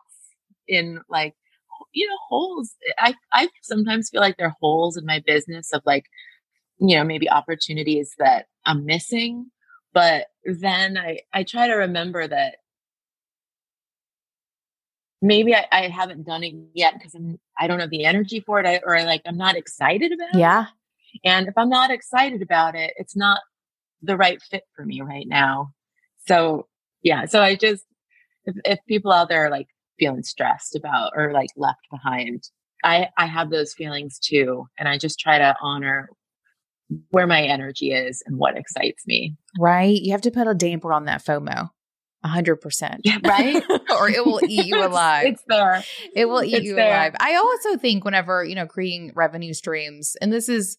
in 0.66 1.00
like 1.08 1.34
you 1.92 2.06
know 2.08 2.16
holes. 2.28 2.74
I 2.98 3.14
I 3.32 3.48
sometimes 3.62 4.10
feel 4.10 4.20
like 4.20 4.36
there 4.36 4.48
are 4.48 4.56
holes 4.60 4.96
in 4.96 5.04
my 5.06 5.22
business 5.26 5.72
of 5.72 5.82
like 5.84 6.04
you 6.78 6.96
know 6.96 7.04
maybe 7.04 7.28
opportunities 7.28 8.14
that 8.18 8.46
I'm 8.64 8.84
missing. 8.84 9.50
But 9.94 10.26
then 10.44 10.98
I, 10.98 11.20
I 11.32 11.42
try 11.42 11.66
to 11.66 11.74
remember 11.74 12.28
that 12.28 12.56
maybe 15.20 15.54
I, 15.54 15.66
I, 15.72 15.88
haven't 15.88 16.26
done 16.26 16.44
it 16.44 16.54
yet 16.74 16.94
because 16.94 17.14
I'm 17.14 17.38
I 17.58 17.66
don't 17.66 17.80
have 17.80 17.90
the 17.90 18.04
energy 18.04 18.40
for 18.40 18.60
it 18.60 18.66
I, 18.66 18.80
or 18.84 19.02
like 19.04 19.22
I'm 19.26 19.36
not 19.36 19.56
excited 19.56 20.12
about 20.12 20.34
yeah. 20.34 20.62
it. 20.62 20.68
Yeah. 21.24 21.32
And 21.32 21.48
if 21.48 21.54
I'm 21.56 21.68
not 21.68 21.90
excited 21.90 22.42
about 22.42 22.74
it, 22.74 22.94
it's 22.96 23.16
not 23.16 23.40
the 24.02 24.16
right 24.16 24.40
fit 24.42 24.64
for 24.76 24.84
me 24.84 25.00
right 25.00 25.26
now. 25.26 25.72
So 26.26 26.66
yeah. 27.02 27.26
So 27.26 27.42
I 27.42 27.56
just 27.56 27.84
if, 28.44 28.56
if 28.64 28.78
people 28.86 29.12
out 29.12 29.28
there 29.28 29.46
are 29.46 29.50
like 29.50 29.68
feeling 29.98 30.22
stressed 30.22 30.76
about 30.76 31.12
or 31.16 31.32
like 31.32 31.50
left 31.56 31.80
behind, 31.90 32.44
I 32.84 33.08
I 33.16 33.26
have 33.26 33.50
those 33.50 33.74
feelings 33.74 34.18
too. 34.18 34.66
And 34.78 34.88
I 34.88 34.98
just 34.98 35.18
try 35.18 35.38
to 35.38 35.56
honor 35.60 36.10
where 37.10 37.26
my 37.26 37.42
energy 37.42 37.92
is 37.92 38.22
and 38.26 38.38
what 38.38 38.56
excites 38.56 39.06
me. 39.06 39.36
Right. 39.58 40.00
You 40.00 40.12
have 40.12 40.22
to 40.22 40.30
put 40.30 40.46
a 40.46 40.54
damper 40.54 40.92
on 40.92 41.04
that 41.04 41.24
FOMO 41.24 41.70
hundred 42.24 42.56
percent. 42.56 43.02
Yeah, 43.04 43.18
right. 43.24 43.62
or 43.98 44.08
it 44.08 44.24
will 44.24 44.40
eat 44.46 44.66
you 44.66 44.84
alive. 44.84 45.26
it's 45.26 45.42
there. 45.46 45.82
It 46.14 46.26
will 46.26 46.42
eat 46.42 46.54
it's 46.54 46.64
you 46.66 46.74
there. 46.74 46.88
alive. 46.94 47.14
I 47.20 47.36
also 47.36 47.76
think 47.78 48.04
whenever, 48.04 48.44
you 48.44 48.54
know, 48.54 48.66
creating 48.66 49.12
revenue 49.14 49.54
streams, 49.54 50.16
and 50.20 50.32
this 50.32 50.48
is 50.48 50.78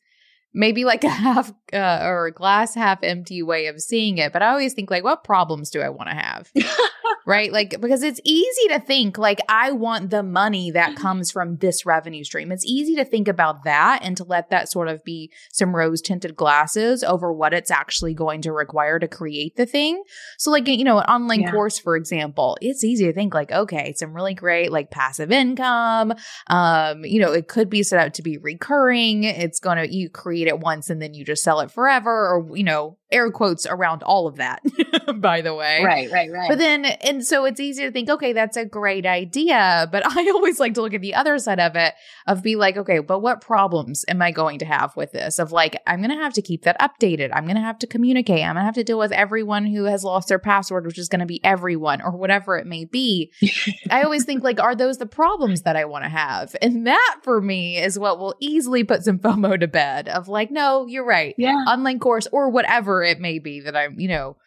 maybe 0.54 0.86
like 0.86 1.04
a 1.04 1.10
half 1.10 1.52
uh, 1.74 2.00
or 2.04 2.32
glass 2.32 2.76
half 2.76 3.04
empty 3.04 3.42
way 3.44 3.68
of 3.68 3.80
seeing 3.82 4.18
it, 4.18 4.34
but 4.34 4.42
I 4.42 4.50
always 4.50 4.74
think 4.74 4.92
like, 4.92 5.04
what 5.04 5.24
problems 5.24 5.70
do 5.70 5.82
I 5.82 5.90
want 5.90 6.10
to 6.10 6.16
have? 6.16 6.52
right? 7.30 7.54
Like, 7.54 7.80
because 7.80 8.02
it's 8.02 8.20
easy 8.24 8.68
to 8.70 8.80
think, 8.80 9.20
like, 9.20 9.40
I 9.48 9.72
want 9.72 10.10
the 10.10 10.24
money 10.24 10.72
that 10.72 10.94
mm-hmm. 10.94 11.02
comes 11.02 11.32
from 11.32 11.58
this 11.58 11.86
revenue 11.86 12.24
stream. 12.24 12.52
It's 12.52 12.66
easy 12.66 12.96
to 12.96 13.06
think 13.06 13.28
about 13.28 13.66
that 13.66 14.00
and 14.02 14.18
to 14.18 14.24
let 14.24 14.50
that 14.50 14.70
sort 14.70 14.88
of 14.88 15.04
be 15.04 15.32
some 15.52 15.76
rose 15.76 16.02
tinted 16.02 16.36
glasses 16.36 17.04
over 17.04 17.32
what 17.32 17.54
it's 17.54 17.70
actually 17.70 18.16
going 18.16 18.42
to 18.42 18.52
require 18.52 18.98
to 18.98 19.08
create 19.08 19.56
the 19.58 19.68
thing. 19.68 20.02
So, 20.40 20.50
like, 20.50 20.68
you 20.68 20.84
know, 20.84 20.98
an 20.98 21.06
online 21.06 21.42
yeah. 21.42 21.52
course, 21.52 21.78
for 21.78 21.96
example, 21.96 22.58
it's 22.62 22.84
easy 22.84 23.06
to 23.06 23.14
think, 23.14 23.36
like, 23.36 23.52
okay, 23.52 23.94
some 23.94 24.14
really 24.14 24.34
great, 24.34 24.72
like, 24.72 24.90
passive 24.90 25.32
income. 25.32 26.14
Um, 26.48 27.06
you 27.06 27.20
know, 27.22 27.32
it 27.32 27.48
could 27.48 27.70
be 27.70 27.84
set 27.84 28.00
out 28.00 28.16
to 28.16 28.24
be 28.24 28.40
recurring. 28.40 29.24
It's 29.24 29.60
going 29.60 29.78
to, 29.78 29.94
you 29.94 30.10
create 30.10 30.39
it 30.48 30.60
once 30.60 30.90
and 30.90 31.02
then 31.02 31.14
you 31.14 31.26
just 31.26 31.44
sell 31.44 31.60
it 31.62 31.72
forever, 31.72 32.30
or, 32.30 32.56
you 32.56 32.64
know, 32.64 32.98
air 33.12 33.32
quotes 33.32 33.66
around 33.66 34.04
all 34.04 34.28
of 34.28 34.38
that, 34.38 34.62
by 35.20 35.42
the 35.42 35.54
way. 35.54 35.82
Right, 35.84 36.12
right, 36.12 36.32
right. 36.32 36.50
But 36.50 36.58
then, 36.58 36.86
and 36.86 37.26
so 37.26 37.46
it's 37.46 37.60
easy 37.60 37.84
to 37.84 37.92
think, 37.92 38.10
okay, 38.10 38.34
that's 38.34 38.58
a 38.58 38.66
great 38.66 39.06
idea. 39.06 39.88
But 39.92 40.04
I 40.18 40.30
always 40.30 40.60
like 40.60 40.76
to 40.76 40.82
look 40.82 40.94
at 40.94 41.02
the 41.02 41.16
other 41.16 41.38
side 41.40 41.60
of 41.60 41.76
it 41.76 41.94
of 42.28 42.44
be 42.44 42.56
like, 42.56 42.78
okay, 42.78 43.00
but 43.00 43.20
what 43.20 43.42
problems 43.42 44.06
am 44.08 44.22
I 44.22 44.32
going 44.32 44.60
to 44.60 44.66
have 44.66 44.96
with 44.96 45.12
this? 45.12 45.40
Of 45.40 45.52
like, 45.52 45.82
I'm 45.88 46.02
going 46.02 46.16
to 46.16 46.24
have 46.24 46.34
to 46.34 46.42
keep 46.42 46.64
that 46.64 46.80
updated. 46.80 47.32
I'm 47.34 47.46
going 47.46 47.56
to 47.56 47.62
have 47.62 47.80
to 47.80 47.88
communicate. 47.88 48.44
I'm 48.44 48.56
going 48.56 48.62
to 48.62 48.66
have 48.66 48.76
to 48.76 48.84
deal 48.84 49.00
with 49.00 49.12
everyone 49.12 49.66
who 49.66 49.86
has 49.86 50.04
lost 50.04 50.28
their 50.28 50.40
password, 50.40 50.86
which 50.86 51.00
is 51.00 51.10
going 51.10 51.20
to 51.20 51.26
be 51.26 51.44
everyone 51.44 52.02
or 52.02 52.12
whatever 52.12 52.58
it 52.58 52.68
may 52.68 52.86
be. 52.86 53.32
I 53.90 54.04
always 54.04 54.26
think, 54.26 54.44
like, 54.44 54.60
are 54.60 54.76
those 54.76 54.98
the 54.98 55.06
problems 55.06 55.64
that 55.64 55.76
I 55.76 55.86
want 55.86 56.06
to 56.06 56.10
have? 56.10 56.56
And 56.62 56.86
that 56.88 57.18
for 57.24 57.42
me 57.42 57.78
is 57.78 57.98
what 57.98 58.20
will 58.20 58.36
easily 58.40 58.84
put 58.84 59.04
some 59.04 59.20
FOMO 59.20 59.60
to 59.60 59.68
bed 59.68 60.10
of 60.10 60.28
like, 60.28 60.52
no, 60.52 60.86
you're 60.86 61.06
right. 61.06 61.34
Yeah. 61.38 61.64
Online 61.68 62.00
course 62.00 62.28
or 62.32 62.50
whatever 62.50 62.99
it 63.04 63.20
may 63.20 63.40
be 63.40 63.62
that 63.62 63.76
I'm, 63.76 64.00
you 64.00 64.08
know, 64.08 64.38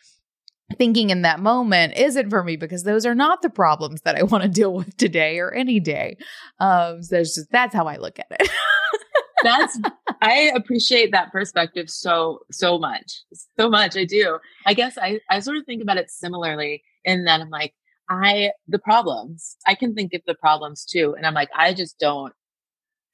thinking 0.77 1.11
in 1.11 1.23
that 1.23 1.41
moment 1.41 1.95
isn't 1.97 2.31
for 2.31 2.43
me 2.43 2.57
because 2.57 2.85
those 2.85 3.05
are 3.07 3.15
not 3.15 3.43
the 3.43 3.51
problems 3.51 4.03
that 4.03 4.17
I 4.17 4.23
want 4.23 4.43
to 4.43 4.49
deal 4.49 4.73
with 4.73 4.97
today 4.97 5.39
or 5.39 5.53
any 5.53 5.81
day. 5.81 6.17
Um, 6.61 7.03
so 7.03 7.19
just, 7.19 7.51
that's 7.51 7.75
how 7.75 7.87
I 7.87 7.97
look 7.97 8.19
at 8.19 8.27
it. 8.31 8.51
that's 9.43 9.79
I 10.23 10.53
appreciate 10.55 11.13
that 11.13 11.33
perspective 11.33 11.91
so 11.91 12.41
so 12.51 12.79
much, 12.79 13.23
so 13.59 13.69
much. 13.69 13.97
I 13.97 14.05
do. 14.05 14.39
I 14.67 14.75
guess 14.75 14.97
I 14.99 15.21
I 15.29 15.41
sort 15.41 15.57
of 15.57 15.67
think 15.67 15.83
about 15.83 15.97
it 15.97 16.11
similarly 16.11 16.83
in 17.05 17.25
that 17.25 17.41
I'm 17.41 17.51
like 17.51 17.75
I 18.09 18.53
the 18.69 18.79
problems 18.79 19.57
I 19.67 19.75
can 19.75 19.95
think 19.95 20.15
of 20.15 20.23
the 20.27 20.35
problems 20.35 20.85
too, 20.85 21.15
and 21.17 21.27
I'm 21.27 21.35
like 21.35 21.51
I 21.57 21.75
just 21.75 21.99
don't 21.99 22.33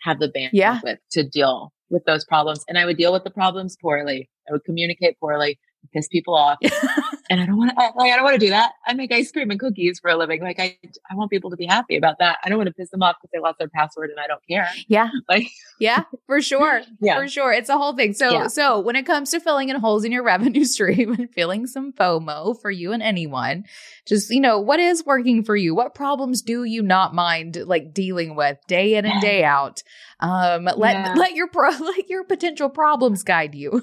have 0.02 0.18
the 0.20 0.28
bandwidth 0.28 0.50
yeah. 0.52 0.94
to 1.12 1.24
deal 1.24 1.72
with 1.90 2.04
those 2.04 2.24
problems 2.24 2.64
and 2.68 2.78
I 2.78 2.84
would 2.84 2.96
deal 2.96 3.12
with 3.12 3.24
the 3.24 3.30
problems 3.30 3.76
poorly. 3.80 4.28
I 4.48 4.52
would 4.52 4.64
communicate 4.64 5.18
poorly, 5.20 5.58
piss 5.92 6.08
people 6.08 6.34
off. 6.34 6.58
and 7.30 7.40
I 7.40 7.46
don't 7.46 7.56
want 7.56 7.70
to, 7.70 7.76
like, 7.96 8.12
I 8.12 8.16
don't 8.16 8.24
want 8.24 8.34
to 8.34 8.46
do 8.46 8.50
that. 8.50 8.72
I 8.86 8.94
make 8.94 9.12
ice 9.12 9.30
cream 9.32 9.50
and 9.50 9.58
cookies 9.60 9.98
for 10.00 10.10
a 10.10 10.16
living. 10.16 10.42
Like 10.42 10.58
I, 10.60 10.78
I 11.10 11.14
want 11.14 11.30
people 11.30 11.50
to 11.50 11.56
be 11.56 11.66
happy 11.66 11.96
about 11.96 12.18
that. 12.20 12.38
I 12.44 12.48
don't 12.48 12.58
want 12.58 12.68
to 12.68 12.74
piss 12.74 12.90
them 12.90 13.02
off 13.02 13.16
because 13.20 13.30
they 13.32 13.38
lost 13.40 13.58
their 13.58 13.68
password 13.68 14.10
and 14.10 14.18
I 14.20 14.26
don't 14.26 14.42
care. 14.48 14.68
Yeah. 14.86 15.08
Like, 15.28 15.48
yeah, 15.78 16.04
for 16.26 16.40
sure. 16.40 16.80
Yeah. 17.00 17.18
For 17.20 17.28
sure. 17.28 17.52
It's 17.52 17.68
a 17.68 17.76
whole 17.76 17.94
thing. 17.94 18.12
So, 18.14 18.30
Yeah. 18.32 18.46
so 18.48 18.80
when 18.80 18.96
it 18.96 19.04
comes 19.04 19.30
to 19.30 19.40
filling 19.40 19.68
in 19.68 19.76
holes 19.76 20.04
in 20.04 20.12
your 20.12 20.22
revenue 20.24 20.64
stream 20.64 21.12
and 21.12 21.30
feeling 21.32 21.66
some 21.66 21.92
FOMO 21.92 22.60
for 22.60 22.70
you 22.70 22.92
and 22.92 23.02
anyone, 23.02 23.64
just, 24.06 24.30
you 24.30 24.40
know, 24.40 24.58
what 24.58 24.80
is 24.80 25.04
working 25.04 25.44
for 25.44 25.54
you? 25.54 25.74
What 25.74 25.94
problems 25.94 26.40
do 26.42 26.64
you 26.64 26.82
not 26.82 27.14
mind 27.14 27.56
like 27.66 27.92
dealing 27.92 28.34
with 28.36 28.58
day 28.66 28.94
in 28.96 29.04
and 29.04 29.20
day 29.20 29.44
out? 29.44 29.82
Um, 30.20 30.64
let, 30.64 30.78
Yeah. 30.94 31.14
let 31.16 31.34
your 31.34 31.48
pro, 31.48 31.68
let 31.70 32.08
your 32.08 32.24
potential 32.24 32.68
problems 32.70 33.22
guide 33.22 33.54
you. 33.54 33.82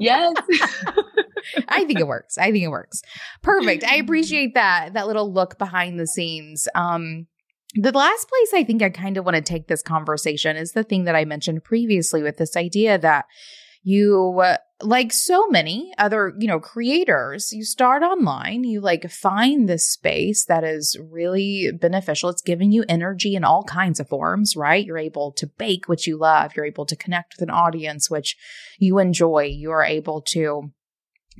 Yes. 0.00 0.34
I 1.68 1.84
think 1.84 2.00
it 2.00 2.06
works. 2.06 2.38
I 2.38 2.50
think 2.50 2.64
it 2.64 2.70
works. 2.70 3.02
Perfect. 3.42 3.84
I 3.84 3.96
appreciate 3.96 4.54
that 4.54 4.94
that 4.94 5.06
little 5.06 5.32
look 5.32 5.58
behind 5.58 5.98
the 5.98 6.06
scenes. 6.06 6.68
Um 6.74 7.26
the 7.74 7.92
last 7.92 8.28
place 8.28 8.50
I 8.54 8.64
think 8.64 8.82
I 8.82 8.90
kind 8.90 9.16
of 9.16 9.24
want 9.24 9.36
to 9.36 9.42
take 9.42 9.68
this 9.68 9.82
conversation 9.82 10.56
is 10.56 10.72
the 10.72 10.82
thing 10.82 11.04
that 11.04 11.14
I 11.14 11.24
mentioned 11.24 11.62
previously 11.62 12.22
with 12.22 12.36
this 12.36 12.56
idea 12.56 12.98
that 12.98 13.26
you 13.82 14.42
like 14.82 15.12
so 15.12 15.46
many 15.48 15.92
other, 15.98 16.32
you 16.38 16.48
know, 16.48 16.60
creators, 16.60 17.52
you 17.52 17.64
start 17.64 18.02
online, 18.02 18.64
you 18.64 18.80
like 18.80 19.10
find 19.10 19.68
this 19.68 19.90
space 19.90 20.44
that 20.46 20.64
is 20.64 20.96
really 21.10 21.70
beneficial. 21.78 22.30
It's 22.30 22.42
giving 22.42 22.72
you 22.72 22.84
energy 22.88 23.34
in 23.34 23.44
all 23.44 23.64
kinds 23.64 24.00
of 24.00 24.08
forms, 24.08 24.56
right? 24.56 24.84
You're 24.84 24.98
able 24.98 25.32
to 25.32 25.46
bake 25.46 25.88
what 25.88 26.06
you 26.06 26.18
love, 26.18 26.56
you're 26.56 26.64
able 26.64 26.86
to 26.86 26.96
connect 26.96 27.34
with 27.34 27.42
an 27.42 27.54
audience 27.54 28.10
which 28.10 28.36
you 28.78 28.98
enjoy, 28.98 29.44
you 29.44 29.70
are 29.70 29.84
able 29.84 30.22
to 30.28 30.72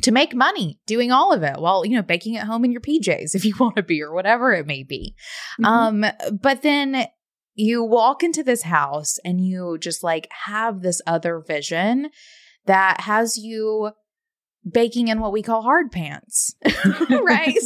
to 0.04 0.12
make 0.12 0.34
money 0.34 0.78
doing 0.86 1.12
all 1.12 1.32
of 1.32 1.42
it 1.42 1.58
while 1.58 1.84
you 1.84 1.94
know 1.94 2.02
baking 2.02 2.36
at 2.36 2.46
home 2.46 2.64
in 2.64 2.72
your 2.72 2.80
PJs 2.80 3.34
if 3.34 3.44
you 3.44 3.54
want 3.60 3.76
to 3.76 3.82
be 3.82 4.02
or 4.02 4.14
whatever 4.14 4.52
it 4.52 4.66
may 4.66 4.82
be. 4.82 5.14
Mhm. 5.60 5.64
Um 5.66 6.38
but 6.40 6.62
then 6.62 7.06
you 7.54 7.84
walk 7.84 8.22
into 8.22 8.42
this 8.42 8.62
house 8.62 9.18
and 9.24 9.44
you 9.44 9.76
just 9.78 10.02
like 10.02 10.28
have 10.46 10.80
this 10.80 11.02
other 11.06 11.42
vision 11.46 12.10
that 12.66 13.00
has 13.00 13.36
you 13.36 13.90
baking 14.70 15.08
in 15.08 15.20
what 15.20 15.32
we 15.32 15.42
call 15.42 15.62
hard 15.62 15.90
pants, 15.90 16.54
right? 17.10 17.58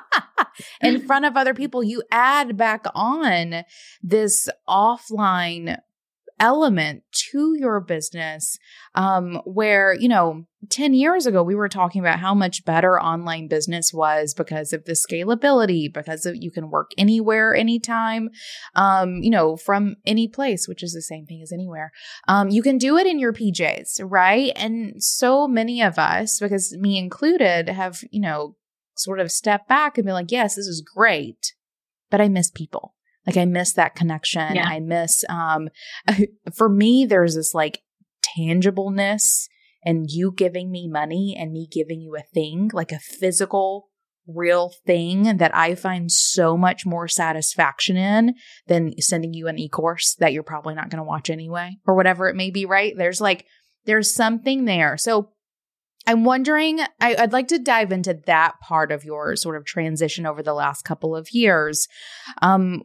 in 0.80 1.04
front 1.06 1.24
of 1.24 1.36
other 1.36 1.54
people, 1.54 1.82
you 1.82 2.02
add 2.10 2.56
back 2.56 2.84
on 2.94 3.64
this 4.02 4.48
offline 4.68 5.78
element 6.40 7.02
to 7.12 7.54
your 7.58 7.80
business 7.80 8.58
um 8.94 9.40
where 9.44 9.94
you 9.94 10.08
know 10.08 10.44
10 10.68 10.94
years 10.94 11.26
ago 11.26 11.42
we 11.42 11.54
were 11.54 11.68
talking 11.68 12.00
about 12.00 12.18
how 12.18 12.34
much 12.34 12.64
better 12.64 13.00
online 13.00 13.46
business 13.46 13.92
was 13.92 14.34
because 14.34 14.72
of 14.72 14.84
the 14.84 14.92
scalability 14.92 15.92
because 15.92 16.26
of 16.26 16.34
you 16.36 16.50
can 16.50 16.70
work 16.70 16.90
anywhere 16.98 17.54
anytime 17.54 18.30
um 18.74 19.16
you 19.22 19.30
know 19.30 19.56
from 19.56 19.94
any 20.04 20.26
place 20.26 20.66
which 20.66 20.82
is 20.82 20.92
the 20.92 21.02
same 21.02 21.26
thing 21.26 21.40
as 21.42 21.52
anywhere. 21.52 21.92
Um 22.26 22.48
you 22.48 22.62
can 22.62 22.78
do 22.78 22.96
it 22.96 23.06
in 23.06 23.18
your 23.18 23.32
PJs 23.32 24.00
right? 24.02 24.52
And 24.56 25.02
so 25.02 25.46
many 25.46 25.82
of 25.82 25.98
us 25.98 26.40
because 26.40 26.76
me 26.76 26.98
included 26.98 27.68
have 27.68 28.00
you 28.10 28.20
know 28.20 28.56
sort 28.96 29.20
of 29.20 29.30
stepped 29.30 29.68
back 29.68 29.98
and 29.98 30.04
been 30.04 30.14
like 30.14 30.32
yes 30.32 30.56
this 30.56 30.66
is 30.66 30.80
great 30.82 31.54
but 32.10 32.20
I 32.20 32.28
miss 32.28 32.50
people 32.50 32.94
like 33.26 33.36
I 33.36 33.44
miss 33.44 33.72
that 33.74 33.94
connection 33.94 34.54
Yeah. 34.54 34.66
I 34.66 34.80
miss 34.80 35.24
um 35.28 35.68
for 36.54 36.68
me 36.68 37.06
there's 37.06 37.34
this 37.34 37.54
like 37.54 37.80
tangibleness 38.38 39.46
and 39.84 40.06
you 40.08 40.32
giving 40.32 40.70
me 40.70 40.88
money 40.88 41.36
and 41.38 41.52
me 41.52 41.68
giving 41.70 42.00
you 42.00 42.16
a 42.16 42.22
thing, 42.32 42.70
like 42.72 42.90
a 42.90 42.98
physical, 42.98 43.88
real 44.26 44.72
thing 44.86 45.36
that 45.36 45.54
I 45.54 45.74
find 45.74 46.10
so 46.10 46.56
much 46.56 46.86
more 46.86 47.06
satisfaction 47.06 47.96
in 47.96 48.34
than 48.66 48.98
sending 49.00 49.34
you 49.34 49.48
an 49.48 49.58
e 49.58 49.68
course 49.68 50.16
that 50.18 50.32
you're 50.32 50.42
probably 50.42 50.74
not 50.74 50.88
going 50.88 50.98
to 50.98 51.04
watch 51.04 51.28
anyway, 51.28 51.76
or 51.86 51.94
whatever 51.94 52.28
it 52.28 52.36
may 52.36 52.50
be, 52.50 52.64
right? 52.64 52.94
There's 52.96 53.20
like, 53.20 53.44
there's 53.84 54.14
something 54.14 54.64
there. 54.64 54.96
So 54.96 55.30
I'm 56.06 56.24
wondering, 56.24 56.80
I, 57.00 57.16
I'd 57.16 57.32
like 57.32 57.48
to 57.48 57.58
dive 57.58 57.92
into 57.92 58.18
that 58.26 58.54
part 58.60 58.90
of 58.90 59.04
your 59.04 59.36
sort 59.36 59.56
of 59.56 59.66
transition 59.66 60.24
over 60.24 60.42
the 60.42 60.54
last 60.54 60.82
couple 60.82 61.14
of 61.14 61.28
years. 61.32 61.86
Um, 62.40 62.82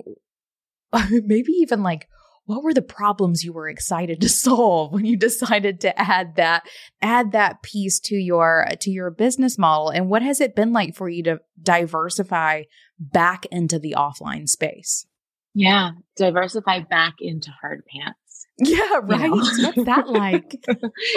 maybe 1.26 1.52
even 1.54 1.84
like, 1.84 2.08
what 2.46 2.64
were 2.64 2.74
the 2.74 2.82
problems 2.82 3.44
you 3.44 3.54
were 3.54 3.70
excited 3.70 4.20
to 4.22 4.28
solve 4.28 4.92
when 4.92 5.06
you 5.06 5.16
decided 5.30 5.80
to 5.82 6.02
add 6.02 6.36
that 6.38 6.64
add 7.00 7.32
that 7.32 7.62
piece 7.62 8.00
to 8.00 8.16
your 8.16 8.66
to 8.80 8.90
your 8.90 9.12
business 9.12 9.58
model 9.60 9.90
and 9.90 10.10
what 10.10 10.24
has 10.24 10.42
it 10.42 10.56
been 10.56 10.74
like 10.74 10.96
for 10.96 11.08
you 11.08 11.22
to 11.22 11.40
diversify 11.62 12.64
back 13.00 13.46
into 13.52 13.78
the 13.78 13.94
offline 13.96 14.50
space 14.50 15.06
Yeah. 15.54 15.92
Diversify 16.18 16.80
back 16.80 17.16
into 17.20 17.52
hard 17.62 17.84
pants. 17.86 18.48
yeah 18.58 19.00
right 19.04 19.30
know? 19.30 19.36
what's 19.36 19.86
that 19.86 20.08
like 20.10 20.56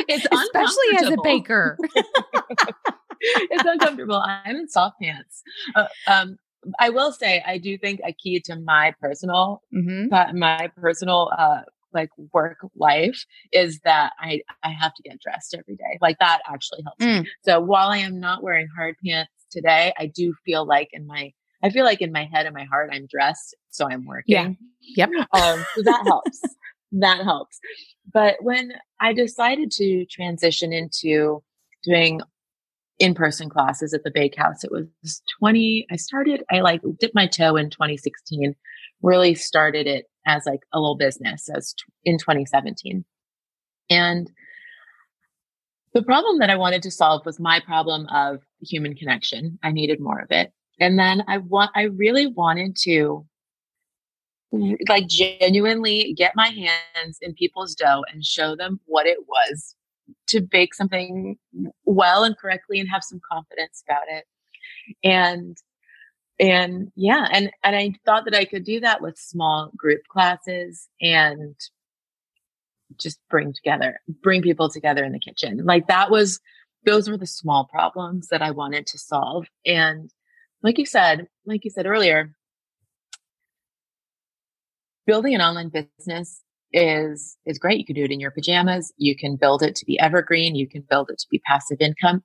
It's 0.08 0.26
especially 0.30 0.98
as 0.98 1.08
a 1.08 1.16
baker 1.24 1.78
it's 3.22 3.64
uncomfortable. 3.64 4.22
I'm 4.24 4.56
in 4.56 4.68
soft 4.68 4.96
pants. 5.00 5.42
Uh, 5.74 5.86
um, 6.06 6.36
I 6.78 6.90
will 6.90 7.12
say, 7.12 7.42
I 7.46 7.58
do 7.58 7.76
think 7.78 8.00
a 8.04 8.12
key 8.12 8.40
to 8.46 8.56
my 8.56 8.94
personal, 9.00 9.62
hmm 9.72 10.06
my 10.34 10.70
personal, 10.76 11.32
uh, 11.36 11.60
like 11.94 12.10
work 12.32 12.58
life 12.76 13.24
is 13.52 13.80
that 13.80 14.12
I, 14.18 14.40
I 14.62 14.70
have 14.70 14.94
to 14.94 15.02
get 15.02 15.20
dressed 15.20 15.54
every 15.54 15.76
day. 15.76 15.98
Like 16.00 16.18
that 16.20 16.40
actually 16.48 16.82
helps. 16.82 17.00
me. 17.04 17.20
Mm. 17.20 17.26
So 17.44 17.60
while 17.60 17.88
I 17.88 17.98
am 17.98 18.18
not 18.18 18.42
wearing 18.42 18.68
hard 18.74 18.96
pants 19.04 19.30
today, 19.50 19.92
I 19.98 20.06
do 20.06 20.34
feel 20.44 20.64
like 20.64 20.88
in 20.92 21.06
my, 21.06 21.32
I 21.62 21.70
feel 21.70 21.84
like 21.84 22.00
in 22.00 22.12
my 22.12 22.24
head 22.24 22.46
and 22.46 22.54
my 22.54 22.64
heart, 22.64 22.90
I'm 22.92 23.06
dressed. 23.06 23.54
So 23.70 23.86
I'm 23.88 24.06
working. 24.06 24.58
Yeah. 24.96 25.06
Yep. 25.06 25.10
Um, 25.32 25.64
so 25.76 25.82
that 25.82 26.02
helps. 26.04 26.40
that 26.92 27.22
helps. 27.24 27.58
But 28.12 28.36
when 28.40 28.72
I 29.00 29.12
decided 29.12 29.70
to 29.72 30.04
transition 30.06 30.72
into 30.72 31.42
doing 31.84 32.20
in-person 33.03 33.50
classes 33.50 33.92
at 33.92 34.05
the 34.05 34.12
bakehouse, 34.12 34.62
it 34.62 34.70
was 34.70 34.86
20, 35.40 35.86
I 35.90 35.96
started, 35.96 36.44
I 36.50 36.61
like 36.61 36.80
dipped 37.00 37.16
my 37.16 37.26
toe 37.26 37.57
in 37.57 37.68
2016, 37.68 38.55
really 39.03 39.34
started 39.34 39.88
it 39.88 40.07
as 40.24 40.44
like 40.46 40.61
a 40.72 40.78
little 40.78 40.96
business 40.96 41.48
as 41.55 41.74
t- 41.74 41.84
in 42.05 42.16
2017. 42.16 43.05
And 43.90 44.30
the 45.94 46.03
problem 46.03 46.38
that 46.38 46.48
I 46.48 46.55
wanted 46.55 46.82
to 46.84 46.92
solve 46.92 47.26
was 47.26 47.40
my 47.40 47.59
problem 47.59 48.07
of 48.07 48.40
human 48.61 48.94
connection. 48.94 49.59
I 49.64 49.72
needed 49.72 49.98
more 49.98 50.20
of 50.20 50.30
it. 50.30 50.53
And 50.78 50.96
then 50.96 51.24
I 51.26 51.38
want, 51.38 51.72
I 51.74 51.82
really 51.82 52.28
wanted 52.28 52.76
to 52.84 53.26
like 54.88 55.09
genuinely 55.09 56.14
get 56.16 56.36
my 56.36 56.48
hands 56.48 57.18
in 57.20 57.34
people's 57.34 57.74
dough 57.74 58.05
and 58.12 58.24
show 58.24 58.55
them 58.55 58.78
what 58.86 59.07
it 59.07 59.18
was 59.26 59.74
to 60.32 60.40
bake 60.40 60.74
something 60.74 61.36
well 61.84 62.24
and 62.24 62.36
correctly 62.36 62.80
and 62.80 62.88
have 62.90 63.04
some 63.04 63.20
confidence 63.30 63.82
about 63.86 64.04
it. 64.08 64.24
And 65.04 65.56
and 66.40 66.90
yeah, 66.96 67.26
and 67.32 67.50
and 67.62 67.76
I 67.76 67.92
thought 68.04 68.24
that 68.24 68.34
I 68.34 68.44
could 68.44 68.64
do 68.64 68.80
that 68.80 69.00
with 69.00 69.16
small 69.18 69.70
group 69.76 70.02
classes 70.08 70.88
and 71.00 71.54
just 73.00 73.20
bring 73.30 73.52
together 73.52 74.00
bring 74.22 74.42
people 74.42 74.68
together 74.68 75.04
in 75.04 75.12
the 75.12 75.20
kitchen. 75.20 75.64
Like 75.64 75.86
that 75.88 76.10
was 76.10 76.40
those 76.84 77.08
were 77.08 77.16
the 77.16 77.26
small 77.26 77.66
problems 77.66 78.28
that 78.28 78.42
I 78.42 78.50
wanted 78.50 78.86
to 78.88 78.98
solve. 78.98 79.46
And 79.64 80.10
like 80.62 80.78
you 80.78 80.86
said, 80.86 81.28
like 81.46 81.64
you 81.64 81.70
said 81.70 81.86
earlier, 81.86 82.34
building 85.06 85.34
an 85.34 85.40
online 85.40 85.70
business 85.70 86.40
is 86.72 87.36
is 87.46 87.58
great. 87.58 87.78
You 87.78 87.84
can 87.86 87.94
do 87.96 88.04
it 88.04 88.10
in 88.12 88.20
your 88.20 88.30
pajamas. 88.30 88.92
You 88.96 89.16
can 89.16 89.36
build 89.36 89.62
it 89.62 89.74
to 89.76 89.86
be 89.86 89.98
evergreen. 90.00 90.54
You 90.54 90.68
can 90.68 90.82
build 90.88 91.10
it 91.10 91.18
to 91.18 91.26
be 91.30 91.40
passive 91.46 91.78
income. 91.80 92.22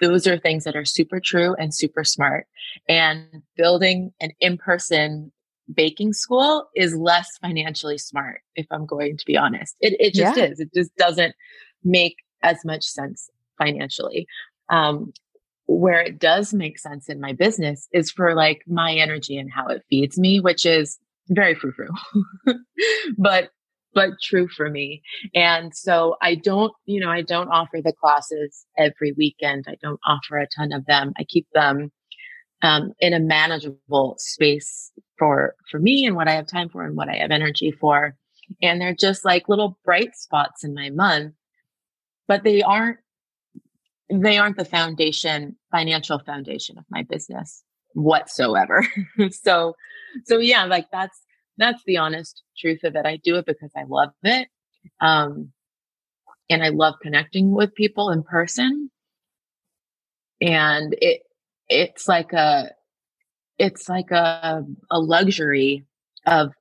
Those 0.00 0.26
are 0.26 0.38
things 0.38 0.64
that 0.64 0.76
are 0.76 0.84
super 0.84 1.20
true 1.20 1.54
and 1.58 1.74
super 1.74 2.04
smart. 2.04 2.46
And 2.88 3.42
building 3.56 4.12
an 4.20 4.32
in-person 4.40 5.32
baking 5.72 6.12
school 6.12 6.68
is 6.76 6.94
less 6.94 7.28
financially 7.40 7.98
smart, 7.98 8.40
if 8.54 8.66
I'm 8.70 8.86
going 8.86 9.16
to 9.16 9.24
be 9.26 9.36
honest. 9.36 9.76
It 9.80 9.96
it 9.98 10.14
just 10.14 10.36
Yeah. 10.36 10.44
is. 10.44 10.60
It 10.60 10.70
just 10.74 10.94
doesn't 10.96 11.34
make 11.82 12.16
as 12.42 12.58
much 12.64 12.84
sense 12.84 13.28
financially. 13.58 14.26
Um, 14.68 15.12
where 15.68 16.00
it 16.00 16.18
does 16.20 16.54
make 16.54 16.78
sense 16.78 17.08
in 17.08 17.20
my 17.20 17.32
business 17.32 17.88
is 17.92 18.10
for 18.10 18.34
like 18.36 18.62
my 18.68 18.92
energy 18.94 19.36
and 19.36 19.50
how 19.52 19.66
it 19.66 19.82
feeds 19.90 20.16
me, 20.18 20.38
which 20.38 20.64
is 20.64 20.98
very 21.30 21.54
frou 21.56 21.72
frou, 21.72 21.88
but 23.18 23.50
but 23.96 24.10
true 24.22 24.48
for 24.48 24.70
me. 24.70 25.02
And 25.34 25.74
so 25.74 26.16
I 26.22 26.36
don't, 26.36 26.72
you 26.86 27.00
know, 27.00 27.10
I 27.10 27.22
don't 27.22 27.48
offer 27.48 27.80
the 27.82 27.94
classes 27.94 28.66
every 28.78 29.12
weekend. 29.18 29.66
I 29.68 29.76
don't 29.82 30.00
offer 30.06 30.38
a 30.38 30.48
ton 30.56 30.72
of 30.72 30.86
them. 30.86 31.14
I 31.18 31.24
keep 31.24 31.48
them 31.54 31.90
um, 32.62 32.92
in 33.00 33.14
a 33.14 33.20
manageable 33.20 34.16
space 34.18 34.92
for 35.18 35.54
for 35.70 35.80
me 35.80 36.06
and 36.06 36.16
what 36.16 36.28
I 36.28 36.34
have 36.34 36.46
time 36.48 36.68
for 36.70 36.84
and 36.84 36.96
what 36.96 37.08
I 37.08 37.16
have 37.18 37.32
energy 37.32 37.72
for. 37.72 38.16
and 38.62 38.80
they're 38.80 38.94
just 38.94 39.24
like 39.24 39.48
little 39.48 39.78
bright 39.84 40.16
spots 40.16 40.64
in 40.64 40.74
my 40.74 40.90
month, 40.90 41.34
but 42.28 42.44
they 42.44 42.62
aren't 42.62 42.98
they 44.10 44.38
aren't 44.38 44.56
the 44.58 44.64
foundation, 44.64 45.56
financial 45.72 46.18
foundation 46.20 46.78
of 46.78 46.84
my 46.90 47.04
business 47.04 47.64
whatsoever. 47.94 48.86
so 49.30 49.74
so 50.26 50.38
yeah, 50.38 50.64
like 50.66 50.88
that's 50.92 51.18
that's 51.58 51.82
the 51.86 51.98
honest 51.98 52.42
truth 52.58 52.84
of 52.84 52.96
it. 52.96 53.06
I 53.06 53.16
do 53.16 53.36
it 53.36 53.46
because 53.46 53.70
I 53.76 53.84
love 53.88 54.10
it. 54.22 54.48
Um 55.00 55.52
and 56.48 56.62
I 56.62 56.68
love 56.68 56.94
connecting 57.02 57.52
with 57.52 57.74
people 57.74 58.10
in 58.10 58.22
person. 58.22 58.90
And 60.40 60.94
it 61.00 61.22
it's 61.68 62.06
like 62.06 62.32
a 62.32 62.70
it's 63.58 63.88
like 63.88 64.10
a 64.10 64.64
a 64.90 64.98
luxury 65.00 65.84
of 66.26 66.52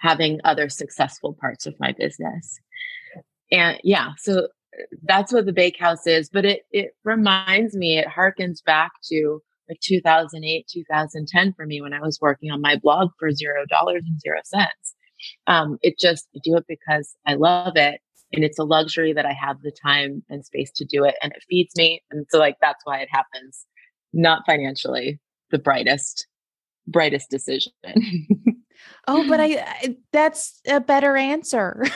having 0.00 0.40
other 0.44 0.68
successful 0.68 1.36
parts 1.40 1.66
of 1.66 1.78
my 1.78 1.92
business. 1.92 2.58
And 3.50 3.78
yeah, 3.84 4.10
so 4.18 4.48
that's 5.04 5.32
what 5.32 5.46
the 5.46 5.52
bakehouse 5.52 6.06
is, 6.06 6.28
but 6.28 6.44
it 6.44 6.62
it 6.70 6.96
reminds 7.04 7.76
me, 7.76 7.98
it 7.98 8.08
harkens 8.08 8.64
back 8.64 8.92
to 9.10 9.42
like 9.72 9.80
2008, 9.80 10.66
2010 10.72 11.54
for 11.54 11.66
me 11.66 11.80
when 11.80 11.92
I 11.92 12.00
was 12.00 12.18
working 12.20 12.50
on 12.50 12.60
my 12.60 12.76
blog 12.76 13.10
for 13.18 13.30
zero 13.32 13.64
dollars 13.68 14.02
and 14.06 14.20
zero 14.20 14.38
cents. 14.44 14.94
Um, 15.46 15.78
it 15.82 15.98
just 15.98 16.28
I 16.36 16.40
do 16.42 16.56
it 16.56 16.64
because 16.68 17.14
I 17.26 17.34
love 17.34 17.76
it 17.76 18.00
and 18.32 18.44
it's 18.44 18.58
a 18.58 18.64
luxury 18.64 19.12
that 19.12 19.26
I 19.26 19.32
have 19.32 19.62
the 19.62 19.72
time 19.72 20.22
and 20.28 20.44
space 20.44 20.70
to 20.76 20.84
do 20.84 21.04
it 21.04 21.14
and 21.22 21.32
it 21.32 21.44
feeds 21.48 21.74
me. 21.76 22.02
And 22.10 22.26
so 22.30 22.38
like 22.38 22.56
that's 22.60 22.84
why 22.84 22.98
it 22.98 23.08
happens, 23.10 23.66
not 24.12 24.42
financially 24.46 25.20
the 25.50 25.58
brightest, 25.58 26.26
brightest 26.86 27.30
decision. 27.30 27.72
oh, 29.06 29.28
but 29.28 29.40
I, 29.40 29.44
I, 29.66 29.96
that's 30.12 30.60
a 30.68 30.80
better 30.80 31.16
answer. 31.16 31.84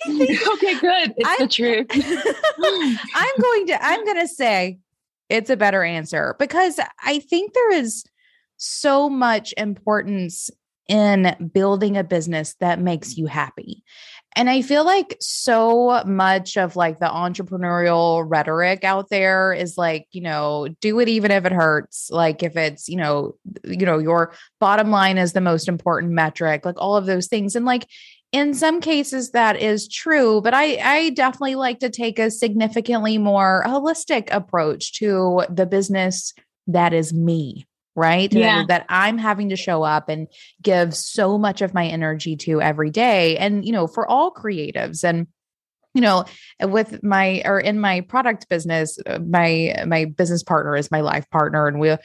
okay, 0.08 0.78
good. 0.78 1.14
It's 1.16 1.28
I, 1.28 1.36
the 1.38 1.48
truth. 1.48 1.86
I'm 3.14 3.40
going 3.40 3.66
to 3.68 3.78
I'm 3.80 4.04
going 4.04 4.20
to 4.20 4.28
say 4.28 4.78
it's 5.28 5.50
a 5.50 5.56
better 5.56 5.82
answer 5.82 6.36
because 6.38 6.80
I 7.04 7.18
think 7.20 7.52
there 7.52 7.72
is 7.72 8.04
so 8.56 9.08
much 9.08 9.54
importance 9.56 10.50
in 10.88 11.50
building 11.52 11.96
a 11.96 12.04
business 12.04 12.54
that 12.60 12.80
makes 12.80 13.16
you 13.16 13.26
happy. 13.26 13.84
And 14.34 14.48
I 14.48 14.62
feel 14.62 14.84
like 14.84 15.16
so 15.20 16.02
much 16.06 16.56
of 16.56 16.76
like 16.76 16.98
the 16.98 17.06
entrepreneurial 17.06 18.24
rhetoric 18.26 18.84
out 18.84 19.10
there 19.10 19.52
is 19.52 19.76
like, 19.76 20.06
you 20.12 20.20
know, 20.20 20.68
do 20.80 21.00
it 21.00 21.08
even 21.08 21.30
if 21.30 21.44
it 21.44 21.52
hurts. 21.52 22.08
Like 22.10 22.42
if 22.42 22.56
it's, 22.56 22.88
you 22.88 22.96
know, 22.96 23.34
you 23.64 23.84
know, 23.84 23.98
your 23.98 24.32
bottom 24.60 24.90
line 24.90 25.18
is 25.18 25.32
the 25.32 25.40
most 25.40 25.68
important 25.68 26.12
metric, 26.12 26.64
like 26.64 26.80
all 26.80 26.96
of 26.96 27.06
those 27.06 27.26
things. 27.26 27.56
And 27.56 27.66
like 27.66 27.86
in 28.32 28.54
some 28.54 28.80
cases 28.80 29.30
that 29.30 29.56
is 29.56 29.88
true, 29.88 30.40
but 30.40 30.54
I 30.54 30.76
I 30.82 31.10
definitely 31.10 31.54
like 31.54 31.80
to 31.80 31.90
take 31.90 32.18
a 32.18 32.30
significantly 32.30 33.18
more 33.18 33.62
holistic 33.66 34.28
approach 34.30 34.94
to 34.94 35.44
the 35.48 35.66
business 35.66 36.34
that 36.66 36.92
is 36.92 37.12
me 37.12 37.66
right? 37.98 38.32
Yeah. 38.32 38.64
That, 38.68 38.86
I'm 38.88 39.18
having 39.18 39.48
to 39.48 39.56
show 39.56 39.82
up 39.82 40.08
and 40.08 40.28
give 40.62 40.94
so 40.94 41.36
much 41.36 41.62
of 41.62 41.74
my 41.74 41.84
energy 41.84 42.36
to 42.36 42.62
every 42.62 42.90
day. 42.90 43.36
And, 43.36 43.64
you 43.64 43.72
know, 43.72 43.88
for 43.88 44.06
all 44.06 44.32
creatives 44.32 45.02
and, 45.02 45.26
you 45.94 46.02
know, 46.02 46.24
with 46.62 47.02
my 47.02 47.42
or 47.44 47.58
in 47.58 47.80
my 47.80 48.02
product 48.02 48.48
business, 48.48 48.98
uh, 49.04 49.18
my 49.18 49.82
my 49.84 50.04
business 50.04 50.44
partner 50.44 50.76
is 50.76 50.92
my 50.92 51.00
life 51.00 51.28
partner, 51.30 51.66
and 51.66 51.80
we're 51.80 51.98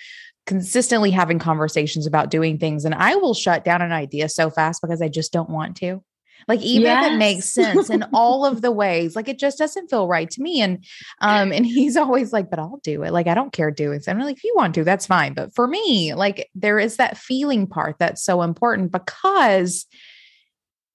consistently 0.47 1.11
having 1.11 1.38
conversations 1.38 2.07
about 2.07 2.32
doing 2.32 2.57
things. 2.57 2.86
And 2.86 2.95
I 2.95 3.15
will 3.17 3.36
shut 3.36 3.63
down 3.63 3.84
an 3.84 3.91
idea 3.91 4.30
so 4.30 4.49
fast 4.49 4.82
because 4.82 5.01
I 5.01 5.09
just 5.09 5.32
don't 5.32 5.49
want 5.49 5.78
to. 5.78 6.01
Like 6.48 6.62
even 6.62 6.84
yes. 6.84 7.06
if 7.06 7.12
it 7.12 7.18
makes 7.18 7.50
sense 7.50 7.89
in 7.89 8.04
all 8.14 8.46
of 8.46 8.62
the 8.62 8.72
ways, 8.84 9.16
like 9.16 9.28
it 9.28 9.39
just 9.39 9.58
doesn't 9.58 9.89
feel 9.89 10.08
right 10.08 10.30
to 10.32 10.41
me. 10.41 10.62
And 10.62 10.84
um, 11.22 11.52
and 11.52 11.66
he's 11.66 11.98
always 11.98 12.34
like, 12.34 12.50
but 12.50 12.60
I'll 12.60 12.80
do 12.84 13.04
it. 13.04 13.12
Like 13.12 13.28
I 13.28 13.34
don't 13.34 13.54
care 13.54 13.72
doing 13.72 14.00
it. 14.00 14.08
I'm 14.08 14.20
like, 14.20 14.38
if 14.38 14.44
you 14.44 14.54
want 14.56 14.76
to, 14.76 14.84
that's 14.84 15.08
fine. 15.08 15.34
But 15.34 15.54
for 15.54 15.68
me, 15.68 16.14
like 16.14 16.50
there 16.56 16.80
is 16.80 16.98
that 16.98 17.18
feeling 17.18 17.68
part 17.68 17.98
that's 18.00 18.24
so 18.24 18.41
important 18.41 18.91
because 18.91 19.86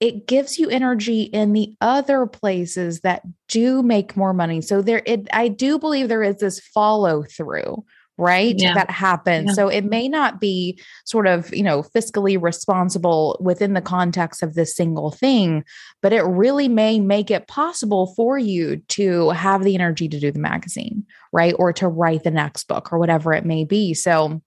it 0.00 0.28
gives 0.28 0.58
you 0.58 0.68
energy 0.68 1.22
in 1.22 1.52
the 1.52 1.74
other 1.80 2.26
places 2.26 3.00
that 3.00 3.22
do 3.48 3.82
make 3.82 4.16
more 4.16 4.32
money. 4.32 4.60
So 4.60 4.80
there 4.80 5.02
it 5.06 5.28
I 5.32 5.48
do 5.48 5.78
believe 5.78 6.08
there 6.08 6.22
is 6.22 6.36
this 6.36 6.60
follow 6.60 7.24
through, 7.24 7.84
right 8.18 8.56
yeah. 8.58 8.74
that 8.74 8.90
happens 8.90 9.48
yeah. 9.48 9.52
so 9.54 9.68
it 9.68 9.84
may 9.84 10.08
not 10.08 10.40
be 10.40 10.78
sort 11.04 11.26
of 11.26 11.54
you 11.54 11.62
know 11.62 11.82
fiscally 11.82 12.40
responsible 12.40 13.38
within 13.40 13.74
the 13.74 13.80
context 13.80 14.42
of 14.42 14.54
this 14.54 14.74
single 14.74 15.10
thing 15.10 15.64
but 16.02 16.12
it 16.12 16.22
really 16.22 16.68
may 16.68 16.98
make 17.00 17.30
it 17.30 17.46
possible 17.46 18.12
for 18.14 18.38
you 18.38 18.76
to 18.88 19.30
have 19.30 19.62
the 19.62 19.74
energy 19.74 20.08
to 20.08 20.20
do 20.20 20.32
the 20.32 20.38
magazine 20.38 21.04
right 21.32 21.54
or 21.58 21.72
to 21.72 21.88
write 21.88 22.24
the 22.24 22.30
next 22.30 22.64
book 22.64 22.92
or 22.92 22.98
whatever 22.98 23.32
it 23.32 23.44
may 23.44 23.64
be 23.64 23.94
so 23.94 24.42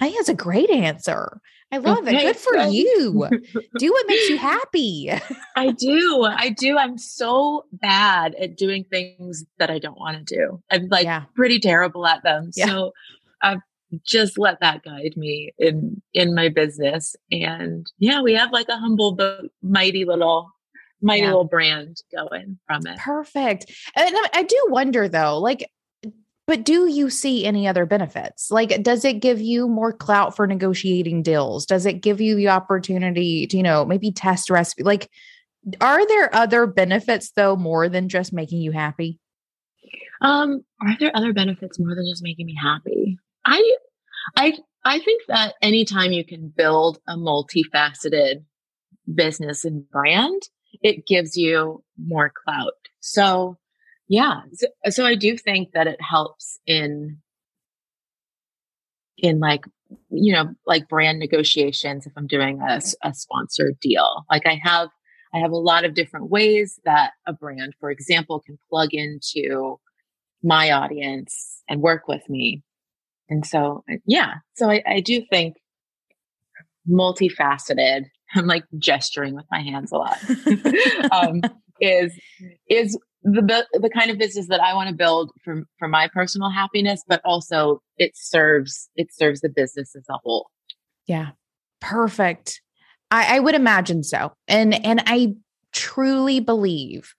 I 0.00 0.06
think 0.06 0.20
it's 0.20 0.28
a 0.28 0.34
great 0.34 0.70
answer. 0.70 1.40
I 1.70 1.78
love 1.78 1.98
okay. 1.98 2.16
it. 2.16 2.22
Good 2.22 2.36
for 2.36 2.56
you. 2.56 3.28
do 3.78 3.92
what 3.92 4.06
makes 4.06 4.28
you 4.28 4.38
happy. 4.38 5.10
I 5.56 5.72
do. 5.72 6.24
I 6.24 6.48
do. 6.50 6.78
I'm 6.78 6.96
so 6.96 7.66
bad 7.72 8.34
at 8.36 8.56
doing 8.56 8.84
things 8.90 9.44
that 9.58 9.70
I 9.70 9.78
don't 9.78 9.98
want 9.98 10.26
to 10.26 10.34
do. 10.34 10.62
I'm 10.70 10.88
like 10.88 11.04
yeah. 11.04 11.24
pretty 11.34 11.60
terrible 11.60 12.06
at 12.06 12.22
them. 12.22 12.50
Yeah. 12.54 12.66
So 12.66 12.92
I've 13.42 13.60
just 14.04 14.38
let 14.38 14.60
that 14.60 14.82
guide 14.82 15.14
me 15.16 15.52
in 15.58 16.00
in 16.14 16.34
my 16.34 16.48
business. 16.48 17.14
And 17.30 17.86
yeah, 17.98 18.22
we 18.22 18.34
have 18.34 18.52
like 18.52 18.68
a 18.68 18.76
humble 18.76 19.14
but 19.14 19.44
mighty 19.62 20.04
little 20.04 20.50
mighty 21.02 21.22
yeah. 21.22 21.28
little 21.28 21.44
brand 21.44 22.02
going 22.14 22.58
from 22.66 22.86
it. 22.86 22.98
Perfect. 22.98 23.70
And 23.94 24.14
I 24.32 24.42
do 24.42 24.66
wonder 24.68 25.08
though, 25.08 25.38
like 25.38 25.68
but 26.48 26.64
do 26.64 26.90
you 26.90 27.10
see 27.10 27.44
any 27.44 27.68
other 27.68 27.84
benefits? 27.84 28.50
Like, 28.50 28.82
does 28.82 29.04
it 29.04 29.20
give 29.20 29.38
you 29.38 29.68
more 29.68 29.92
clout 29.92 30.34
for 30.34 30.46
negotiating 30.46 31.22
deals? 31.22 31.66
Does 31.66 31.84
it 31.84 32.00
give 32.00 32.22
you 32.22 32.36
the 32.36 32.48
opportunity 32.48 33.46
to, 33.46 33.56
you 33.58 33.62
know, 33.62 33.84
maybe 33.84 34.10
test 34.10 34.48
recipe? 34.48 34.82
Like, 34.82 35.10
are 35.82 36.08
there 36.08 36.34
other 36.34 36.66
benefits 36.66 37.32
though, 37.32 37.54
more 37.54 37.90
than 37.90 38.08
just 38.08 38.32
making 38.32 38.62
you 38.62 38.72
happy? 38.72 39.20
Um, 40.22 40.64
are 40.80 40.96
there 40.98 41.14
other 41.14 41.34
benefits 41.34 41.78
more 41.78 41.94
than 41.94 42.06
just 42.10 42.22
making 42.22 42.46
me 42.46 42.56
happy? 42.60 43.18
I, 43.44 43.76
I, 44.34 44.54
I 44.86 45.00
think 45.00 45.24
that 45.28 45.52
anytime 45.60 46.12
you 46.12 46.24
can 46.24 46.48
build 46.48 46.98
a 47.06 47.16
multifaceted 47.16 48.42
business 49.14 49.66
and 49.66 49.88
brand, 49.90 50.40
it 50.82 51.06
gives 51.06 51.36
you 51.36 51.84
more 52.02 52.32
clout. 52.34 52.72
So 53.00 53.58
yeah. 54.08 54.40
So, 54.54 54.66
so 54.90 55.06
i 55.06 55.14
do 55.14 55.36
think 55.36 55.72
that 55.72 55.86
it 55.86 56.00
helps 56.00 56.58
in 56.66 57.18
in 59.18 59.40
like 59.40 59.64
you 60.10 60.32
know 60.32 60.54
like 60.66 60.88
brand 60.88 61.18
negotiations 61.18 62.06
if 62.06 62.12
i'm 62.16 62.26
doing 62.26 62.60
a, 62.60 62.80
a 63.02 63.14
sponsored 63.14 63.78
deal. 63.80 64.24
Like 64.30 64.46
i 64.46 64.58
have 64.62 64.88
i 65.34 65.38
have 65.38 65.52
a 65.52 65.56
lot 65.56 65.84
of 65.84 65.94
different 65.94 66.30
ways 66.30 66.80
that 66.84 67.12
a 67.26 67.32
brand 67.32 67.74
for 67.80 67.90
example 67.90 68.40
can 68.40 68.58
plug 68.70 68.90
into 68.92 69.78
my 70.42 70.70
audience 70.70 71.62
and 71.68 71.80
work 71.80 72.06
with 72.06 72.22
me. 72.28 72.62
And 73.28 73.44
so 73.44 73.84
yeah. 74.06 74.34
So 74.54 74.70
i, 74.70 74.82
I 74.86 75.00
do 75.00 75.22
think 75.30 75.56
multifaceted 76.88 78.04
i'm 78.34 78.46
like 78.46 78.64
gesturing 78.78 79.34
with 79.34 79.44
my 79.50 79.60
hands 79.60 79.92
a 79.92 79.96
lot 79.96 80.18
um, 81.12 81.42
is 81.80 82.18
is 82.68 82.98
the 83.32 83.66
the 83.74 83.90
kind 83.90 84.10
of 84.10 84.18
business 84.18 84.48
that 84.48 84.60
I 84.60 84.74
want 84.74 84.88
to 84.88 84.94
build 84.94 85.30
for 85.44 85.64
for 85.78 85.88
my 85.88 86.08
personal 86.08 86.50
happiness, 86.50 87.02
but 87.06 87.20
also 87.24 87.82
it 87.96 88.12
serves 88.14 88.88
it 88.96 89.14
serves 89.14 89.40
the 89.40 89.48
business 89.48 89.94
as 89.96 90.04
a 90.08 90.18
whole. 90.22 90.50
Yeah, 91.06 91.30
perfect. 91.80 92.60
I, 93.10 93.36
I 93.36 93.40
would 93.40 93.54
imagine 93.54 94.02
so, 94.02 94.32
and 94.46 94.84
and 94.84 95.02
I 95.06 95.34
truly 95.72 96.40
believe 96.40 97.14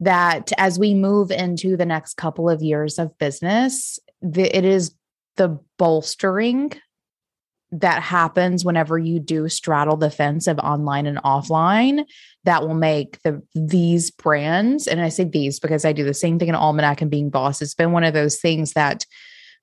that 0.00 0.52
as 0.58 0.78
we 0.78 0.94
move 0.94 1.30
into 1.30 1.76
the 1.76 1.86
next 1.86 2.14
couple 2.14 2.50
of 2.50 2.62
years 2.62 2.98
of 2.98 3.16
business, 3.18 3.98
the, 4.20 4.54
it 4.54 4.64
is 4.64 4.94
the 5.36 5.58
bolstering 5.78 6.72
that 7.80 8.02
happens 8.02 8.64
whenever 8.64 8.98
you 8.98 9.18
do 9.18 9.48
straddle 9.48 9.96
the 9.96 10.10
fence 10.10 10.46
of 10.46 10.58
online 10.58 11.06
and 11.06 11.18
offline 11.18 12.04
that 12.44 12.62
will 12.62 12.74
make 12.74 13.20
the 13.22 13.42
these 13.54 14.10
brands 14.10 14.86
and 14.86 15.00
i 15.00 15.08
say 15.08 15.24
these 15.24 15.60
because 15.60 15.84
i 15.84 15.92
do 15.92 16.04
the 16.04 16.14
same 16.14 16.38
thing 16.38 16.48
in 16.48 16.54
almanac 16.54 17.00
and 17.00 17.10
being 17.10 17.30
boss 17.30 17.60
it's 17.60 17.74
been 17.74 17.92
one 17.92 18.04
of 18.04 18.14
those 18.14 18.36
things 18.36 18.72
that 18.72 19.04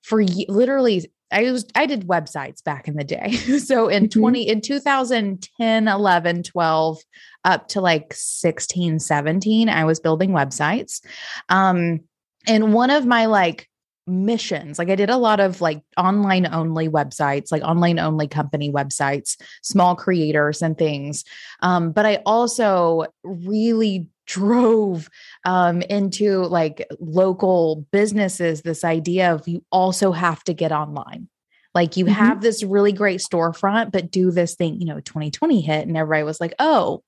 for 0.02 0.22
literally 0.48 1.10
i 1.32 1.50
was 1.50 1.66
i 1.74 1.86
did 1.86 2.06
websites 2.06 2.62
back 2.62 2.86
in 2.86 2.96
the 2.96 3.04
day 3.04 3.32
so 3.58 3.88
in 3.88 4.04
mm-hmm. 4.04 4.20
20 4.20 4.48
in 4.48 4.60
2010 4.60 5.88
11 5.88 6.42
12 6.42 6.98
up 7.44 7.68
to 7.68 7.80
like 7.80 8.12
16 8.14 9.00
17 9.00 9.68
i 9.68 9.84
was 9.84 9.98
building 9.98 10.30
websites 10.30 11.00
um 11.48 12.00
and 12.46 12.74
one 12.74 12.90
of 12.90 13.06
my 13.06 13.26
like 13.26 13.68
missions. 14.06 14.78
Like 14.78 14.90
I 14.90 14.96
did 14.96 15.10
a 15.10 15.16
lot 15.16 15.40
of 15.40 15.60
like 15.60 15.82
online 15.96 16.46
only 16.46 16.88
websites, 16.88 17.50
like 17.50 17.62
online 17.62 17.98
only 17.98 18.28
company 18.28 18.70
websites, 18.70 19.40
small 19.62 19.94
creators 19.96 20.62
and 20.62 20.76
things. 20.76 21.24
Um, 21.60 21.92
but 21.92 22.06
I 22.06 22.22
also 22.26 23.06
really 23.22 24.08
drove 24.26 25.08
um, 25.44 25.82
into 25.82 26.42
like 26.44 26.86
local 26.98 27.86
businesses 27.92 28.62
this 28.62 28.84
idea 28.84 29.32
of 29.32 29.46
you 29.46 29.64
also 29.70 30.12
have 30.12 30.42
to 30.44 30.54
get 30.54 30.72
online. 30.72 31.28
Like 31.74 31.96
you 31.96 32.04
mm-hmm. 32.04 32.14
have 32.14 32.40
this 32.40 32.62
really 32.62 32.92
great 32.92 33.20
storefront, 33.20 33.90
but 33.90 34.10
do 34.10 34.30
this 34.30 34.54
thing, 34.54 34.80
you 34.80 34.86
know, 34.86 35.00
2020 35.00 35.60
hit 35.60 35.86
and 35.86 35.96
everybody 35.96 36.22
was 36.22 36.40
like, 36.40 36.54
oh, 36.58 37.02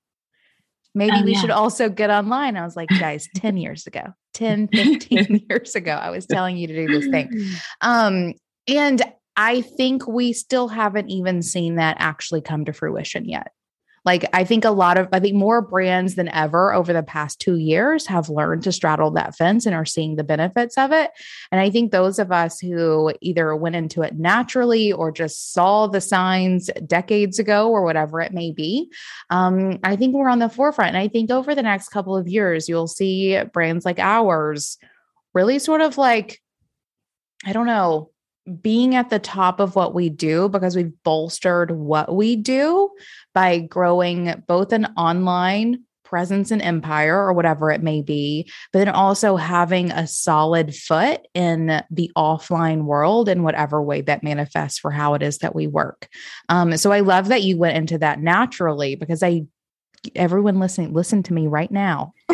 maybe 0.95 1.17
oh, 1.17 1.23
we 1.25 1.35
yeah. 1.35 1.41
should 1.41 1.51
also 1.51 1.89
get 1.89 2.11
online. 2.11 2.57
I 2.57 2.65
was 2.65 2.75
like, 2.75 2.89
guys, 2.89 3.29
10 3.37 3.57
years 3.57 3.87
ago, 3.87 4.15
10, 4.69 4.69
15 4.69 5.47
years 5.49 5.75
ago, 5.75 5.93
I 5.93 6.11
was 6.11 6.27
telling 6.27 6.57
you 6.57 6.67
to 6.67 6.75
do 6.75 6.87
this 6.89 7.09
thing. 7.09 7.31
Um, 7.81 8.35
and 8.69 9.03
I 9.37 9.61
think 9.61 10.09
we 10.09 10.33
still 10.33 10.69
haven't 10.69 11.11
even 11.11 11.43
seen 11.43 11.77
that 11.77 11.97
actually 11.99 12.41
come 12.41 12.65
to 12.65 12.73
fruition 12.73 13.29
yet. 13.29 13.53
Like, 14.07 14.25
I 14.33 14.45
think 14.45 14.65
a 14.65 14.71
lot 14.71 14.97
of, 14.97 15.09
I 15.13 15.19
think 15.19 15.35
more 15.35 15.61
brands 15.61 16.15
than 16.15 16.29
ever 16.29 16.73
over 16.73 16.93
the 16.93 17.03
past 17.03 17.41
two 17.41 17.57
years 17.57 18.07
have 18.07 18.31
learned 18.31 18.63
to 18.63 18.73
straddle 18.73 19.11
that 19.11 19.35
fence 19.35 19.67
and 19.67 19.75
are 19.75 19.85
seeing 19.85 20.15
the 20.15 20.25
benefits 20.25 20.79
of 20.79 20.93
it. 20.93 21.11
And 21.51 21.61
I 21.61 21.71
think 21.71 21.91
those 21.91 22.21
of 22.21 22.31
us 22.31 22.61
who 22.61 23.13
either 23.21 23.55
went 23.57 23.75
into 23.75 24.03
it 24.03 24.17
naturally 24.17 24.93
or 24.93 25.11
just 25.11 25.53
saw 25.53 25.89
the 25.89 26.01
signs 26.01 26.71
decades 26.87 27.41
ago 27.41 27.69
or 27.69 27.83
whatever 27.83 28.21
it 28.21 28.33
may 28.33 28.53
be, 28.53 28.91
um, 29.31 29.81
I 29.83 29.97
think 29.97 30.15
we're 30.15 30.31
on 30.31 30.39
the 30.39 30.49
forefront. 30.49 30.95
And 30.95 30.99
I 30.99 31.09
think 31.09 31.33
over 31.33 31.55
the 31.55 31.63
next 31.63 31.89
couple 31.89 32.17
of 32.17 32.29
years, 32.29 32.69
you'll 32.69 32.87
see 32.87 33.43
brands 33.53 33.85
like 33.85 33.99
ours 33.99 34.79
really 35.35 35.59
sort 35.59 35.81
of 35.81 35.99
like, 35.99 36.41
I 37.45 37.53
don't 37.53 37.67
know, 37.67 38.11
being 38.61 38.95
at 38.95 39.11
the 39.11 39.19
top 39.19 39.61
of 39.61 39.77
what 39.77 39.95
we 39.95 40.09
do 40.09 40.49
because 40.49 40.77
we've 40.77 40.93
bolstered 41.03 41.71
what 41.71 42.15
we 42.15 42.37
do 42.37 42.91
by 43.35 43.59
growing 43.59 44.43
both 44.47 44.73
an 44.73 44.87
online 44.97 45.83
presence 46.07 46.53
and 46.53 46.63
empire 46.63 47.19
or 47.19 47.33
whatever 47.33 47.71
it 47.71 47.83
may 47.83 48.01
be, 48.01 48.49
but 48.73 48.79
then 48.79 48.89
also 48.89 49.37
having 49.37 49.91
a 49.91 50.07
solid 50.07 50.75
foot 50.75 51.21
in 51.35 51.83
the 51.91 52.11
offline 52.17 52.85
world 52.85 53.29
in 53.29 53.43
whatever 53.43 53.83
way 53.83 54.01
that 54.01 54.23
manifests 54.23 54.79
for 54.79 54.91
how 54.91 55.15
it 55.15 55.23
is 55.23 55.39
that 55.39 55.55
we 55.55 55.67
work. 55.67 56.09
Um, 56.49 56.77
so 56.77 56.93
I 56.93 57.01
love 57.01 57.29
that 57.29 57.43
you 57.43 57.59
went 57.59 57.77
into 57.77 57.99
that 57.99 58.21
naturally 58.21 58.95
because 58.95 59.23
I 59.23 59.43
everyone 60.15 60.59
listening, 60.59 60.93
listen 60.93 61.23
to 61.25 61.33
me 61.33 61.47
right 61.47 61.71
now. 61.71 62.13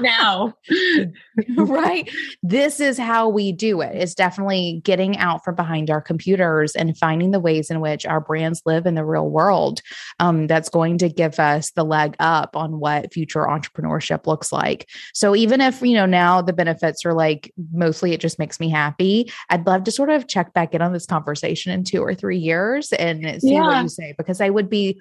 now. 0.00 0.54
right. 1.56 2.08
This 2.42 2.80
is 2.80 2.98
how 2.98 3.28
we 3.28 3.52
do 3.52 3.80
it. 3.80 3.96
It's 3.96 4.14
definitely 4.14 4.80
getting 4.84 5.18
out 5.18 5.44
from 5.44 5.54
behind 5.54 5.90
our 5.90 6.00
computers 6.00 6.74
and 6.74 6.96
finding 6.96 7.30
the 7.30 7.40
ways 7.40 7.70
in 7.70 7.80
which 7.80 8.06
our 8.06 8.20
brands 8.20 8.62
live 8.64 8.86
in 8.86 8.94
the 8.94 9.04
real 9.04 9.28
world. 9.28 9.82
Um, 10.20 10.46
that's 10.46 10.68
going 10.68 10.98
to 10.98 11.08
give 11.08 11.38
us 11.38 11.70
the 11.72 11.84
leg 11.84 12.16
up 12.20 12.56
on 12.56 12.78
what 12.78 13.12
future 13.12 13.42
entrepreneurship 13.42 14.26
looks 14.26 14.52
like. 14.52 14.88
So 15.14 15.34
even 15.34 15.60
if, 15.60 15.82
you 15.82 15.94
know, 15.94 16.06
now 16.06 16.42
the 16.42 16.52
benefits 16.52 17.04
are 17.04 17.14
like 17.14 17.52
mostly 17.72 18.12
it 18.12 18.20
just 18.20 18.38
makes 18.38 18.60
me 18.60 18.68
happy, 18.68 19.32
I'd 19.50 19.66
love 19.66 19.84
to 19.84 19.90
sort 19.90 20.10
of 20.10 20.28
check 20.28 20.52
back 20.52 20.74
in 20.74 20.82
on 20.82 20.92
this 20.92 21.06
conversation 21.06 21.72
in 21.72 21.84
two 21.84 22.02
or 22.02 22.14
three 22.14 22.38
years 22.38 22.92
and 22.92 23.40
see 23.40 23.54
yeah. 23.54 23.62
what 23.62 23.82
you 23.82 23.88
say 23.88 24.14
because 24.16 24.40
I 24.40 24.50
would 24.50 24.70
be 24.70 25.00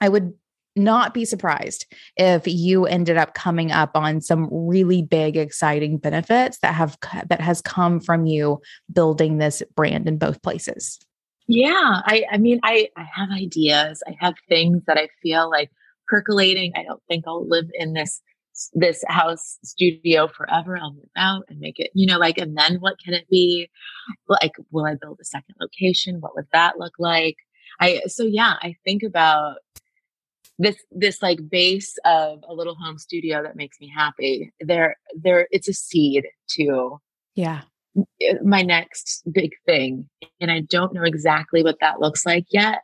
I 0.00 0.08
would 0.08 0.32
not 0.76 1.14
be 1.14 1.24
surprised 1.24 1.86
if 2.16 2.46
you 2.46 2.86
ended 2.86 3.16
up 3.16 3.34
coming 3.34 3.72
up 3.72 3.90
on 3.94 4.20
some 4.20 4.48
really 4.50 5.02
big 5.02 5.36
exciting 5.36 5.98
benefits 5.98 6.58
that 6.62 6.74
have 6.74 6.96
that 7.28 7.40
has 7.40 7.60
come 7.60 8.00
from 8.00 8.26
you 8.26 8.60
building 8.92 9.38
this 9.38 9.62
brand 9.74 10.08
in 10.08 10.18
both 10.18 10.42
places. 10.42 10.98
Yeah 11.48 12.02
i 12.06 12.24
i 12.30 12.38
mean 12.38 12.60
i 12.62 12.88
i 12.96 13.04
have 13.12 13.30
ideas. 13.30 14.02
I 14.06 14.16
have 14.20 14.34
things 14.48 14.82
that 14.86 14.96
i 14.96 15.08
feel 15.22 15.50
like 15.50 15.70
percolating. 16.06 16.72
I 16.76 16.84
don't 16.84 17.02
think 17.08 17.24
i'll 17.26 17.48
live 17.48 17.66
in 17.74 17.92
this 17.92 18.22
this 18.74 19.02
house 19.08 19.58
studio 19.64 20.28
forever. 20.28 20.76
I'll 20.76 20.92
move 20.92 21.08
out 21.16 21.44
and 21.48 21.58
make 21.58 21.80
it 21.80 21.90
you 21.94 22.06
know 22.06 22.18
like 22.18 22.38
and 22.38 22.56
then 22.56 22.76
what 22.76 22.96
can 23.04 23.14
it 23.14 23.28
be? 23.28 23.68
Like 24.28 24.52
will 24.70 24.86
i 24.86 24.94
build 24.94 25.18
a 25.20 25.24
second 25.24 25.56
location? 25.60 26.20
What 26.20 26.36
would 26.36 26.46
that 26.52 26.78
look 26.78 26.94
like? 26.98 27.36
I 27.80 28.02
so 28.06 28.24
yeah 28.24 28.54
i 28.62 28.76
think 28.84 29.02
about 29.02 29.56
this 30.60 30.76
this 30.90 31.22
like 31.22 31.38
base 31.50 31.96
of 32.04 32.44
a 32.46 32.52
little 32.52 32.74
home 32.74 32.98
studio 32.98 33.42
that 33.42 33.56
makes 33.56 33.80
me 33.80 33.90
happy 33.92 34.52
there 34.60 34.96
there 35.20 35.48
it's 35.50 35.68
a 35.68 35.72
seed 35.72 36.26
to 36.48 36.98
yeah 37.34 37.62
eh, 38.20 38.34
my 38.44 38.62
next 38.62 39.22
big 39.32 39.52
thing 39.64 40.08
and 40.40 40.50
i 40.50 40.60
don't 40.60 40.92
know 40.92 41.02
exactly 41.02 41.62
what 41.62 41.78
that 41.80 41.98
looks 41.98 42.26
like 42.26 42.44
yet 42.50 42.82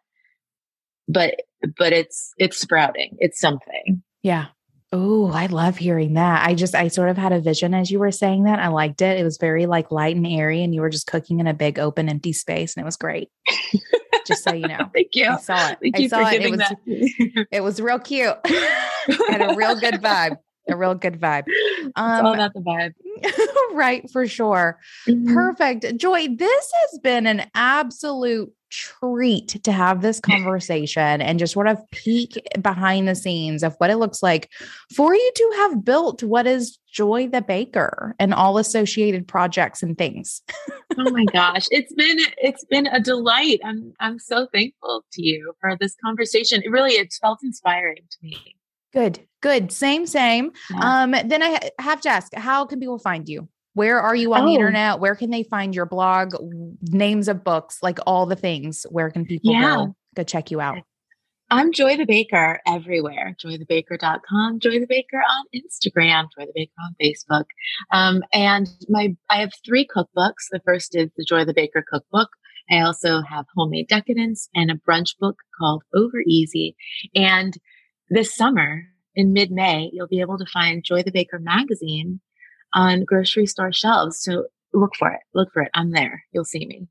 but 1.07 1.35
but 1.77 1.93
it's 1.93 2.33
it's 2.39 2.59
sprouting 2.59 3.14
it's 3.20 3.39
something 3.39 4.03
yeah 4.22 4.47
Oh, 4.93 5.33
I 5.33 5.47
love 5.47 5.77
hearing 5.77 6.14
that. 6.14 6.47
I 6.47 6.55
just, 6.55 6.74
I 6.74 6.89
sort 6.89 7.09
of 7.09 7.18
had 7.18 7.33
a 7.33 7.41
vision 7.41 7.74
as 7.74 7.91
you 7.91 7.99
were 7.99 8.12
saying 8.12 8.45
that. 8.45 8.61
I 8.61 8.68
liked 8.68 9.03
it. 9.03 9.18
It 9.18 9.24
was 9.24 9.37
very 9.37 9.66
like 9.66 9.91
light 9.91 10.14
and 10.14 10.27
airy, 10.27 10.62
and 10.62 10.72
you 10.72 10.81
were 10.81 10.89
just 10.89 11.09
cooking 11.09 11.41
in 11.41 11.49
a 11.49 11.53
big 11.53 11.81
open 11.81 12.09
empty 12.09 12.33
space, 12.33 12.77
and 12.77 12.83
it 12.83 12.87
was 12.87 12.97
great. 12.97 13.29
Just 14.27 14.45
so 14.45 14.53
you 14.53 14.68
know. 14.68 14.91
Thank 14.93 15.14
you. 15.14 15.29
I 15.29 15.37
saw 15.37 15.70
it. 15.70 15.79
Thank 15.81 15.97
I 15.97 16.07
saw 16.09 16.29
it. 16.29 16.43
It 16.43 16.51
was, 16.51 16.59
that. 16.59 17.47
it 17.53 17.61
was 17.61 17.81
real 17.81 17.99
cute. 17.99 18.37
had 19.29 19.51
a 19.51 19.55
real 19.55 19.79
good 19.79 19.95
vibe. 19.95 20.39
A 20.68 20.77
real 20.77 20.95
good 20.95 21.20
vibe. 21.20 21.45
Um, 21.95 22.18
it's 22.18 22.24
all 22.24 22.35
about 22.35 22.53
the 22.53 22.61
vibe. 22.61 22.93
right, 23.72 24.09
for 24.11 24.27
sure. 24.27 24.79
Mm-hmm. 25.09 25.33
Perfect. 25.33 25.97
Joy, 25.97 26.27
this 26.29 26.72
has 26.81 26.99
been 27.01 27.27
an 27.27 27.49
absolute 27.55 28.53
treat 28.77 29.49
to 29.64 29.72
have 29.72 30.03
this 30.03 30.20
conversation 30.20 31.22
and 31.22 31.39
just 31.39 31.55
sort 31.55 31.66
of 31.66 31.79
peek 31.93 32.37
behind 32.61 33.09
the 33.09 33.14
scenes 33.14 33.62
of 33.62 33.74
what 33.79 33.89
it 33.91 33.97
looks 33.97 34.22
like 34.22 34.51
for 34.95 35.14
you 35.14 35.33
to 35.35 35.53
have 35.57 35.85
built 35.85 36.22
what 36.22 36.47
is 36.47 36.79
Joy 36.93 37.29
the 37.29 37.43
Baker 37.43 38.14
and 38.18 38.35
all 38.35 38.59
associated 38.59 39.27
projects 39.27 39.83
and 39.83 39.97
things. 39.97 40.43
oh 40.99 41.11
my 41.11 41.24
gosh, 41.33 41.66
it's 41.70 41.93
been 41.95 42.18
it's 42.39 42.64
been 42.64 42.87
a 42.87 43.01
delight. 43.01 43.61
I'm 43.64 43.95
I'm 44.01 44.18
so 44.18 44.47
thankful 44.53 45.05
to 45.12 45.22
you 45.22 45.55
for 45.61 45.77
this 45.81 45.95
conversation. 46.05 46.62
It 46.62 46.70
really 46.70 46.93
it's 46.93 47.18
felt 47.18 47.41
inspiring 47.43 48.03
to 48.11 48.18
me. 48.22 48.57
Good. 48.93 49.20
Good. 49.43 49.72
Same 49.72 50.07
same. 50.07 50.53
Yeah. 50.70 51.03
Um 51.03 51.11
then 51.24 51.43
I 51.43 51.70
have 51.79 52.01
to 52.03 52.09
ask, 52.09 52.35
how 52.35 52.66
can 52.66 52.81
people 52.81 52.99
find 52.99 53.29
you? 53.29 53.49
Where 53.77 54.01
are 54.01 54.14
you 54.14 54.33
on 54.33 54.45
oh. 54.45 54.47
the 54.47 54.55
internet? 54.55 55.01
Where 55.01 55.14
can 55.14 55.29
they 55.29 55.43
find 55.43 55.74
your 55.74 55.85
blog, 55.85 56.35
names 56.81 57.29
of 57.29 57.45
books, 57.45 57.83
like 57.83 57.99
all 58.07 58.24
the 58.24 58.35
things? 58.35 58.87
Where 58.89 59.11
can 59.11 59.27
people 59.27 59.53
yeah. 59.53 59.77
go, 59.77 59.97
go 60.14 60.22
check 60.22 60.51
you 60.51 60.62
out? 60.62 60.79
I'm 61.51 61.74
Joy 61.74 61.99
the 61.99 62.07
Baker 62.07 62.59
everywhere. 62.66 63.37
JoyTheBaker.com, 63.39 64.61
Joy 64.61 64.81
the 64.81 64.87
Baker 64.89 65.18
on 65.18 65.45
Instagram, 65.55 66.24
Joy 66.39 66.47
the 66.47 66.53
Baker 66.55 66.72
on 66.83 66.97
Facebook. 66.99 67.45
Um, 67.93 68.22
and 68.33 68.66
my 68.89 69.14
I 69.29 69.41
have 69.41 69.53
three 69.62 69.87
cookbooks. 69.87 70.49
The 70.51 70.62
first 70.64 70.97
is 70.97 71.11
the 71.14 71.27
Joy 71.29 71.45
the 71.45 71.53
Baker 71.53 71.85
cookbook. 71.87 72.31
I 72.70 72.81
also 72.81 73.20
have 73.20 73.45
Homemade 73.55 73.89
Decadence 73.89 74.49
and 74.55 74.70
a 74.70 74.81
brunch 74.89 75.18
book 75.20 75.37
called 75.61 75.83
Over 75.95 76.22
Easy. 76.27 76.77
And 77.14 77.53
this 78.09 78.35
summer, 78.35 78.85
in 79.14 79.35
mid 79.35 79.51
May, 79.51 79.91
you'll 79.93 80.09
be 80.09 80.22
able 80.22 80.39
to 80.39 80.47
find 80.51 80.83
Joy 80.83 81.03
the 81.03 81.12
Baker 81.12 81.39
magazine 81.39 82.22
on 82.77 83.05
grocery 83.05 83.47
store 83.47 83.72
shelves. 83.72 84.20
So 84.20 84.45
look 84.72 84.95
for 84.97 85.11
it. 85.11 85.20
Look 85.35 85.53
for 85.53 85.62
it. 85.62 85.70
I'm 85.74 85.91
there. 85.91 86.22
You'll 86.33 86.45
see 86.45 86.66
me. 86.66 86.87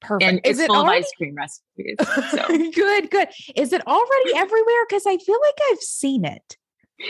Perfect. 0.00 0.28
And 0.30 0.40
it's 0.44 0.58
it 0.58 0.66
full 0.66 0.76
already? 0.76 1.00
of 1.00 1.04
ice 1.04 1.12
cream 1.16 1.34
recipes. 1.34 1.96
So. 2.30 2.46
good, 2.74 3.10
good. 3.10 3.28
Is 3.56 3.72
it 3.72 3.86
already 3.86 4.30
everywhere? 4.36 4.86
Because 4.88 5.06
I 5.06 5.16
feel 5.16 5.38
like 5.40 5.58
I've 5.70 5.80
seen 5.80 6.24
it. 6.24 6.56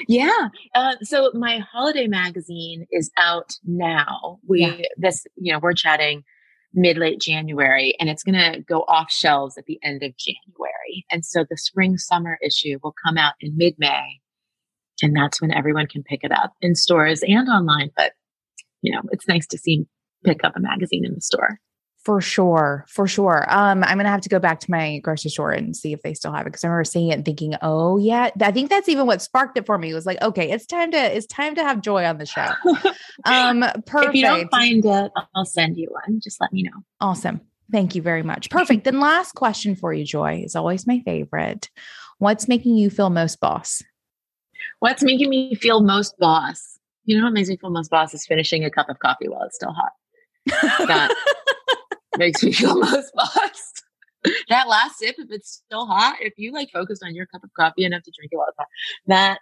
Yeah. 0.09 0.49
Uh, 0.75 0.95
so 1.03 1.31
my 1.35 1.59
holiday 1.59 2.07
magazine 2.07 2.87
is 2.91 3.11
out 3.18 3.57
now. 3.64 4.39
We 4.47 4.61
yeah. 4.61 4.87
this 4.97 5.27
you 5.37 5.53
know 5.53 5.59
we're 5.59 5.75
chatting 5.75 6.23
mid 6.73 6.97
late 6.97 7.20
January, 7.20 7.95
and 8.01 8.09
it's 8.09 8.23
going 8.23 8.39
to 8.39 8.61
go 8.61 8.85
off 8.89 9.11
shelves 9.11 9.59
at 9.59 9.66
the 9.66 9.79
end 9.83 10.03
of 10.03 10.12
January. 10.16 11.05
And 11.11 11.25
so 11.25 11.45
the 11.49 11.59
spring 11.59 11.99
summer 11.99 12.39
issue 12.43 12.79
will 12.83 12.95
come 13.05 13.18
out 13.18 13.35
in 13.41 13.57
mid 13.57 13.75
May, 13.79 14.20
and 15.03 15.14
that's 15.14 15.40
when 15.40 15.53
everyone 15.53 15.86
can 15.86 16.03
pick 16.03 16.20
it 16.22 16.32
up 16.32 16.55
in 16.61 16.74
stores 16.74 17.22
and 17.22 17.48
online. 17.48 17.90
But, 17.96 18.12
you 18.80 18.92
know, 18.92 19.03
it's 19.11 19.28
nice 19.28 19.46
to 19.48 19.59
see 19.59 19.86
pick 20.24 20.44
up 20.44 20.57
a 20.57 20.61
magazine 20.61 21.05
in 21.05 21.14
the 21.14 21.20
store. 21.20 21.59
For 22.05 22.20
sure, 22.20 22.84
for 22.88 23.07
sure. 23.07 23.46
Um, 23.48 23.84
I'm 23.84 23.96
gonna 23.96 24.09
have 24.09 24.22
to 24.22 24.28
go 24.28 24.40
back 24.40 24.59
to 24.61 24.70
my 24.70 24.98
grocery 24.98 25.30
store 25.30 25.53
and 25.53 25.76
see 25.76 25.92
if 25.92 26.03
they 26.03 26.14
still 26.14 26.32
have 26.32 26.42
it 26.42 26.50
because 26.50 26.64
I 26.64 26.66
remember 26.66 26.82
seeing 26.82 27.11
it 27.11 27.14
and 27.14 27.24
thinking, 27.24 27.55
"Oh 27.62 27.96
yeah." 27.96 28.30
I 28.40 28.50
think 28.50 28.70
that's 28.70 28.88
even 28.88 29.07
what 29.07 29.22
sparked 29.22 29.57
it 29.57 29.66
for 29.66 29.78
me. 29.78 29.92
It 29.92 29.94
was 29.94 30.05
like, 30.05 30.20
"Okay, 30.20 30.50
it's 30.50 30.66
time 30.66 30.90
to 30.90 30.98
it's 30.98 31.26
time 31.26 31.55
to 31.55 31.62
have 31.62 31.80
joy 31.80 32.05
on 32.05 32.18
the 32.18 32.26
show." 32.26 32.50
um, 33.24 33.61
perfect. 33.86 34.09
If 34.09 34.14
you 34.16 34.22
don't 34.22 34.50
find 34.50 34.84
it, 34.84 35.12
I'll 35.36 35.44
send 35.44 35.76
you 35.76 35.90
one. 35.90 36.18
Just 36.20 36.40
let 36.40 36.53
me 36.53 36.64
know. 36.64 36.82
Awesome. 37.00 37.40
Thank 37.70 37.94
you 37.94 38.03
very 38.03 38.24
much. 38.24 38.50
Perfect. 38.50 38.82
then, 38.82 38.98
last 38.98 39.36
question 39.36 39.76
for 39.76 39.92
you, 39.92 40.05
Joy, 40.05 40.42
is 40.44 40.57
always 40.57 40.88
my 40.88 41.03
favorite. 41.05 41.70
What's 42.18 42.48
making 42.48 42.76
you 42.76 42.90
feel 42.90 43.11
most 43.11 43.38
boss? 43.38 43.80
What's 44.80 45.02
making 45.02 45.30
me 45.30 45.54
feel 45.54 45.82
most 45.82 46.18
boss? 46.18 46.78
You 47.04 47.18
know 47.18 47.24
what 47.24 47.32
makes 47.32 47.48
me 47.48 47.56
feel 47.56 47.70
most 47.70 47.90
boss 47.90 48.14
is 48.14 48.26
finishing 48.26 48.64
a 48.64 48.70
cup 48.70 48.88
of 48.88 48.98
coffee 48.98 49.28
while 49.28 49.42
it's 49.42 49.56
still 49.56 49.72
hot. 49.72 49.92
That 50.86 51.14
makes 52.16 52.42
me 52.42 52.52
feel 52.52 52.78
most 52.78 53.12
bossed. 53.14 53.82
that 54.48 54.68
last 54.68 54.98
sip, 54.98 55.16
if 55.18 55.30
it's 55.30 55.62
still 55.66 55.86
hot, 55.86 56.16
if 56.20 56.34
you 56.36 56.52
like 56.52 56.70
focused 56.70 57.02
on 57.04 57.14
your 57.14 57.26
cup 57.26 57.42
of 57.42 57.50
coffee 57.54 57.84
enough 57.84 58.02
to 58.04 58.12
drink 58.16 58.30
it 58.32 58.36
while 58.36 58.46
it's 58.48 58.58
hot, 58.58 58.68
that 59.06 59.38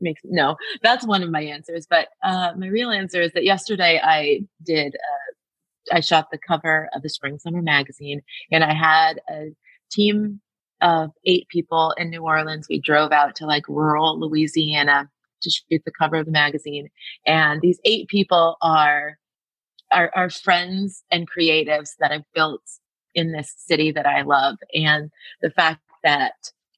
makes 0.00 0.20
no. 0.24 0.56
That's 0.82 1.06
one 1.06 1.22
of 1.22 1.30
my 1.30 1.42
answers. 1.42 1.86
But 1.88 2.08
uh, 2.22 2.52
my 2.56 2.68
real 2.68 2.90
answer 2.90 3.20
is 3.20 3.32
that 3.32 3.44
yesterday 3.44 4.00
I 4.02 4.42
did. 4.62 4.94
Uh, 4.94 5.96
I 5.96 6.00
shot 6.00 6.30
the 6.30 6.38
cover 6.38 6.90
of 6.94 7.02
the 7.02 7.08
Spring 7.08 7.38
Summer 7.38 7.62
magazine, 7.62 8.20
and 8.52 8.62
I 8.62 8.74
had 8.74 9.20
a 9.30 9.54
team 9.90 10.40
of 10.80 11.10
eight 11.24 11.48
people 11.48 11.94
in 11.98 12.10
New 12.10 12.22
Orleans. 12.22 12.66
We 12.68 12.80
drove 12.80 13.12
out 13.12 13.34
to 13.36 13.46
like 13.46 13.68
rural 13.68 14.18
Louisiana 14.18 15.10
to 15.42 15.50
shoot 15.50 15.82
the 15.84 15.92
cover 15.92 16.16
of 16.16 16.26
the 16.26 16.32
magazine, 16.32 16.88
and 17.26 17.60
these 17.60 17.80
eight 17.84 18.08
people 18.08 18.56
are 18.62 19.18
are, 19.92 20.10
are 20.14 20.30
friends 20.30 21.02
and 21.10 21.30
creatives 21.30 21.90
that 21.98 22.12
I've 22.12 22.30
built 22.34 22.62
in 23.14 23.32
this 23.32 23.54
city 23.56 23.90
that 23.92 24.06
I 24.06 24.20
love. 24.22 24.56
And 24.74 25.10
the 25.40 25.50
fact 25.50 25.80
that 26.04 26.34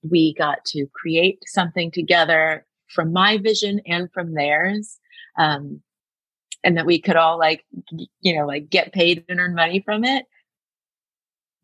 we 0.09 0.32
got 0.34 0.64
to 0.66 0.86
create 0.94 1.40
something 1.46 1.90
together 1.90 2.64
from 2.88 3.12
my 3.12 3.36
vision 3.38 3.80
and 3.84 4.11
from 4.12 4.34
theirs. 4.34 4.98
Um, 5.36 5.82
and 6.62 6.76
that 6.76 6.86
we 6.86 7.01
could 7.01 7.16
all 7.16 7.38
like, 7.38 7.64
you 8.20 8.36
know, 8.36 8.46
like 8.46 8.68
get 8.68 8.92
paid 8.92 9.24
and 9.28 9.40
earn 9.40 9.55
money 9.55 9.80
from 9.80 10.05
it. 10.05 10.26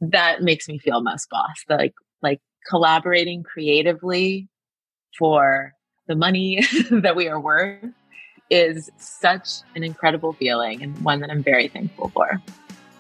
That 0.01 0.43
makes 0.43 0.69
me 0.69 0.79
feel 0.79 1.03
most 1.03 1.29
boss. 1.31 1.65
Like, 1.69 1.95
like 2.23 2.41
collaborating 2.69 3.43
creatively 3.43 4.49
for 5.19 5.73
the 6.09 6.15
money 6.15 6.63
that 6.91 7.17
we 7.17 7.29
are 7.29 7.41
worth 7.41 7.85
is 8.51 8.91
such 8.99 9.49
an 9.75 9.83
incredible 9.83 10.33
feeling 10.33 10.83
and 10.83 10.97
one 11.05 11.21
that 11.21 11.31
I'm 11.31 11.43
very 11.43 11.69
thankful 11.69 12.11
for. 12.11 12.41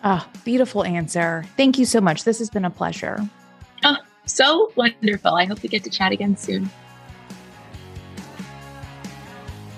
Ah, 0.02 0.28
oh, 0.28 0.40
beautiful 0.44 0.84
answer. 0.84 1.44
Thank 1.56 1.78
you 1.78 1.84
so 1.84 2.00
much. 2.00 2.24
This 2.24 2.38
has 2.38 2.50
been 2.50 2.64
a 2.64 2.70
pleasure. 2.70 3.18
Oh, 3.84 3.96
so 4.26 4.72
wonderful. 4.76 5.34
I 5.34 5.44
hope 5.44 5.62
we 5.62 5.68
get 5.68 5.84
to 5.84 5.90
chat 5.90 6.12
again 6.12 6.36
soon. 6.36 6.70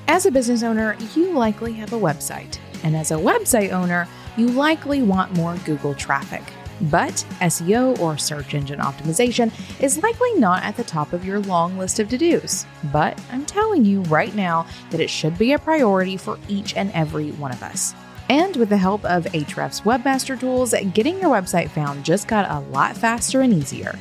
As 0.06 0.24
a 0.24 0.30
business 0.30 0.62
owner, 0.62 0.96
you 1.14 1.32
likely 1.32 1.74
have 1.74 1.92
a 1.92 1.98
website. 1.98 2.58
And 2.82 2.96
as 2.96 3.10
a 3.10 3.16
website 3.16 3.72
owner, 3.72 4.08
you 4.36 4.48
likely 4.48 5.02
want 5.02 5.34
more 5.34 5.56
Google 5.64 5.94
traffic. 5.94 6.42
But 6.82 7.24
SEO 7.40 7.98
or 7.98 8.16
search 8.16 8.54
engine 8.54 8.80
optimization 8.80 9.52
is 9.80 10.02
likely 10.02 10.34
not 10.34 10.62
at 10.62 10.76
the 10.76 10.84
top 10.84 11.12
of 11.12 11.24
your 11.24 11.40
long 11.40 11.76
list 11.78 11.98
of 11.98 12.08
to 12.10 12.18
dos. 12.18 12.66
But 12.92 13.20
I'm 13.32 13.44
telling 13.44 13.84
you 13.84 14.02
right 14.02 14.34
now 14.34 14.66
that 14.90 15.00
it 15.00 15.10
should 15.10 15.38
be 15.38 15.52
a 15.52 15.58
priority 15.58 16.16
for 16.16 16.38
each 16.48 16.76
and 16.76 16.92
every 16.92 17.32
one 17.32 17.52
of 17.52 17.62
us. 17.62 17.94
And 18.28 18.56
with 18.56 18.68
the 18.68 18.76
help 18.76 19.04
of 19.04 19.24
Ahrefs 19.24 19.82
Webmaster 19.82 20.38
Tools, 20.38 20.74
getting 20.92 21.20
your 21.20 21.30
website 21.30 21.70
found 21.70 22.04
just 22.04 22.28
got 22.28 22.50
a 22.50 22.60
lot 22.68 22.96
faster 22.96 23.40
and 23.40 23.54
easier. 23.54 23.98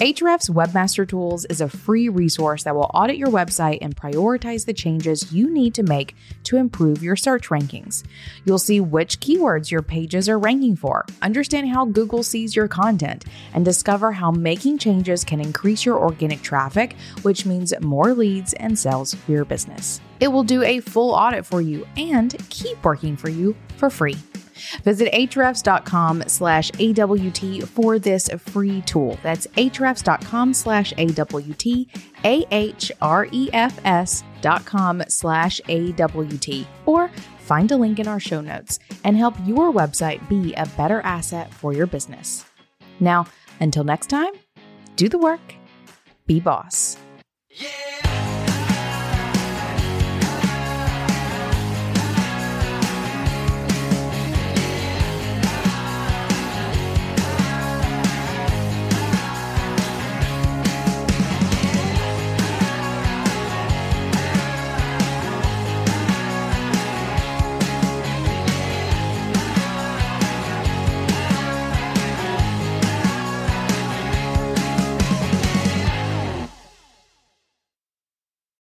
Ahrefs 0.00 0.48
Webmaster 0.48 1.08
Tools 1.08 1.44
is 1.46 1.60
a 1.60 1.68
free 1.68 2.08
resource 2.08 2.62
that 2.62 2.76
will 2.76 2.88
audit 2.94 3.16
your 3.16 3.30
website 3.30 3.78
and 3.82 3.96
prioritize 3.96 4.64
the 4.64 4.72
changes 4.72 5.32
you 5.32 5.52
need 5.52 5.74
to 5.74 5.82
make 5.82 6.14
to 6.44 6.56
improve 6.56 7.02
your 7.02 7.16
search 7.16 7.48
rankings. 7.48 8.04
You'll 8.44 8.60
see 8.60 8.78
which 8.78 9.18
keywords 9.18 9.72
your 9.72 9.82
pages 9.82 10.28
are 10.28 10.38
ranking 10.38 10.76
for, 10.76 11.04
understand 11.20 11.70
how 11.70 11.84
Google 11.84 12.22
sees 12.22 12.54
your 12.54 12.68
content, 12.68 13.24
and 13.54 13.64
discover 13.64 14.12
how 14.12 14.30
making 14.30 14.78
changes 14.78 15.24
can 15.24 15.40
increase 15.40 15.84
your 15.84 15.98
organic 15.98 16.42
traffic, 16.42 16.94
which 17.22 17.44
means 17.44 17.74
more 17.80 18.14
leads 18.14 18.52
and 18.52 18.78
sales 18.78 19.14
for 19.14 19.32
your 19.32 19.44
business. 19.44 20.00
It 20.20 20.28
will 20.28 20.44
do 20.44 20.62
a 20.62 20.78
full 20.78 21.10
audit 21.10 21.44
for 21.44 21.60
you 21.60 21.88
and 21.96 22.36
keep 22.50 22.84
working 22.84 23.16
for 23.16 23.30
you 23.30 23.56
for 23.78 23.90
free. 23.90 24.16
Visit 24.84 25.12
ahrefs.com 25.12 26.24
slash 26.26 26.70
AWT 26.78 27.68
for 27.68 27.98
this 27.98 28.28
free 28.38 28.82
tool. 28.82 29.18
That's 29.22 29.46
ahrefs.com 29.48 30.54
slash 30.54 30.92
AWT, 30.96 31.66
A-H-R-E-F-S 32.24 34.24
dot 34.40 34.64
com 34.64 35.02
slash 35.08 35.60
AWT, 35.68 36.66
or 36.86 37.10
find 37.38 37.72
a 37.72 37.76
link 37.76 37.98
in 37.98 38.08
our 38.08 38.20
show 38.20 38.40
notes 38.40 38.78
and 39.04 39.16
help 39.16 39.34
your 39.44 39.72
website 39.72 40.26
be 40.28 40.54
a 40.54 40.66
better 40.76 41.00
asset 41.00 41.52
for 41.52 41.72
your 41.72 41.86
business. 41.86 42.44
Now, 43.00 43.26
until 43.60 43.84
next 43.84 44.08
time, 44.08 44.32
do 44.96 45.08
the 45.08 45.18
work, 45.18 45.40
be 46.26 46.40
boss. 46.40 46.96